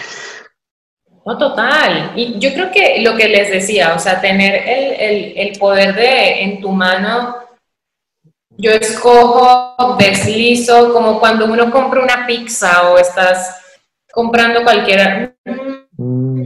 No, 1.24 1.38
total. 1.38 2.12
Y 2.14 2.38
yo 2.38 2.52
creo 2.52 2.70
que 2.70 3.00
lo 3.00 3.16
que 3.16 3.28
les 3.28 3.50
decía, 3.50 3.94
o 3.94 3.98
sea, 3.98 4.20
tener 4.20 4.54
el, 4.68 4.92
el, 5.00 5.38
el 5.38 5.58
poder 5.58 5.94
de 5.94 6.42
en 6.42 6.60
tu 6.60 6.70
mano 6.72 7.45
yo 8.58 8.70
escojo, 8.70 9.96
deslizo, 9.98 10.92
como 10.92 11.20
cuando 11.20 11.46
uno 11.46 11.70
compra 11.70 12.02
una 12.02 12.26
pizza 12.26 12.90
o 12.90 12.98
estás 12.98 13.60
comprando 14.12 14.62
cualquier... 14.62 15.36
Mm, 15.96 16.42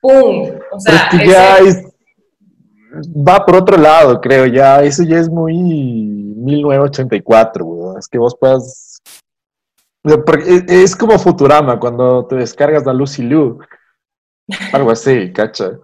¡pum! 0.00 0.50
O 0.72 0.80
sea, 0.80 1.08
Pero 1.10 1.22
es 1.22 1.28
que 1.28 1.30
ya 1.30 1.58
es, 1.58 1.84
va 3.06 3.44
por 3.44 3.56
otro 3.56 3.76
lado, 3.76 4.20
creo, 4.20 4.46
ya, 4.46 4.82
eso 4.82 5.02
ya 5.02 5.18
es 5.18 5.28
muy 5.28 5.54
1984, 5.54 7.64
weón. 7.64 7.98
Es 7.98 8.08
que 8.08 8.18
vos 8.18 8.36
puedas... 8.38 8.98
Es, 10.46 10.64
es 10.68 10.96
como 10.96 11.18
Futurama, 11.18 11.80
cuando 11.80 12.26
te 12.26 12.36
descargas 12.36 12.84
la 12.84 12.92
Lucy 12.92 13.22
Liu. 13.22 13.58
Algo 14.72 14.90
así, 14.90 15.32
cacha. 15.32 15.78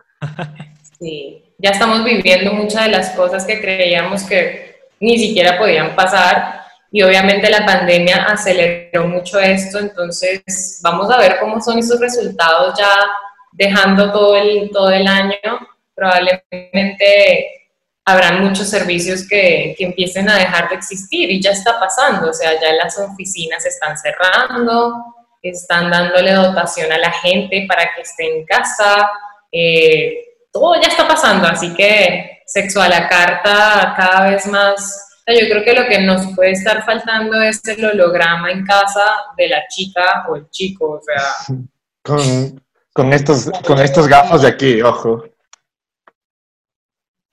Sí, 0.98 1.54
ya 1.58 1.70
estamos 1.70 2.04
viviendo 2.04 2.52
muchas 2.52 2.84
de 2.84 2.90
las 2.90 3.11
cosas 3.11 3.46
que 3.46 3.61
creíamos 3.61 4.24
que 4.24 4.69
ni 5.01 5.18
siquiera 5.18 5.59
podían 5.59 5.96
pasar. 5.96 6.61
Y 6.92 7.03
obviamente 7.03 7.51
la 7.51 7.64
pandemia 7.64 8.24
aceleró 8.24 9.07
mucho 9.07 9.38
esto, 9.38 9.78
entonces 9.78 10.80
vamos 10.82 11.11
a 11.11 11.18
ver 11.18 11.38
cómo 11.38 11.61
son 11.61 11.78
esos 11.78 12.01
resultados 12.01 12.76
ya 12.78 13.07
dejando 13.53 14.12
todo 14.12 14.36
el, 14.36 14.70
todo 14.72 14.90
el 14.90 15.07
año. 15.07 15.66
Probablemente 15.94 17.68
habrán 18.05 18.44
muchos 18.44 18.68
servicios 18.68 19.26
que, 19.28 19.74
que, 19.78 19.84
empiecen 19.84 20.28
a 20.28 20.36
dejar 20.36 20.68
de 20.68 20.76
existir 20.76 21.30
y 21.30 21.40
ya 21.40 21.53
está 21.53 21.78
pasando, 21.78 22.30
o 22.30 22.32
sea, 22.32 22.61
ya 22.61 22.72
las 22.72 22.98
oficinas 22.98 23.64
están 23.64 23.96
cerrando, 23.96 24.96
están 25.42 25.90
dándole 25.90 26.32
dotación 26.32 26.90
a 26.90 26.98
la 26.98 27.12
gente 27.12 27.66
para 27.68 27.94
que 27.94 28.03
esté 28.03 28.38
en 28.38 28.44
casa, 28.46 29.09
eh, 29.53 30.24
todo 30.53 30.80
ya 30.80 30.88
está 30.88 31.07
pasando, 31.07 31.46
así 31.46 31.72
que 31.74 32.39
sexo 32.51 32.82
a 32.82 32.88
la 32.88 33.09
carta 33.09 33.94
cada 33.96 34.30
vez 34.30 34.46
más. 34.46 35.07
Yo 35.26 35.46
creo 35.48 35.64
que 35.64 35.72
lo 35.74 35.86
que 35.88 36.01
nos 36.01 36.34
puede 36.34 36.53
estar 36.53 36.84
faltando 36.84 37.40
es 37.40 37.61
el 37.68 37.84
holograma 37.84 38.51
en 38.51 38.64
casa 38.64 39.05
de 39.36 39.48
la 39.48 39.66
chica 39.68 40.26
o 40.28 40.36
el 40.36 40.51
chico, 40.51 40.98
o 40.98 41.01
sea. 41.01 41.57
Con, 42.03 42.59
con 42.94 43.12
estos, 43.12 43.51
con 43.66 43.78
estos 43.78 44.09
gafos 44.09 44.40
de 44.40 44.48
aquí, 44.48 44.80
ojo. 44.80 45.22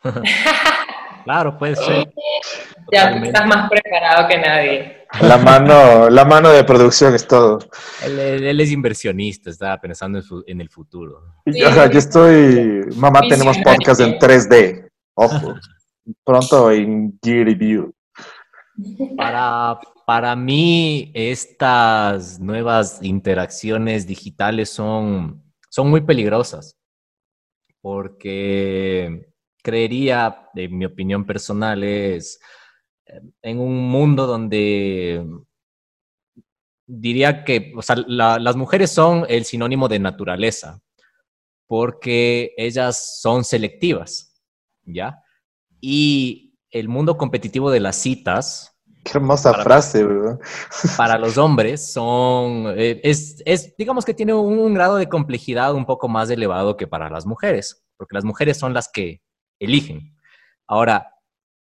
claro, 1.24 1.58
puede 1.58 1.78
ser. 1.78 2.12
Ya 2.92 3.12
estás 3.12 3.48
más 3.48 3.70
preparado 3.70 4.28
que 4.28 4.38
nadie. 4.38 5.06
La 5.22 5.38
mano, 5.38 6.10
la 6.10 6.26
mano 6.26 6.50
de 6.50 6.66
producción 6.66 7.16
es 7.16 7.26
todo. 7.26 7.60
Él, 8.04 8.20
él 8.20 8.60
es 8.60 8.72
inversionista, 8.72 9.50
estaba 9.50 9.80
pensando 9.80 10.18
en, 10.18 10.24
su, 10.26 10.44
en 10.46 10.60
el 10.60 10.70
futuro. 10.70 11.36
Sí. 11.46 11.64
O 11.64 11.72
sea, 11.72 11.90
yo 11.90 11.98
estoy, 11.98 12.82
mamá, 12.98 13.22
tenemos 13.22 13.58
podcast 13.60 14.02
en 14.02 14.20
3D. 14.20 14.87
Ojo, 15.20 15.56
pronto 16.24 16.72
en 16.72 17.18
Gear 17.24 17.46
Review. 17.46 17.92
Para, 19.18 19.80
para 20.06 20.36
mí, 20.36 21.12
estas 21.16 22.40
nuevas 22.40 23.00
interacciones 23.02 24.06
digitales 24.06 24.70
son, 24.70 25.44
son 25.72 25.90
muy 25.90 26.02
peligrosas, 26.02 26.78
porque 27.82 29.32
creería, 29.64 30.50
en 30.54 30.78
mi 30.78 30.86
opinión 30.86 31.26
personal, 31.26 31.84
es 31.84 32.40
en 33.42 33.60
un 33.60 33.90
mundo 33.90 34.28
donde 34.28 35.26
diría 36.86 37.44
que, 37.44 37.74
o 37.76 37.82
sea, 37.82 37.96
la, 38.08 38.38
las 38.38 38.56
mujeres 38.56 38.92
son 38.92 39.26
el 39.28 39.46
sinónimo 39.46 39.88
de 39.88 39.98
naturaleza, 39.98 40.80
porque 41.66 42.54
ellas 42.56 43.20
son 43.20 43.44
selectivas, 43.44 44.27
¿ya? 44.88 45.24
Y 45.80 46.58
el 46.72 46.90
mundo 46.90 47.18
competitivo 47.18 47.70
de 47.70 47.80
las 47.80 47.96
citas. 47.98 48.76
Qué 49.04 49.12
hermosa 49.14 49.52
para, 49.52 49.64
frase, 49.64 50.04
¿verdad? 50.04 50.40
Para 50.98 51.18
los 51.18 51.38
hombres 51.38 51.92
son, 51.94 52.74
eh, 52.78 53.00
es, 53.04 53.42
es, 53.46 53.76
digamos 53.78 54.04
que 54.04 54.14
tiene 54.14 54.34
un, 54.34 54.60
un 54.60 54.74
grado 54.74 54.98
de 54.98 55.08
complejidad 55.08 55.74
un 55.74 55.86
poco 55.86 56.10
más 56.10 56.30
elevado 56.30 56.76
que 56.76 56.88
para 56.88 57.10
las 57.10 57.26
mujeres, 57.26 57.86
porque 57.96 58.16
las 58.16 58.26
mujeres 58.26 58.58
son 58.58 58.74
las 58.74 58.90
que 58.90 59.22
eligen. 59.60 60.16
Ahora, 60.68 61.14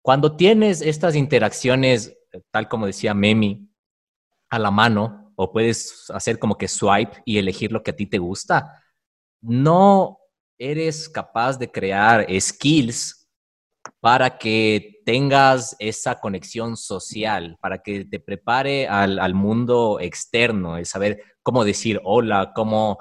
cuando 0.00 0.36
tienes 0.36 0.80
estas 0.80 1.16
interacciones, 1.16 2.16
tal 2.50 2.68
como 2.68 2.86
decía 2.86 3.12
Memi, 3.12 3.68
a 4.48 4.58
la 4.58 4.70
mano, 4.70 5.32
o 5.36 5.52
puedes 5.52 6.10
hacer 6.10 6.38
como 6.38 6.56
que 6.56 6.68
swipe 6.68 7.22
y 7.24 7.38
elegir 7.38 7.72
lo 7.72 7.82
que 7.82 7.90
a 7.90 7.96
ti 7.96 8.06
te 8.06 8.18
gusta, 8.18 8.82
no 9.40 10.18
eres 10.70 11.08
capaz 11.08 11.58
de 11.58 11.70
crear 11.70 12.26
skills 12.40 13.28
para 14.00 14.38
que 14.38 15.00
tengas 15.04 15.76
esa 15.78 16.16
conexión 16.20 16.76
social, 16.76 17.56
para 17.60 17.78
que 17.78 18.04
te 18.04 18.18
prepare 18.18 18.88
al, 18.88 19.18
al 19.18 19.34
mundo 19.34 19.98
externo, 20.00 20.78
el 20.78 20.86
saber 20.86 21.20
cómo 21.42 21.64
decir 21.64 22.00
hola, 22.04 22.52
cómo 22.54 22.98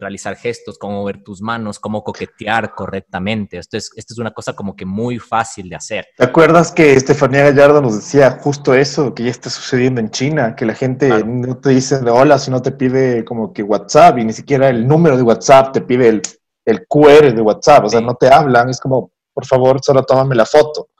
realizar 0.00 0.36
gestos, 0.36 0.78
cómo 0.78 1.04
ver 1.04 1.22
tus 1.22 1.42
manos, 1.42 1.78
cómo 1.78 2.02
coquetear 2.02 2.74
correctamente. 2.74 3.58
Esto 3.58 3.76
es, 3.76 3.90
esto 3.96 4.14
es 4.14 4.18
una 4.18 4.30
cosa 4.30 4.54
como 4.54 4.74
que 4.74 4.86
muy 4.86 5.18
fácil 5.18 5.68
de 5.68 5.76
hacer. 5.76 6.06
¿Te 6.16 6.24
acuerdas 6.24 6.72
que 6.72 6.94
Estefanía 6.94 7.44
Gallardo 7.44 7.82
nos 7.82 7.96
decía 7.96 8.38
justo 8.42 8.74
eso, 8.74 9.14
que 9.14 9.24
ya 9.24 9.30
está 9.30 9.50
sucediendo 9.50 10.00
en 10.00 10.10
China, 10.10 10.54
que 10.56 10.66
la 10.66 10.74
gente 10.74 11.08
claro. 11.08 11.26
no 11.26 11.58
te 11.58 11.70
dice 11.70 12.00
de 12.00 12.10
hola, 12.10 12.38
sino 12.38 12.62
te 12.62 12.72
pide 12.72 13.24
como 13.24 13.52
que 13.52 13.62
WhatsApp 13.62 14.18
y 14.18 14.24
ni 14.24 14.32
siquiera 14.32 14.68
el 14.68 14.86
número 14.86 15.16
de 15.16 15.22
WhatsApp, 15.22 15.72
te 15.72 15.80
pide 15.80 16.08
el, 16.08 16.22
el 16.66 16.86
QR 16.86 17.32
de 17.32 17.40
WhatsApp, 17.40 17.84
o 17.84 17.88
sea, 17.88 18.00
sí. 18.00 18.06
no 18.06 18.14
te 18.14 18.28
hablan, 18.28 18.68
es 18.68 18.80
como, 18.80 19.12
por 19.32 19.46
favor, 19.46 19.80
solo 19.82 20.02
tómame 20.02 20.34
la 20.34 20.44
foto. 20.44 20.90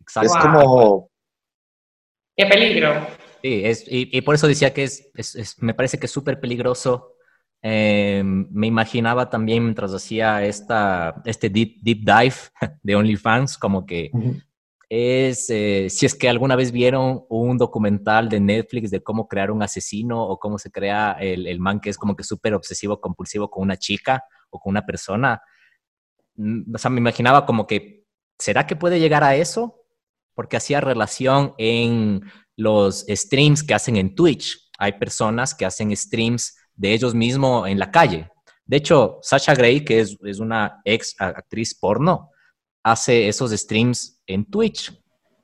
Exacto. 0.00 0.30
Es 0.30 0.36
como... 0.42 1.10
¡Qué 2.36 2.46
peligro! 2.46 3.06
Sí, 3.42 3.62
es, 3.64 3.84
y, 3.86 4.16
y, 4.16 4.20
por 4.22 4.34
eso 4.34 4.46
decía 4.46 4.72
que 4.72 4.84
es, 4.84 5.10
es, 5.14 5.34
es 5.34 5.62
me 5.62 5.74
parece 5.74 5.98
que 5.98 6.06
es 6.06 6.12
súper 6.12 6.40
peligroso 6.40 7.16
eh, 7.62 8.22
me 8.24 8.66
imaginaba 8.66 9.28
también 9.28 9.64
mientras 9.64 9.92
hacía 9.92 10.44
esta, 10.44 11.20
este 11.26 11.50
deep, 11.50 11.76
deep 11.82 11.98
dive 11.98 12.34
de 12.82 12.96
OnlyFans, 12.96 13.58
como 13.58 13.84
que 13.84 14.10
uh 14.12 14.18
-huh. 14.18 14.42
es, 14.88 15.50
eh, 15.50 15.88
si 15.90 16.06
es 16.06 16.14
que 16.14 16.28
alguna 16.28 16.56
vez 16.56 16.72
vieron 16.72 17.24
un 17.28 17.58
documental 17.58 18.28
de 18.30 18.40
Netflix 18.40 18.90
de 18.90 19.02
cómo 19.02 19.28
crear 19.28 19.50
un 19.50 19.62
asesino 19.62 20.22
o 20.22 20.38
cómo 20.38 20.58
se 20.58 20.70
crea 20.70 21.16
el, 21.20 21.46
el 21.46 21.60
man 21.60 21.80
que 21.80 21.90
es 21.90 21.98
como 21.98 22.16
que 22.16 22.24
súper 22.24 22.54
obsesivo, 22.54 23.00
compulsivo 23.00 23.50
con 23.50 23.62
una 23.62 23.76
chica 23.76 24.24
o 24.50 24.60
con 24.60 24.70
una 24.70 24.84
persona. 24.84 25.40
O 26.74 26.78
sea, 26.78 26.90
me 26.90 26.98
imaginaba 26.98 27.46
como 27.46 27.66
que, 27.66 28.04
¿será 28.38 28.66
que 28.66 28.76
puede 28.76 29.00
llegar 29.00 29.24
a 29.24 29.36
eso? 29.36 29.82
Porque 30.34 30.56
hacía 30.56 30.80
relación 30.80 31.54
en 31.58 32.22
los 32.56 33.04
streams 33.08 33.62
que 33.62 33.74
hacen 33.74 33.96
en 33.96 34.14
Twitch. 34.14 34.70
Hay 34.78 34.92
personas 34.92 35.54
que 35.54 35.64
hacen 35.64 35.96
streams 35.96 36.56
de 36.74 36.92
ellos 36.92 37.14
mismos 37.14 37.68
en 37.68 37.78
la 37.78 37.90
calle. 37.90 38.30
De 38.64 38.76
hecho, 38.76 39.18
Sasha 39.22 39.54
Grey, 39.54 39.84
que 39.84 40.00
es, 40.00 40.16
es, 40.22 40.38
una 40.38 40.80
ex 40.84 41.14
actriz 41.18 41.74
porno, 41.78 42.30
hace 42.82 43.28
esos 43.28 43.50
streams 43.50 44.22
en 44.26 44.44
Twitch 44.44 44.92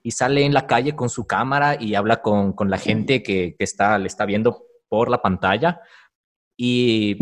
y 0.03 0.13
sale 0.13 0.45
en 0.45 0.55
la 0.55 0.67
calle 0.67 0.95
con 0.95 1.11
su 1.11 1.27
cámara 1.27 1.77
y 1.79 1.95
habla 1.95 2.23
con, 2.23 2.53
con 2.53 2.71
la 2.71 2.79
gente 2.79 3.23
que, 3.23 3.57
que, 3.59 3.65
está, 3.65 3.99
le 3.99 4.07
está 4.07 4.25
viendo 4.25 4.65
por 4.89 5.11
la 5.11 5.21
pantalla. 5.21 5.81
Y 6.57 7.19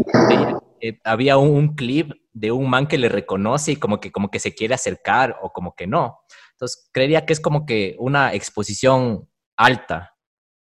eh, 0.87 1.01
había 1.03 1.39
un, 1.39 1.75
clip 1.77 2.13
de 2.35 2.53
un 2.53 2.69
man 2.69 2.87
que 2.87 2.99
le 2.99 3.09
reconoce 3.09 3.73
y 3.73 3.77
como 3.77 4.01
que, 4.01 4.13
como 4.13 4.31
que 4.31 4.39
se 4.39 4.55
quiere 4.55 4.75
acercar 4.75 5.39
o 5.41 5.51
como 5.51 5.75
que 5.75 5.87
no. 5.87 6.19
Entonces, 6.53 6.91
creería 6.93 7.25
que 7.25 7.33
es 7.33 7.41
como 7.41 7.65
que 7.65 7.97
una 7.99 8.35
exposición 8.35 9.27
alta 9.57 10.15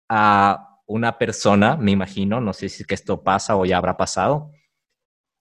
a 0.08 0.80
una 0.86 1.18
persona, 1.18 1.76
me 1.76 1.92
imagino, 1.92 2.40
no 2.40 2.54
sé 2.54 2.70
si 2.70 2.86
que 2.86 2.96
esto 2.96 3.22
pasa 3.22 3.58
o 3.58 3.66
ya 3.66 3.78
habrá 3.78 3.98
pasado, 3.98 4.50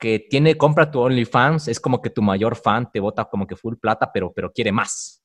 que 0.00 0.18
tiene, 0.18 0.56
compra 0.56 0.90
tu 0.90 0.98
OnlyFans, 0.98 1.68
es 1.68 1.78
como 1.78 2.02
que 2.02 2.10
tu 2.10 2.20
mayor 2.20 2.56
fan 2.56 2.90
te 2.90 2.98
vota 2.98 3.26
como 3.26 3.46
que 3.46 3.54
full 3.54 3.76
plata, 3.76 4.10
pero, 4.12 4.32
pero 4.32 4.52
quiere 4.52 4.72
más. 4.72 5.22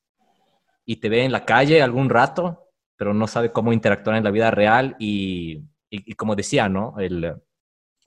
Y 0.84 1.00
te 1.00 1.08
ve 1.08 1.24
en 1.24 1.32
la 1.32 1.44
calle 1.44 1.82
algún 1.82 2.10
rato, 2.10 2.70
pero 2.96 3.12
no 3.12 3.26
sabe 3.26 3.50
cómo 3.50 3.72
interactuar 3.72 4.14
en 4.14 4.22
la 4.22 4.30
vida 4.30 4.52
real 4.52 4.94
y, 5.00 5.64
y 5.90 6.12
como 6.12 6.36
decía, 6.36 6.68
¿no? 6.68 6.94
El, 7.00 7.34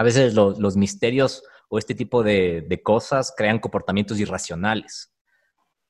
a 0.01 0.03
veces 0.03 0.33
lo, 0.33 0.59
los 0.59 0.75
misterios 0.75 1.43
o 1.69 1.77
este 1.77 1.93
tipo 1.93 2.23
de, 2.23 2.65
de 2.67 2.81
cosas 2.81 3.31
crean 3.37 3.59
comportamientos 3.59 4.19
irracionales. 4.19 5.11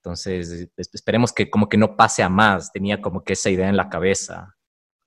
Entonces, 0.03 0.70
esperemos 0.76 1.32
que 1.32 1.49
como 1.49 1.70
que 1.70 1.78
no 1.78 1.95
pase 1.95 2.22
a 2.22 2.28
más. 2.28 2.74
Tenía 2.74 3.01
como 3.01 3.24
que 3.24 3.34
esa 3.34 3.49
idea 3.49 3.70
en 3.70 3.78
la 3.78 3.88
cabeza. 3.88 4.53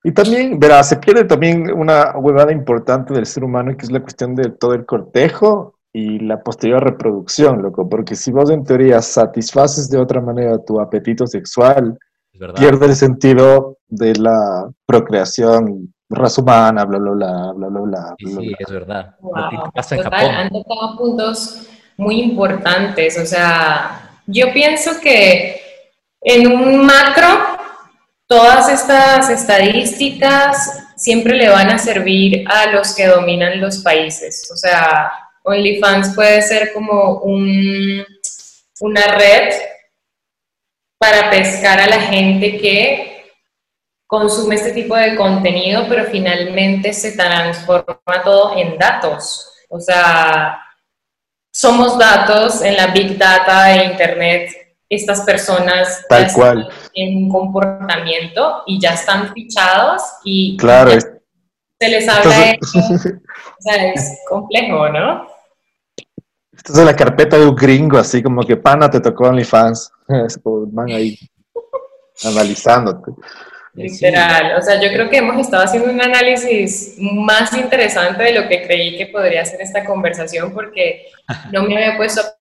Y 0.03 0.13
también, 0.13 0.59
verá, 0.59 0.83
se 0.83 0.97
pierde 0.97 1.25
también 1.25 1.71
una 1.71 2.17
huevada 2.17 2.51
importante 2.51 3.13
del 3.13 3.27
ser 3.27 3.45
humano, 3.45 3.77
que 3.77 3.85
es 3.85 3.93
la 3.93 4.01
cuestión 4.01 4.35
de 4.35 4.51
todo 4.51 4.73
el 4.73 4.87
cortejo 4.87 5.79
y 5.93 6.21
la 6.21 6.43
posterior 6.43 6.83
reproducción, 6.83 7.61
loco. 7.61 7.87
Porque 7.87 8.17
si 8.17 8.33
vos 8.33 8.49
en 8.49 8.65
teoría 8.65 9.03
satisfaces 9.03 9.91
de 9.91 9.99
otra 9.99 10.23
manera 10.23 10.65
tu 10.65 10.81
apetito 10.81 11.27
sexual, 11.27 11.99
pierde 12.57 12.87
el 12.87 12.97
sentido 12.97 13.79
de 13.87 14.15
la 14.17 14.71
procreación, 14.87 15.94
raza 16.09 16.43
humana, 16.43 16.85
bla, 16.85 16.99
bla, 16.99 17.13
bla, 17.13 17.53
bla, 17.53 17.69
bla, 17.69 17.81
bla. 17.81 18.15
Sí, 18.19 18.27
sí, 18.27 18.55
es 18.59 18.71
verdad. 18.71 19.17
Wow. 19.21 19.35
Lo 19.35 19.51
que 19.51 19.71
pasa 19.75 19.95
en 19.97 20.03
Total, 20.03 20.21
Japón. 20.21 20.35
Han 20.35 20.51
tocado 20.51 20.97
puntos 20.97 21.67
muy 21.97 22.21
importantes. 22.21 23.19
O 23.19 23.27
sea, 23.27 24.11
yo 24.27 24.53
pienso 24.53 25.01
que 25.01 25.61
en 26.21 26.47
un 26.47 26.85
macro 26.85 27.29
todas 28.27 28.69
estas 28.69 29.31
estadísticas 29.31 30.85
siempre 30.97 31.37
le 31.37 31.49
van 31.49 31.71
a 31.71 31.79
servir 31.79 32.45
a 32.49 32.67
los 32.71 32.95
que 32.95 33.07
dominan 33.07 33.61
los 33.61 33.79
países. 33.79 34.51
O 34.53 34.57
sea, 34.57 35.13
OnlyFans 35.43 36.15
puede 36.15 36.41
ser 36.43 36.73
como 36.73 37.19
un, 37.19 38.05
una 38.81 39.07
red 39.19 39.53
para 40.99 41.31
pescar 41.31 41.81
a 41.81 41.87
la 41.87 42.01
gente 42.01 42.57
que 42.59 43.14
consume 44.19 44.55
este 44.55 44.73
tipo 44.73 44.95
de 44.97 45.17
contenido, 45.17 45.87
pero 45.89 46.05
finalmente 46.05 46.93
se 46.93 47.13
transforma 47.17 48.23
todo 48.23 48.57
en 48.57 48.79
datos. 48.79 49.53
O 49.69 49.81
sea, 49.81 50.57
somos 51.53 51.99
datos 51.99 52.63
en 52.63 52.77
la 52.77 52.89
big 52.89 53.19
data 53.19 53.65
de 53.65 53.85
Internet. 53.87 54.51
Estas 54.89 55.23
personas 55.23 56.05
Tal 56.09 56.33
cual. 56.33 56.69
en 56.93 57.25
un 57.25 57.29
comportamiento 57.29 58.63
y 58.67 58.79
ya 58.81 58.91
están 58.91 59.33
fichados 59.33 60.03
y 60.23 60.57
claro, 60.59 60.93
se 60.93 61.89
les 61.89 62.09
habla 62.09 62.39
de 62.39 62.59
eso. 62.61 62.79
O 62.79 63.63
sea, 63.63 63.93
es 63.93 64.21
complejo, 64.29 64.89
¿no? 64.91 65.27
Esto 66.53 66.73
es 66.73 66.79
de 66.79 66.85
la 66.85 66.95
carpeta 66.95 67.37
de 67.37 67.47
un 67.47 67.57
gringo, 67.57 67.99
así 67.99 68.23
como 68.23 68.43
que 68.43 68.57
pana 68.57 68.89
te 68.89 69.01
tocó 69.01 69.25
OnlyFans. 69.25 69.91
Es 70.27 70.39
como 70.39 70.67
man 70.67 70.91
ahí 70.91 71.19
analizándote. 72.23 73.11
Literal, 73.75 74.57
o 74.57 74.63
sea, 74.63 74.81
yo 74.81 74.89
creo 74.93 75.11
que 75.11 75.17
hemos 75.17 75.37
estado 75.41 75.65
haciendo 75.65 75.91
un 75.91 76.01
análisis 76.01 76.95
más 76.97 77.53
interesante 77.55 78.23
de 78.23 78.33
lo 78.33 78.49
que 78.49 78.63
creí 78.63 78.97
que 78.97 79.07
podría 79.07 79.45
ser 79.45 79.61
esta 79.61 79.85
conversación 79.85 80.55
porque 80.55 81.07
no 81.53 81.65
me 81.65 81.77
había 81.77 81.97
puesto 81.97 82.21
a 82.21 82.35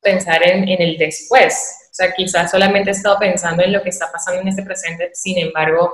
pensar 0.00 0.42
en, 0.46 0.66
en, 0.66 0.80
el 0.80 0.96
después. 0.96 1.54
O 1.90 1.94
sea, 1.94 2.12
quizás 2.12 2.50
solamente 2.50 2.90
he 2.90 2.92
estado 2.94 3.18
pensando 3.18 3.62
en 3.62 3.74
lo 3.74 3.82
que 3.82 3.90
está 3.90 4.10
pasando 4.10 4.40
en 4.40 4.48
este 4.48 4.62
presente, 4.62 5.10
sin 5.12 5.38
embargo, 5.38 5.92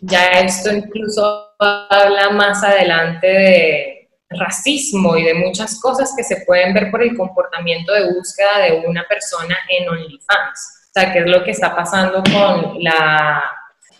ya 0.00 0.30
esto 0.40 0.72
incluso 0.72 1.50
habla 1.58 2.30
más 2.30 2.64
adelante 2.64 3.26
de 3.26 4.08
racismo 4.30 5.16
y 5.16 5.24
de 5.24 5.34
muchas 5.34 5.78
cosas 5.80 6.14
que 6.16 6.24
se 6.24 6.44
pueden 6.46 6.72
ver 6.72 6.90
por 6.90 7.02
el 7.02 7.14
comportamiento 7.14 7.92
de 7.92 8.12
búsqueda 8.14 8.58
de 8.60 8.84
una 8.86 9.04
persona 9.06 9.56
en 9.68 9.88
OnlyFans. 9.88 10.88
O 10.88 10.92
sea, 10.92 11.12
qué 11.12 11.20
es 11.20 11.26
lo 11.26 11.44
que 11.44 11.50
está 11.50 11.74
pasando 11.74 12.22
con 12.22 12.82
la 12.82 13.42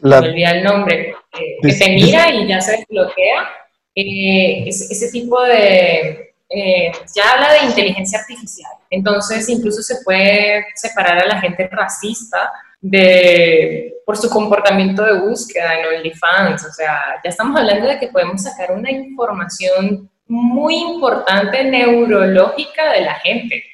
la, 0.03 0.21
me 0.21 0.29
olvidé 0.29 0.51
el 0.51 0.65
nombre, 0.65 1.15
eh, 1.33 1.57
que 1.63 1.73
te 1.73 1.89
mira 1.91 2.31
y 2.31 2.47
ya 2.47 2.61
se 2.61 2.79
desbloquea. 2.79 3.49
Eh, 3.95 4.65
ese, 4.67 4.93
ese, 4.93 5.11
tipo 5.11 5.41
de, 5.43 6.35
eh, 6.49 6.93
ya 7.15 7.33
habla 7.33 7.53
de 7.53 7.67
inteligencia 7.67 8.19
artificial. 8.19 8.73
Entonces, 8.91 9.49
incluso 9.49 9.83
se 9.83 10.03
puede 10.05 10.67
separar 10.75 11.19
a 11.19 11.27
la 11.27 11.41
gente 11.41 11.69
racista 11.71 12.53
de, 12.81 13.95
por 14.05 14.17
su 14.17 14.29
comportamiento 14.29 15.05
de 15.05 15.21
búsqueda 15.21 15.79
en 15.79 15.87
OnlyFans. 15.87 16.65
O 16.67 16.73
sea, 16.73 17.21
ya 17.25 17.31
estamos 17.31 17.59
hablando 17.59 17.89
de 17.89 17.99
que 17.99 18.09
podemos 18.09 18.43
sacar 18.43 18.73
una 18.73 18.91
información 18.91 20.11
muy 20.27 20.77
importante 20.77 21.65
neurológica 21.65 22.93
de 22.93 23.03
la 23.03 23.15
gente. 23.15 23.65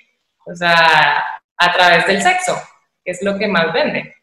O 0.47 0.55
sea, 0.55 1.25
a 1.57 1.73
través 1.73 2.07
del 2.07 2.23
sexo, 2.23 2.57
que 3.05 3.13
es 3.13 3.23
lo 3.23 3.39
que 3.39 3.49
más 3.49 3.73
vende. 3.73 4.15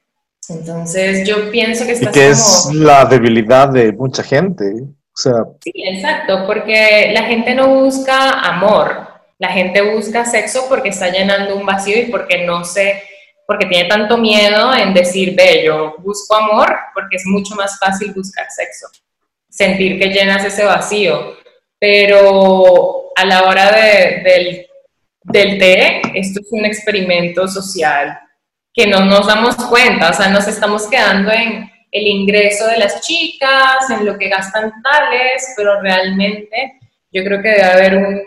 Entonces 0.50 1.28
yo 1.28 1.50
pienso 1.52 1.86
que 1.86 1.94
estás 1.94 2.16
y 2.16 2.20
que 2.20 2.30
es 2.30 2.70
la 2.74 3.06
debilidad 3.06 3.70
de 3.70 3.92
mucha 3.92 4.24
gente. 4.24 4.66
O 4.84 5.18
sea, 5.18 5.34
sí, 5.64 5.72
exacto, 5.76 6.46
porque 6.46 7.12
la 7.14 7.24
gente 7.24 7.56
no 7.56 7.68
busca 7.82 8.32
amor, 8.42 9.08
la 9.38 9.50
gente 9.50 9.82
busca 9.82 10.26
sexo 10.26 10.66
porque 10.68 10.90
está 10.90 11.10
llenando 11.10 11.56
un 11.56 11.66
vacío 11.66 11.98
y 11.98 12.12
porque 12.12 12.46
no 12.46 12.66
sé, 12.66 13.02
porque 13.48 13.66
tiene 13.66 13.88
tanto 13.88 14.18
miedo 14.18 14.74
en 14.74 14.94
decir, 14.94 15.34
ve, 15.36 15.64
yo 15.66 15.96
busco 16.00 16.36
amor 16.36 16.76
porque 16.94 17.16
es 17.16 17.26
mucho 17.26 17.56
más 17.56 17.80
fácil 17.80 18.14
buscar 18.14 18.46
sexo, 18.50 18.88
sentir 19.50 20.00
que 20.00 20.10
llenas 20.10 20.44
ese 20.44 20.66
vacío. 20.66 21.34
Pero 21.80 23.12
a 23.16 23.26
la 23.26 23.44
hora 23.44 23.72
de, 23.72 24.22
del, 24.24 24.68
del 25.24 25.58
té, 25.60 26.02
esto 26.14 26.42
es 26.42 26.48
un 26.52 26.66
experimento 26.66 27.48
social 27.48 28.20
que 28.76 28.88
no 28.88 29.06
nos 29.06 29.26
damos 29.26 29.56
cuenta, 29.56 30.10
o 30.10 30.14
sea, 30.14 30.28
nos 30.28 30.48
estamos 30.48 30.88
quedando 30.88 31.32
en 31.32 31.72
el 31.92 32.08
ingreso 32.08 32.68
de 32.68 32.78
las 32.78 33.00
chicas, 33.02 33.90
en 33.90 34.06
lo 34.06 34.18
que 34.18 34.28
gastan 34.28 34.74
tales, 34.84 35.54
pero 35.56 35.82
realmente 35.82 36.80
yo 37.10 37.24
creo 37.24 37.42
que 37.42 37.50
debe 37.50 37.64
haber 37.64 37.98
un, 37.98 38.22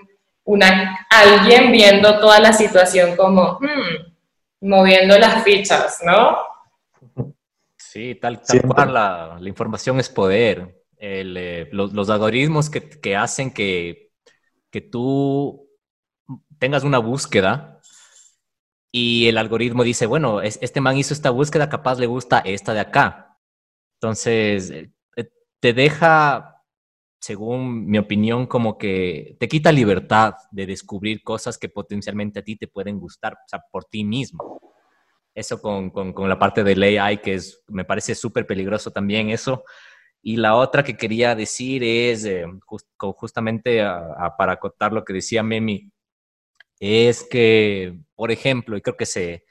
una, 0.44 1.06
alguien 1.10 1.70
viendo 1.70 2.18
toda 2.18 2.40
la 2.40 2.54
situación 2.54 3.14
como, 3.14 3.58
hmm, 3.60 4.66
moviendo 4.66 5.18
las 5.18 5.44
fichas, 5.44 6.00
¿no? 6.02 6.38
Sí, 7.76 8.14
tal, 8.14 8.40
tal 8.40 8.62
cual, 8.62 8.94
la, 8.94 9.36
la, 9.38 9.48
información 9.48 10.00
es 10.00 10.08
poder. 10.08 10.82
El, 10.96 11.36
eh, 11.36 11.68
los, 11.72 11.92
los, 11.92 12.08
algoritmos 12.08 12.70
que, 12.70 12.88
que 12.88 13.16
hacen 13.16 13.52
que, 13.52 14.12
que 14.70 14.80
tú 14.80 15.68
tengas 16.58 16.84
una 16.84 16.98
búsqueda 16.98 17.77
y 18.90 19.28
el 19.28 19.36
algoritmo 19.38 19.84
dice, 19.84 20.06
bueno, 20.06 20.40
este 20.40 20.80
man 20.80 20.96
hizo 20.96 21.12
esta 21.12 21.30
búsqueda, 21.30 21.68
capaz 21.68 21.98
le 21.98 22.06
gusta 22.06 22.38
esta 22.40 22.72
de 22.72 22.80
acá. 22.80 23.38
Entonces, 24.00 24.70
eh, 24.70 24.90
eh, 25.16 25.28
te 25.60 25.72
deja, 25.74 26.62
según 27.20 27.86
mi 27.86 27.98
opinión, 27.98 28.46
como 28.46 28.78
que 28.78 29.36
te 29.38 29.48
quita 29.48 29.72
libertad 29.72 30.34
de 30.50 30.66
descubrir 30.66 31.22
cosas 31.22 31.58
que 31.58 31.68
potencialmente 31.68 32.40
a 32.40 32.44
ti 32.44 32.56
te 32.56 32.68
pueden 32.68 32.98
gustar, 32.98 33.36
por 33.70 33.84
ti 33.84 34.04
mismo. 34.04 34.60
Eso 35.34 35.60
con, 35.60 35.90
con, 35.90 36.28
la 36.28 36.38
parte 36.38 36.64
del 36.64 36.82
AI, 36.82 37.18
que 37.18 37.34
es, 37.34 37.62
me 37.68 37.84
parece 37.84 38.14
súper 38.14 38.46
peligroso 38.46 38.90
también 38.90 39.30
eso. 39.30 39.64
Y 40.22 40.36
la 40.36 40.56
otra 40.56 40.82
que 40.82 40.96
quería 40.96 41.34
decir 41.34 41.84
es, 41.84 42.24
eh, 42.24 42.44
justamente 42.96 43.84
para 44.36 44.52
acotar 44.52 44.92
lo 44.92 45.04
que 45.04 45.12
decía 45.12 45.42
Memi, 45.42 45.92
es 46.80 47.24
que, 47.24 47.98
por 48.14 48.30
ejemplo, 48.30 48.76
y 48.76 48.80
creo 48.80 48.96
que 48.96 49.06
se, 49.06 49.44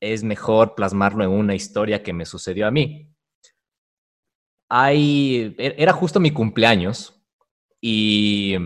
es 0.00 0.22
mejor 0.24 0.74
plasmarlo 0.74 1.24
en 1.24 1.30
una 1.30 1.54
historia 1.54 2.02
que 2.02 2.12
me 2.12 2.26
sucedió 2.26 2.66
a 2.66 2.70
mí. 2.70 3.10
Hay, 4.68 5.54
e, 5.58 5.74
era 5.78 5.92
justo 5.92 6.20
mi 6.20 6.30
cumpleaños 6.30 7.20
y 7.80 8.56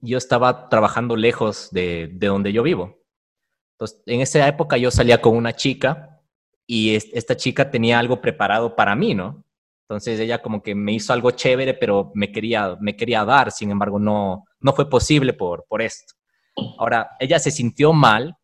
yo 0.00 0.18
estaba 0.18 0.68
trabajando 0.68 1.16
lejos 1.16 1.70
de, 1.70 2.10
de 2.12 2.26
donde 2.26 2.52
yo 2.52 2.62
vivo. 2.62 2.98
Entonces, 3.74 4.02
en 4.06 4.20
esa 4.20 4.46
época 4.46 4.76
yo 4.76 4.90
salía 4.90 5.20
con 5.20 5.36
una 5.36 5.54
chica 5.54 6.20
y 6.66 6.94
esta 6.94 7.36
chica 7.36 7.70
tenía 7.70 7.98
algo 7.98 8.20
preparado 8.20 8.76
para 8.76 8.94
mí, 8.94 9.14
¿no? 9.14 9.44
Entonces 9.88 10.20
ella 10.20 10.40
como 10.40 10.62
que 10.62 10.74
me 10.74 10.92
hizo 10.92 11.12
algo 11.12 11.32
chévere, 11.32 11.74
pero 11.74 12.12
me 12.14 12.30
quería, 12.30 12.76
me 12.80 12.96
quería 12.96 13.24
dar, 13.24 13.50
sin 13.50 13.72
embargo 13.72 13.98
no, 13.98 14.44
no 14.60 14.72
fue 14.72 14.88
posible 14.88 15.32
por, 15.32 15.64
por 15.66 15.82
esto. 15.82 16.14
Ahora, 16.78 17.10
ella 17.18 17.38
se 17.38 17.50
sintió 17.50 17.92
mal 17.92 18.36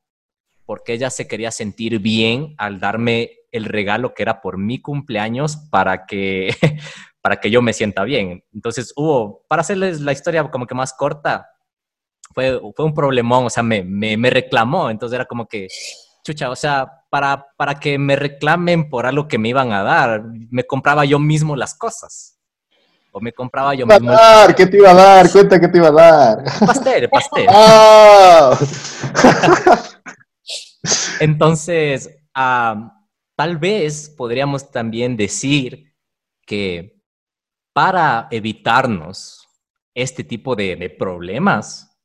porque 0.65 0.93
ella 0.93 1.11
se 1.11 1.29
quería 1.29 1.51
sentir 1.51 2.01
bien 2.01 2.55
al 2.59 2.81
darme 2.81 3.31
el 3.53 3.65
regalo 3.65 4.15
que 4.15 4.23
era 4.23 4.41
por 4.41 4.59
mi 4.59 4.81
cumpleaños 4.81 5.57
para 5.71 6.07
que, 6.07 6.51
para 7.23 7.37
que 7.37 7.51
yo 7.51 7.63
me 7.63 7.73
sienta 7.73 8.05
bien. 8.05 8.45
Entonces 8.53 8.93
hubo, 8.97 9.45
para 9.49 9.61
hacerles 9.61 10.01
la 10.01 10.13
historia 10.13 10.51
como 10.51 10.67
que 10.67 10.75
más 10.75 10.93
corta, 10.93 11.49
fue, 12.35 12.61
fue 12.75 12.85
un 12.85 12.95
problemón, 12.95 13.47
o 13.47 13.51
sea, 13.51 13.63
me, 13.63 13.83
me, 13.83 14.17
me 14.17 14.31
reclamó, 14.31 14.91
entonces 14.91 15.15
era 15.15 15.25
como 15.25 15.47
que, 15.47 15.69
chucha, 16.25 16.51
o 16.51 16.57
sea, 16.57 16.91
para, 17.09 17.47
para 17.57 17.79
que 17.79 17.99
me 17.99 18.17
reclamen 18.17 18.91
por 18.91 19.07
algo 19.07 19.29
que 19.29 19.39
me 19.39 19.49
iban 19.49 19.73
a 19.73 19.83
dar, 19.83 20.25
me 20.51 20.65
compraba 20.65 21.05
yo 21.05 21.19
mismo 21.19 21.57
las 21.57 21.79
cosas 21.79 22.36
o 23.17 23.21
me 23.21 23.33
compraba 23.33 23.75
yo 23.75 23.87
mismo. 23.87 24.11
Dar, 24.11 24.55
¿Qué 24.55 24.67
te 24.67 24.77
iba 24.77 24.91
a 24.91 24.95
dar? 24.95 25.33
Cuenta 25.33 25.59
que 25.59 25.69
te 25.69 25.79
iba 25.79 25.89
a 25.89 25.93
dar. 25.93 26.45
Pastel, 26.67 27.09
pastel. 27.11 27.47
Ah. 27.49 28.59
Entonces, 31.21 32.11
tal 32.35 33.57
vez 33.59 34.11
podríamos 34.11 34.71
también 34.71 35.17
decir 35.17 35.95
que 36.47 37.01
para 37.73 38.29
evitarnos 38.31 39.49
este 39.95 40.23
tipo 40.23 40.55
de, 40.55 40.95
problemas, 40.99 41.99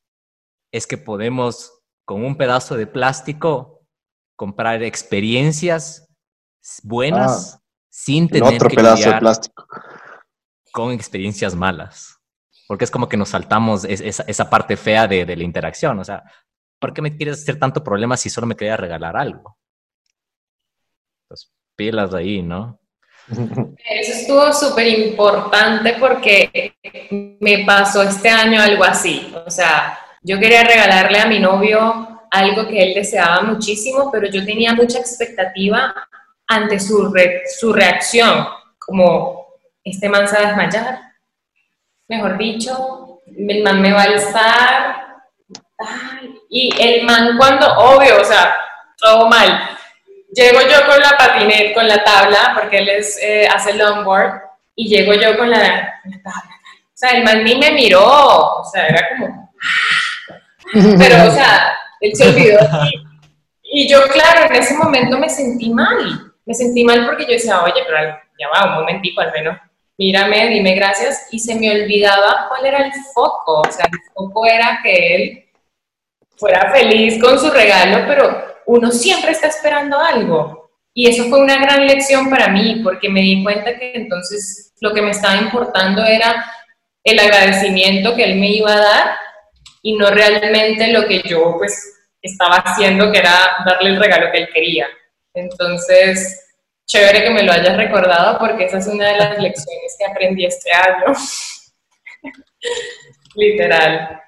es 0.71 0.87
que 0.87 0.97
podemos 0.97 1.73
con 2.05 2.23
un 2.23 2.37
pedazo 2.37 2.77
de 2.77 2.87
plástico 2.87 3.81
comprar 4.37 4.81
experiencias 4.81 6.07
buenas 6.83 7.55
ah, 7.55 7.61
sin 7.89 8.29
tener 8.29 8.53
otro 8.53 8.69
pedazo 8.69 9.11
de 9.11 9.19
plástico 9.19 9.67
con 10.71 10.91
experiencias 10.91 11.55
malas. 11.55 12.19
Porque 12.67 12.85
es 12.85 12.91
como 12.91 13.09
que 13.09 13.17
nos 13.17 13.29
saltamos 13.29 13.83
esa, 13.85 14.49
parte 14.49 14.77
fea 14.77 15.07
de, 15.07 15.25
de, 15.25 15.35
la 15.35 15.43
interacción. 15.43 15.99
O 15.99 16.03
sea, 16.03 16.23
¿por 16.79 16.93
qué 16.93 17.01
me 17.01 17.15
quieres 17.15 17.41
hacer 17.41 17.59
tanto 17.59 17.83
problema 17.83 18.15
si 18.15 18.29
solo 18.29 18.47
me 18.47 18.55
quería 18.55 18.77
regalar 18.77 19.17
algo? 19.17 19.57
Pues 21.27 21.51
pilas 21.75 22.13
ahí, 22.13 22.41
¿no? 22.41 22.79
Eso 23.27 24.11
estuvo 24.13 24.53
súper 24.53 24.87
importante 24.87 25.95
porque 25.99 26.75
me 27.39 27.63
pasó 27.65 28.03
este 28.03 28.29
año 28.29 28.61
algo 28.61 28.83
así. 28.83 29.33
O 29.45 29.51
sea, 29.51 29.99
yo 30.21 30.39
quería 30.39 30.63
regalarle 30.63 31.19
a 31.19 31.27
mi 31.27 31.39
novio 31.39 32.21
algo 32.29 32.67
que 32.67 32.81
él 32.81 32.93
deseaba 32.93 33.41
muchísimo, 33.41 34.09
pero 34.11 34.27
yo 34.29 34.45
tenía 34.45 34.73
mucha 34.73 34.99
expectativa 34.99 35.93
ante 36.47 36.79
su, 36.79 37.13
su 37.59 37.73
reacción, 37.73 38.45
como 38.79 39.40
este 39.83 40.09
man 40.09 40.27
se 40.27 40.35
va 40.35 40.43
a 40.43 40.47
desmayar, 40.47 40.99
mejor 42.07 42.37
dicho, 42.37 43.21
el 43.25 43.63
man 43.63 43.81
me 43.81 43.93
va 43.93 44.01
a 44.01 44.05
alzar. 44.05 44.95
y 46.49 46.73
el 46.79 47.05
man 47.05 47.37
cuando, 47.37 47.67
obvio, 47.77 48.21
o 48.21 48.23
sea, 48.23 48.55
todo 48.97 49.27
mal. 49.27 49.69
Llego 50.33 50.59
yo 50.61 50.87
con 50.87 50.99
la 50.99 51.17
patineta, 51.17 51.73
con 51.73 51.87
la 51.87 52.03
tabla, 52.03 52.51
porque 52.53 52.77
él 52.77 52.89
es, 52.89 53.17
eh, 53.21 53.47
hace 53.47 53.73
longboard, 53.73 54.41
y 54.75 54.87
llego 54.87 55.13
yo 55.13 55.37
con 55.37 55.49
la, 55.49 55.59
la 55.59 56.21
tabla. 56.23 56.55
O 56.73 56.97
sea, 57.01 57.11
el 57.11 57.23
man 57.23 57.43
ni 57.43 57.55
me 57.55 57.71
miró, 57.71 58.05
o 58.05 58.63
sea, 58.63 58.87
era 58.87 59.09
como... 59.09 59.53
Pero, 60.73 61.27
o 61.27 61.31
sea, 61.31 61.75
él 61.99 62.15
se 62.15 62.29
olvidó. 62.29 62.59
Y, 63.63 63.83
y 63.83 63.89
yo, 63.89 64.03
claro, 64.03 64.45
en 64.45 64.55
ese 64.55 64.75
momento 64.77 65.17
me 65.17 65.29
sentí 65.29 65.69
mal. 65.73 66.31
Me 66.45 66.53
sentí 66.53 66.83
mal 66.83 67.05
porque 67.05 67.25
yo 67.25 67.31
decía, 67.31 67.61
oye, 67.61 67.83
pero 67.85 68.17
ya 68.39 68.47
va, 68.49 68.69
un 68.69 68.81
momentico 68.81 69.21
al 69.21 69.31
menos 69.31 69.57
mírame, 70.01 70.49
dime 70.49 70.73
gracias, 70.73 71.27
y 71.29 71.37
se 71.37 71.53
me 71.53 71.69
olvidaba 71.69 72.47
cuál 72.49 72.65
era 72.65 72.79
el 72.87 72.91
foco, 73.13 73.61
o 73.61 73.71
sea, 73.71 73.85
el 73.85 73.99
foco 74.11 74.47
era 74.47 74.79
que 74.81 75.15
él 75.15 75.45
fuera 76.37 76.71
feliz 76.71 77.21
con 77.21 77.37
su 77.37 77.51
regalo, 77.51 78.07
pero 78.07 78.55
uno 78.65 78.89
siempre 78.89 79.31
está 79.31 79.45
esperando 79.45 79.99
algo. 79.99 80.71
Y 80.95 81.07
eso 81.07 81.25
fue 81.25 81.39
una 81.39 81.57
gran 81.57 81.85
lección 81.85 82.31
para 82.31 82.47
mí, 82.47 82.81
porque 82.83 83.09
me 83.09 83.21
di 83.21 83.43
cuenta 83.43 83.77
que 83.77 83.91
entonces 83.93 84.73
lo 84.81 84.91
que 84.91 85.03
me 85.03 85.11
estaba 85.11 85.35
importando 85.35 86.03
era 86.03 86.51
el 87.03 87.19
agradecimiento 87.19 88.15
que 88.15 88.23
él 88.23 88.39
me 88.39 88.49
iba 88.49 88.73
a 88.73 88.81
dar 88.81 89.15
y 89.83 89.93
no 89.97 90.09
realmente 90.09 90.87
lo 90.87 91.05
que 91.05 91.21
yo 91.21 91.57
pues 91.59 91.95
estaba 92.23 92.55
haciendo, 92.55 93.11
que 93.11 93.19
era 93.19 93.35
darle 93.67 93.91
el 93.91 93.99
regalo 93.99 94.31
que 94.31 94.39
él 94.39 94.49
quería. 94.51 94.87
Entonces, 95.35 96.50
chévere 96.91 97.23
que 97.23 97.31
me 97.31 97.43
lo 97.43 97.53
hayas 97.53 97.77
recordado 97.77 98.37
porque 98.37 98.65
esa 98.65 98.79
es 98.79 98.87
una 98.87 99.07
de 99.07 99.17
las 99.17 99.41
lecciones 99.41 99.95
que 99.97 100.05
aprendí 100.05 100.45
este 100.45 100.71
año. 100.73 101.13
Literal. 103.35 104.21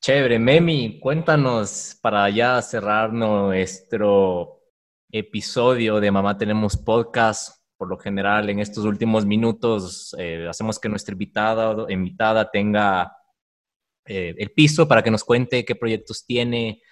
Chévere, 0.00 0.40
Memi, 0.40 0.98
cuéntanos 0.98 1.96
para 2.02 2.28
ya 2.30 2.60
cerrar 2.62 3.12
nuestro 3.12 4.60
episodio 5.12 6.00
de 6.00 6.10
Mamá 6.10 6.36
Tenemos 6.36 6.76
Podcast. 6.76 7.62
Por 7.76 7.88
lo 7.88 7.96
general, 7.96 8.50
en 8.50 8.58
estos 8.58 8.84
últimos 8.84 9.24
minutos 9.24 10.16
eh, 10.18 10.48
hacemos 10.50 10.80
que 10.80 10.88
nuestra 10.88 11.12
invitada, 11.12 11.86
invitada 11.90 12.50
tenga 12.50 13.12
eh, 14.04 14.34
el 14.36 14.50
piso 14.50 14.88
para 14.88 15.04
que 15.04 15.12
nos 15.12 15.22
cuente 15.22 15.64
qué 15.64 15.76
proyectos 15.76 16.26
tiene, 16.26 16.82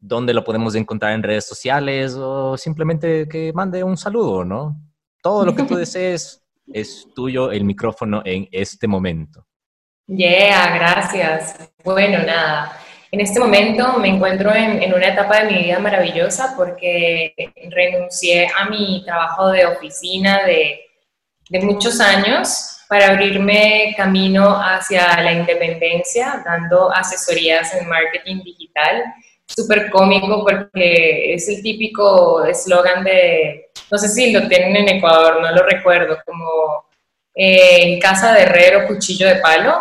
dónde 0.00 0.34
lo 0.34 0.42
podemos 0.42 0.74
encontrar 0.74 1.12
en 1.12 1.22
redes 1.22 1.46
sociales 1.46 2.14
o 2.16 2.56
simplemente 2.56 3.28
que 3.28 3.52
mande 3.52 3.84
un 3.84 3.96
saludo, 3.96 4.44
¿no? 4.44 4.76
Todo 5.22 5.44
lo 5.44 5.54
que 5.54 5.62
tú 5.64 5.74
desees 5.76 6.42
es 6.72 7.06
tuyo 7.14 7.52
el 7.52 7.64
micrófono 7.64 8.22
en 8.24 8.48
este 8.50 8.88
momento. 8.88 9.46
Yeah, 10.06 10.74
gracias. 10.74 11.54
Bueno, 11.84 12.18
nada. 12.24 12.76
En 13.12 13.20
este 13.20 13.38
momento 13.38 13.98
me 13.98 14.08
encuentro 14.08 14.54
en, 14.54 14.82
en, 14.82 14.94
una 14.94 15.08
etapa 15.08 15.40
de 15.40 15.52
mi 15.52 15.62
vida 15.64 15.78
maravillosa 15.80 16.54
porque 16.56 17.34
renuncié 17.70 18.48
a 18.56 18.68
mi 18.68 19.02
trabajo 19.04 19.48
de 19.48 19.66
oficina 19.66 20.44
de, 20.44 20.80
de 21.48 21.60
muchos 21.60 22.00
años 22.00 22.78
para 22.88 23.08
abrirme 23.08 23.94
camino 23.96 24.56
hacia 24.60 25.20
la 25.22 25.32
independencia, 25.32 26.42
dando 26.44 26.92
asesorías 26.92 27.74
en 27.74 27.88
marketing 27.88 28.42
digital 28.42 29.04
súper 29.54 29.90
cómico 29.90 30.42
porque 30.42 31.34
es 31.34 31.48
el 31.48 31.62
típico 31.62 32.44
eslogan 32.44 33.04
de, 33.04 33.70
no 33.90 33.98
sé 33.98 34.08
si 34.08 34.32
lo 34.32 34.46
tienen 34.48 34.76
en 34.76 34.96
Ecuador, 34.96 35.40
no 35.40 35.50
lo 35.50 35.62
recuerdo, 35.62 36.18
como 36.24 36.84
eh, 37.34 37.82
en 37.82 38.00
casa 38.00 38.32
de 38.32 38.42
herrero, 38.42 38.86
cuchillo 38.86 39.26
de 39.26 39.36
palo, 39.36 39.78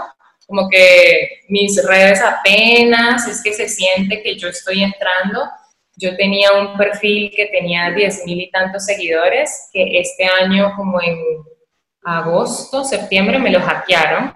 como 0.48 0.68
que 0.68 1.42
mis 1.50 1.84
redes 1.86 2.22
apenas 2.22 3.28
es 3.28 3.44
que 3.44 3.54
se 3.54 3.70
siente 3.70 4.24
que 4.24 4.36
yo 4.36 4.48
estoy 4.48 4.82
entrando. 4.82 5.44
Yo 5.96 6.16
tenía 6.16 6.54
un 6.54 6.76
perfil 6.76 7.32
que 7.36 7.48
tenía 7.48 7.92
10 7.92 8.26
mil 8.26 8.42
y 8.42 8.50
tantos 8.50 8.86
seguidores, 8.86 9.70
que 9.72 10.00
este 10.00 10.26
año 10.26 10.74
como 10.76 11.00
en 11.02 11.20
agosto, 12.04 12.84
septiembre 12.84 13.38
me 13.38 13.52
lo 13.52 13.60
hackearon. 13.62 14.34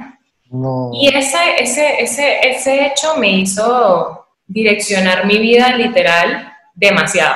Y 0.93 1.07
ese, 1.15 1.37
ese, 1.57 2.03
ese, 2.03 2.47
ese 2.47 2.85
hecho 2.85 3.15
me 3.15 3.31
hizo 3.31 4.22
direccionar 4.45 5.25
mi 5.25 5.37
vida 5.39 5.75
literal 5.75 6.53
demasiado, 6.73 7.35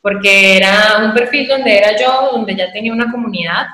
porque 0.00 0.56
era 0.56 0.98
un 1.04 1.14
perfil 1.14 1.48
donde 1.48 1.78
era 1.78 1.96
yo, 1.98 2.30
donde 2.32 2.54
ya 2.54 2.72
tenía 2.72 2.92
una 2.92 3.10
comunidad, 3.10 3.66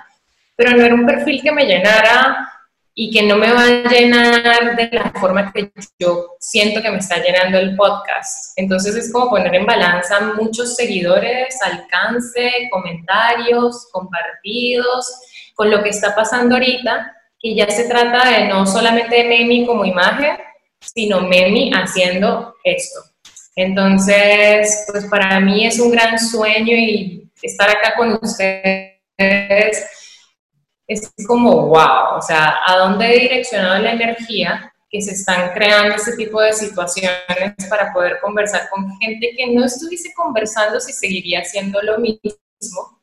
pero 0.56 0.76
no 0.76 0.82
era 0.82 0.94
un 0.94 1.06
perfil 1.06 1.42
que 1.42 1.52
me 1.52 1.66
llenara 1.66 2.48
y 2.94 3.10
que 3.10 3.22
no 3.22 3.36
me 3.36 3.52
va 3.52 3.64
a 3.64 3.88
llenar 3.88 4.76
de 4.76 4.90
la 4.92 5.10
forma 5.12 5.50
que 5.52 5.72
yo 5.98 6.36
siento 6.38 6.82
que 6.82 6.90
me 6.90 6.98
está 6.98 7.22
llenando 7.22 7.58
el 7.58 7.74
podcast. 7.74 8.52
Entonces 8.56 8.94
es 8.96 9.12
como 9.12 9.30
poner 9.30 9.54
en 9.54 9.64
balanza 9.64 10.20
muchos 10.36 10.76
seguidores, 10.76 11.60
alcance, 11.62 12.68
comentarios, 12.70 13.88
compartidos, 13.92 15.06
con 15.54 15.70
lo 15.70 15.82
que 15.82 15.88
está 15.88 16.14
pasando 16.14 16.56
ahorita, 16.56 17.16
que 17.40 17.54
ya 17.54 17.68
se 17.70 17.88
trata 17.88 18.28
de 18.28 18.48
no 18.48 18.66
solamente 18.66 19.16
de 19.16 19.24
Memi 19.24 19.66
como 19.66 19.84
imagen, 19.84 20.36
sino 20.82 21.22
Memi 21.22 21.70
haciendo 21.72 22.54
esto. 22.64 23.00
Entonces, 23.56 24.84
pues 24.90 25.04
para 25.06 25.38
mí 25.40 25.66
es 25.66 25.78
un 25.78 25.90
gran 25.90 26.18
sueño 26.18 26.74
y 26.74 27.30
estar 27.42 27.68
acá 27.70 27.94
con 27.96 28.18
ustedes 28.22 28.92
es 30.88 31.12
como 31.26 31.68
wow, 31.68 32.16
o 32.16 32.22
sea, 32.22 32.58
¿a 32.66 32.76
dónde 32.76 33.14
he 33.14 33.20
direccionado 33.20 33.78
la 33.82 33.92
energía 33.92 34.72
que 34.90 35.00
se 35.00 35.12
están 35.12 35.52
creando 35.52 35.94
este 35.94 36.16
tipo 36.16 36.40
de 36.40 36.52
situaciones 36.52 37.54
para 37.70 37.92
poder 37.92 38.18
conversar 38.20 38.68
con 38.68 38.98
gente 38.98 39.32
que 39.36 39.54
no 39.54 39.64
estuviese 39.64 40.12
conversando 40.14 40.80
si 40.80 40.92
seguiría 40.92 41.40
haciendo 41.40 41.80
lo 41.82 41.98
mismo? 41.98 43.00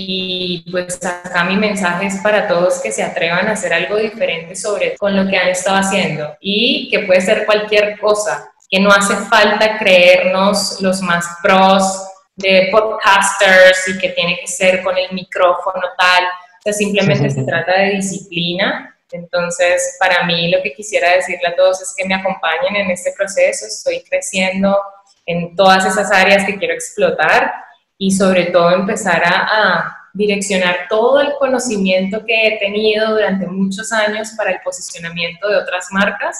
Y 0.00 0.64
pues 0.70 1.04
acá 1.04 1.42
mi 1.42 1.56
mensaje 1.56 2.06
es 2.06 2.18
para 2.18 2.46
todos 2.46 2.80
que 2.80 2.92
se 2.92 3.02
atrevan 3.02 3.48
a 3.48 3.52
hacer 3.52 3.72
algo 3.72 3.96
diferente 3.96 4.54
sobre 4.54 4.96
con 4.96 5.16
lo 5.16 5.28
que 5.28 5.36
han 5.36 5.48
estado 5.48 5.78
haciendo. 5.78 6.36
Y 6.40 6.88
que 6.88 7.00
puede 7.00 7.20
ser 7.20 7.44
cualquier 7.44 7.98
cosa, 7.98 8.48
que 8.70 8.78
no 8.78 8.90
hace 8.90 9.16
falta 9.16 9.76
creernos 9.76 10.80
los 10.80 11.02
más 11.02 11.26
pros 11.42 12.06
de 12.36 12.68
podcasters 12.70 13.88
y 13.88 13.98
que 13.98 14.10
tiene 14.10 14.38
que 14.38 14.46
ser 14.46 14.84
con 14.84 14.96
el 14.96 15.12
micrófono 15.12 15.82
tal, 15.98 16.24
o 16.24 16.62
sea, 16.62 16.72
simplemente 16.72 17.28
se 17.30 17.42
trata 17.42 17.76
de 17.78 17.96
disciplina. 17.96 18.96
Entonces, 19.10 19.96
para 19.98 20.24
mí 20.26 20.48
lo 20.48 20.62
que 20.62 20.74
quisiera 20.74 21.10
decirle 21.10 21.48
a 21.48 21.56
todos 21.56 21.82
es 21.82 21.92
que 21.96 22.06
me 22.06 22.14
acompañen 22.14 22.76
en 22.76 22.90
este 22.92 23.12
proceso, 23.16 23.66
estoy 23.66 24.04
creciendo 24.08 24.80
en 25.26 25.56
todas 25.56 25.84
esas 25.86 26.12
áreas 26.12 26.44
que 26.44 26.56
quiero 26.56 26.74
explotar 26.74 27.52
y 27.98 28.12
sobre 28.12 28.46
todo 28.46 28.70
empezar 28.70 29.22
a, 29.24 29.94
direccionar 30.14 30.86
todo 30.88 31.20
el 31.20 31.34
conocimiento 31.38 32.24
que 32.26 32.48
he 32.48 32.58
tenido 32.58 33.12
durante 33.12 33.46
muchos 33.46 33.92
años 33.92 34.30
para 34.36 34.50
el 34.50 34.60
posicionamiento 34.64 35.48
de 35.48 35.56
otras 35.56 35.88
marcas, 35.92 36.36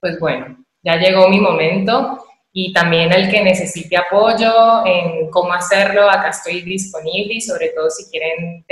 pues 0.00 0.18
bueno, 0.18 0.56
ya 0.82 0.96
llegó 0.96 1.28
mi 1.28 1.38
momento 1.38 2.24
y 2.52 2.72
también 2.72 3.12
el 3.12 3.30
que 3.30 3.42
necesite 3.42 3.96
apoyo 3.96 4.86
en 4.86 5.28
cómo 5.30 5.52
hacerlo, 5.52 6.08
acá 6.08 6.30
estoy 6.30 6.62
disponible 6.62 7.34
y 7.34 7.40
sobre 7.40 7.70
todo 7.70 7.90
si 7.90 8.08
quieren 8.10 8.64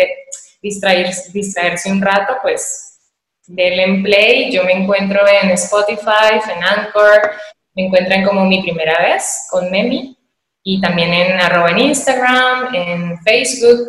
distraerse, 0.62 1.30
distraerse 1.32 1.92
un 1.92 2.00
rato, 2.00 2.36
pues 2.40 2.98
denle 3.46 3.84
en 3.84 4.02
play. 4.02 4.52
Yo 4.52 4.64
me 4.64 4.72
encuentro 4.72 5.20
en 5.42 5.50
Spotify, 5.50 6.40
en 6.56 6.62
Anchor, 6.62 7.32
me 7.74 7.86
encuentran 7.86 8.24
como 8.24 8.44
mi 8.46 8.62
primera 8.62 8.98
vez 9.02 9.46
con 9.50 9.70
Memi 9.70 10.17
y 10.70 10.80
también 10.82 11.14
en 11.14 11.40
arroba 11.40 11.70
en 11.70 11.78
Instagram, 11.78 12.74
en 12.74 13.18
Facebook. 13.22 13.88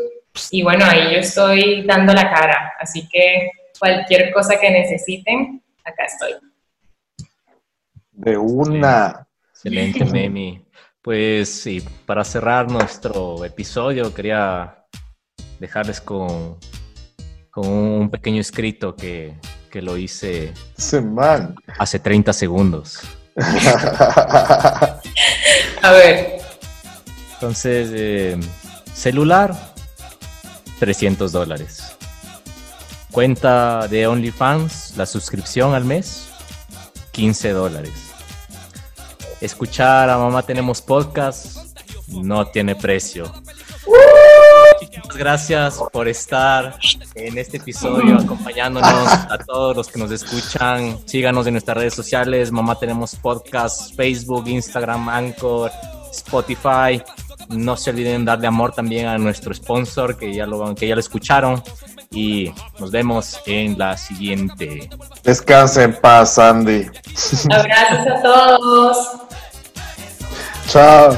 Y 0.50 0.64
bueno, 0.64 0.86
ahí 0.86 1.12
yo 1.12 1.20
estoy 1.20 1.86
dando 1.86 2.14
la 2.14 2.32
cara. 2.34 2.72
Así 2.80 3.06
que 3.10 3.52
cualquier 3.78 4.32
cosa 4.32 4.58
que 4.58 4.72
necesiten, 4.72 5.62
acá 5.84 6.06
estoy. 6.06 6.36
De 8.14 8.38
una. 8.38 9.28
Excelente, 9.50 10.06
Memi. 10.06 10.66
Pues 11.02 11.50
sí, 11.50 11.84
para 12.06 12.24
cerrar 12.24 12.72
nuestro 12.72 13.44
episodio, 13.44 14.14
quería 14.14 14.86
dejarles 15.60 16.00
con, 16.00 16.60
con 17.52 17.68
un 17.68 18.10
pequeño 18.10 18.40
escrito 18.40 18.96
que, 18.96 19.34
que 19.70 19.82
lo 19.82 19.98
hice 19.98 20.54
hace 21.78 22.00
30 22.00 22.32
segundos. 22.32 23.02
A 25.82 25.92
ver. 25.92 26.40
Entonces, 27.40 27.90
eh, 27.94 28.38
celular, 28.94 29.56
300 30.80 31.32
dólares. 31.32 31.96
Cuenta 33.12 33.88
de 33.88 34.08
OnlyFans, 34.08 34.98
la 34.98 35.06
suscripción 35.06 35.74
al 35.74 35.86
mes, 35.86 36.28
15 37.12 37.52
dólares. 37.52 37.94
Escuchar 39.40 40.10
a 40.10 40.18
Mamá 40.18 40.44
Tenemos 40.44 40.82
Podcast 40.82 41.78
no 42.10 42.46
tiene 42.48 42.76
precio. 42.76 43.32
Muchas 44.82 45.16
gracias 45.16 45.80
por 45.94 46.10
estar 46.10 46.78
en 47.16 47.38
este 47.38 47.56
episodio 47.56 48.18
acompañándonos 48.18 49.08
a 49.08 49.38
todos 49.46 49.78
los 49.78 49.88
que 49.88 49.98
nos 49.98 50.12
escuchan. 50.12 50.98
Síganos 51.06 51.48
en 51.48 51.54
nuestras 51.54 51.78
redes 51.78 51.94
sociales. 51.94 52.52
Mamá 52.52 52.78
tenemos 52.78 53.16
podcast, 53.16 53.96
Facebook, 53.96 54.46
Instagram, 54.48 55.08
Anchor, 55.08 55.72
Spotify. 56.12 57.02
No 57.50 57.76
se 57.78 57.90
olviden 57.90 58.26
darle 58.26 58.48
amor 58.48 58.74
también 58.74 59.08
a 59.08 59.18
nuestro 59.18 59.54
sponsor 59.54 60.18
que 60.18 60.34
ya 60.34 60.46
lo, 60.46 60.76
que 60.76 60.88
ya 60.88 60.96
lo 60.96 61.00
escucharon. 61.00 61.62
Y 62.12 62.52
nos 62.80 62.92
vemos 62.92 63.40
en 63.46 63.78
la 63.78 63.98
siguiente. 63.98 64.90
Descansen 65.24 65.92
en 65.92 66.02
paz, 66.02 66.40
Andy. 66.40 66.88
Abrazos 67.52 68.08
a 68.08 68.22
todos. 68.22 69.08
Chao. 70.68 71.18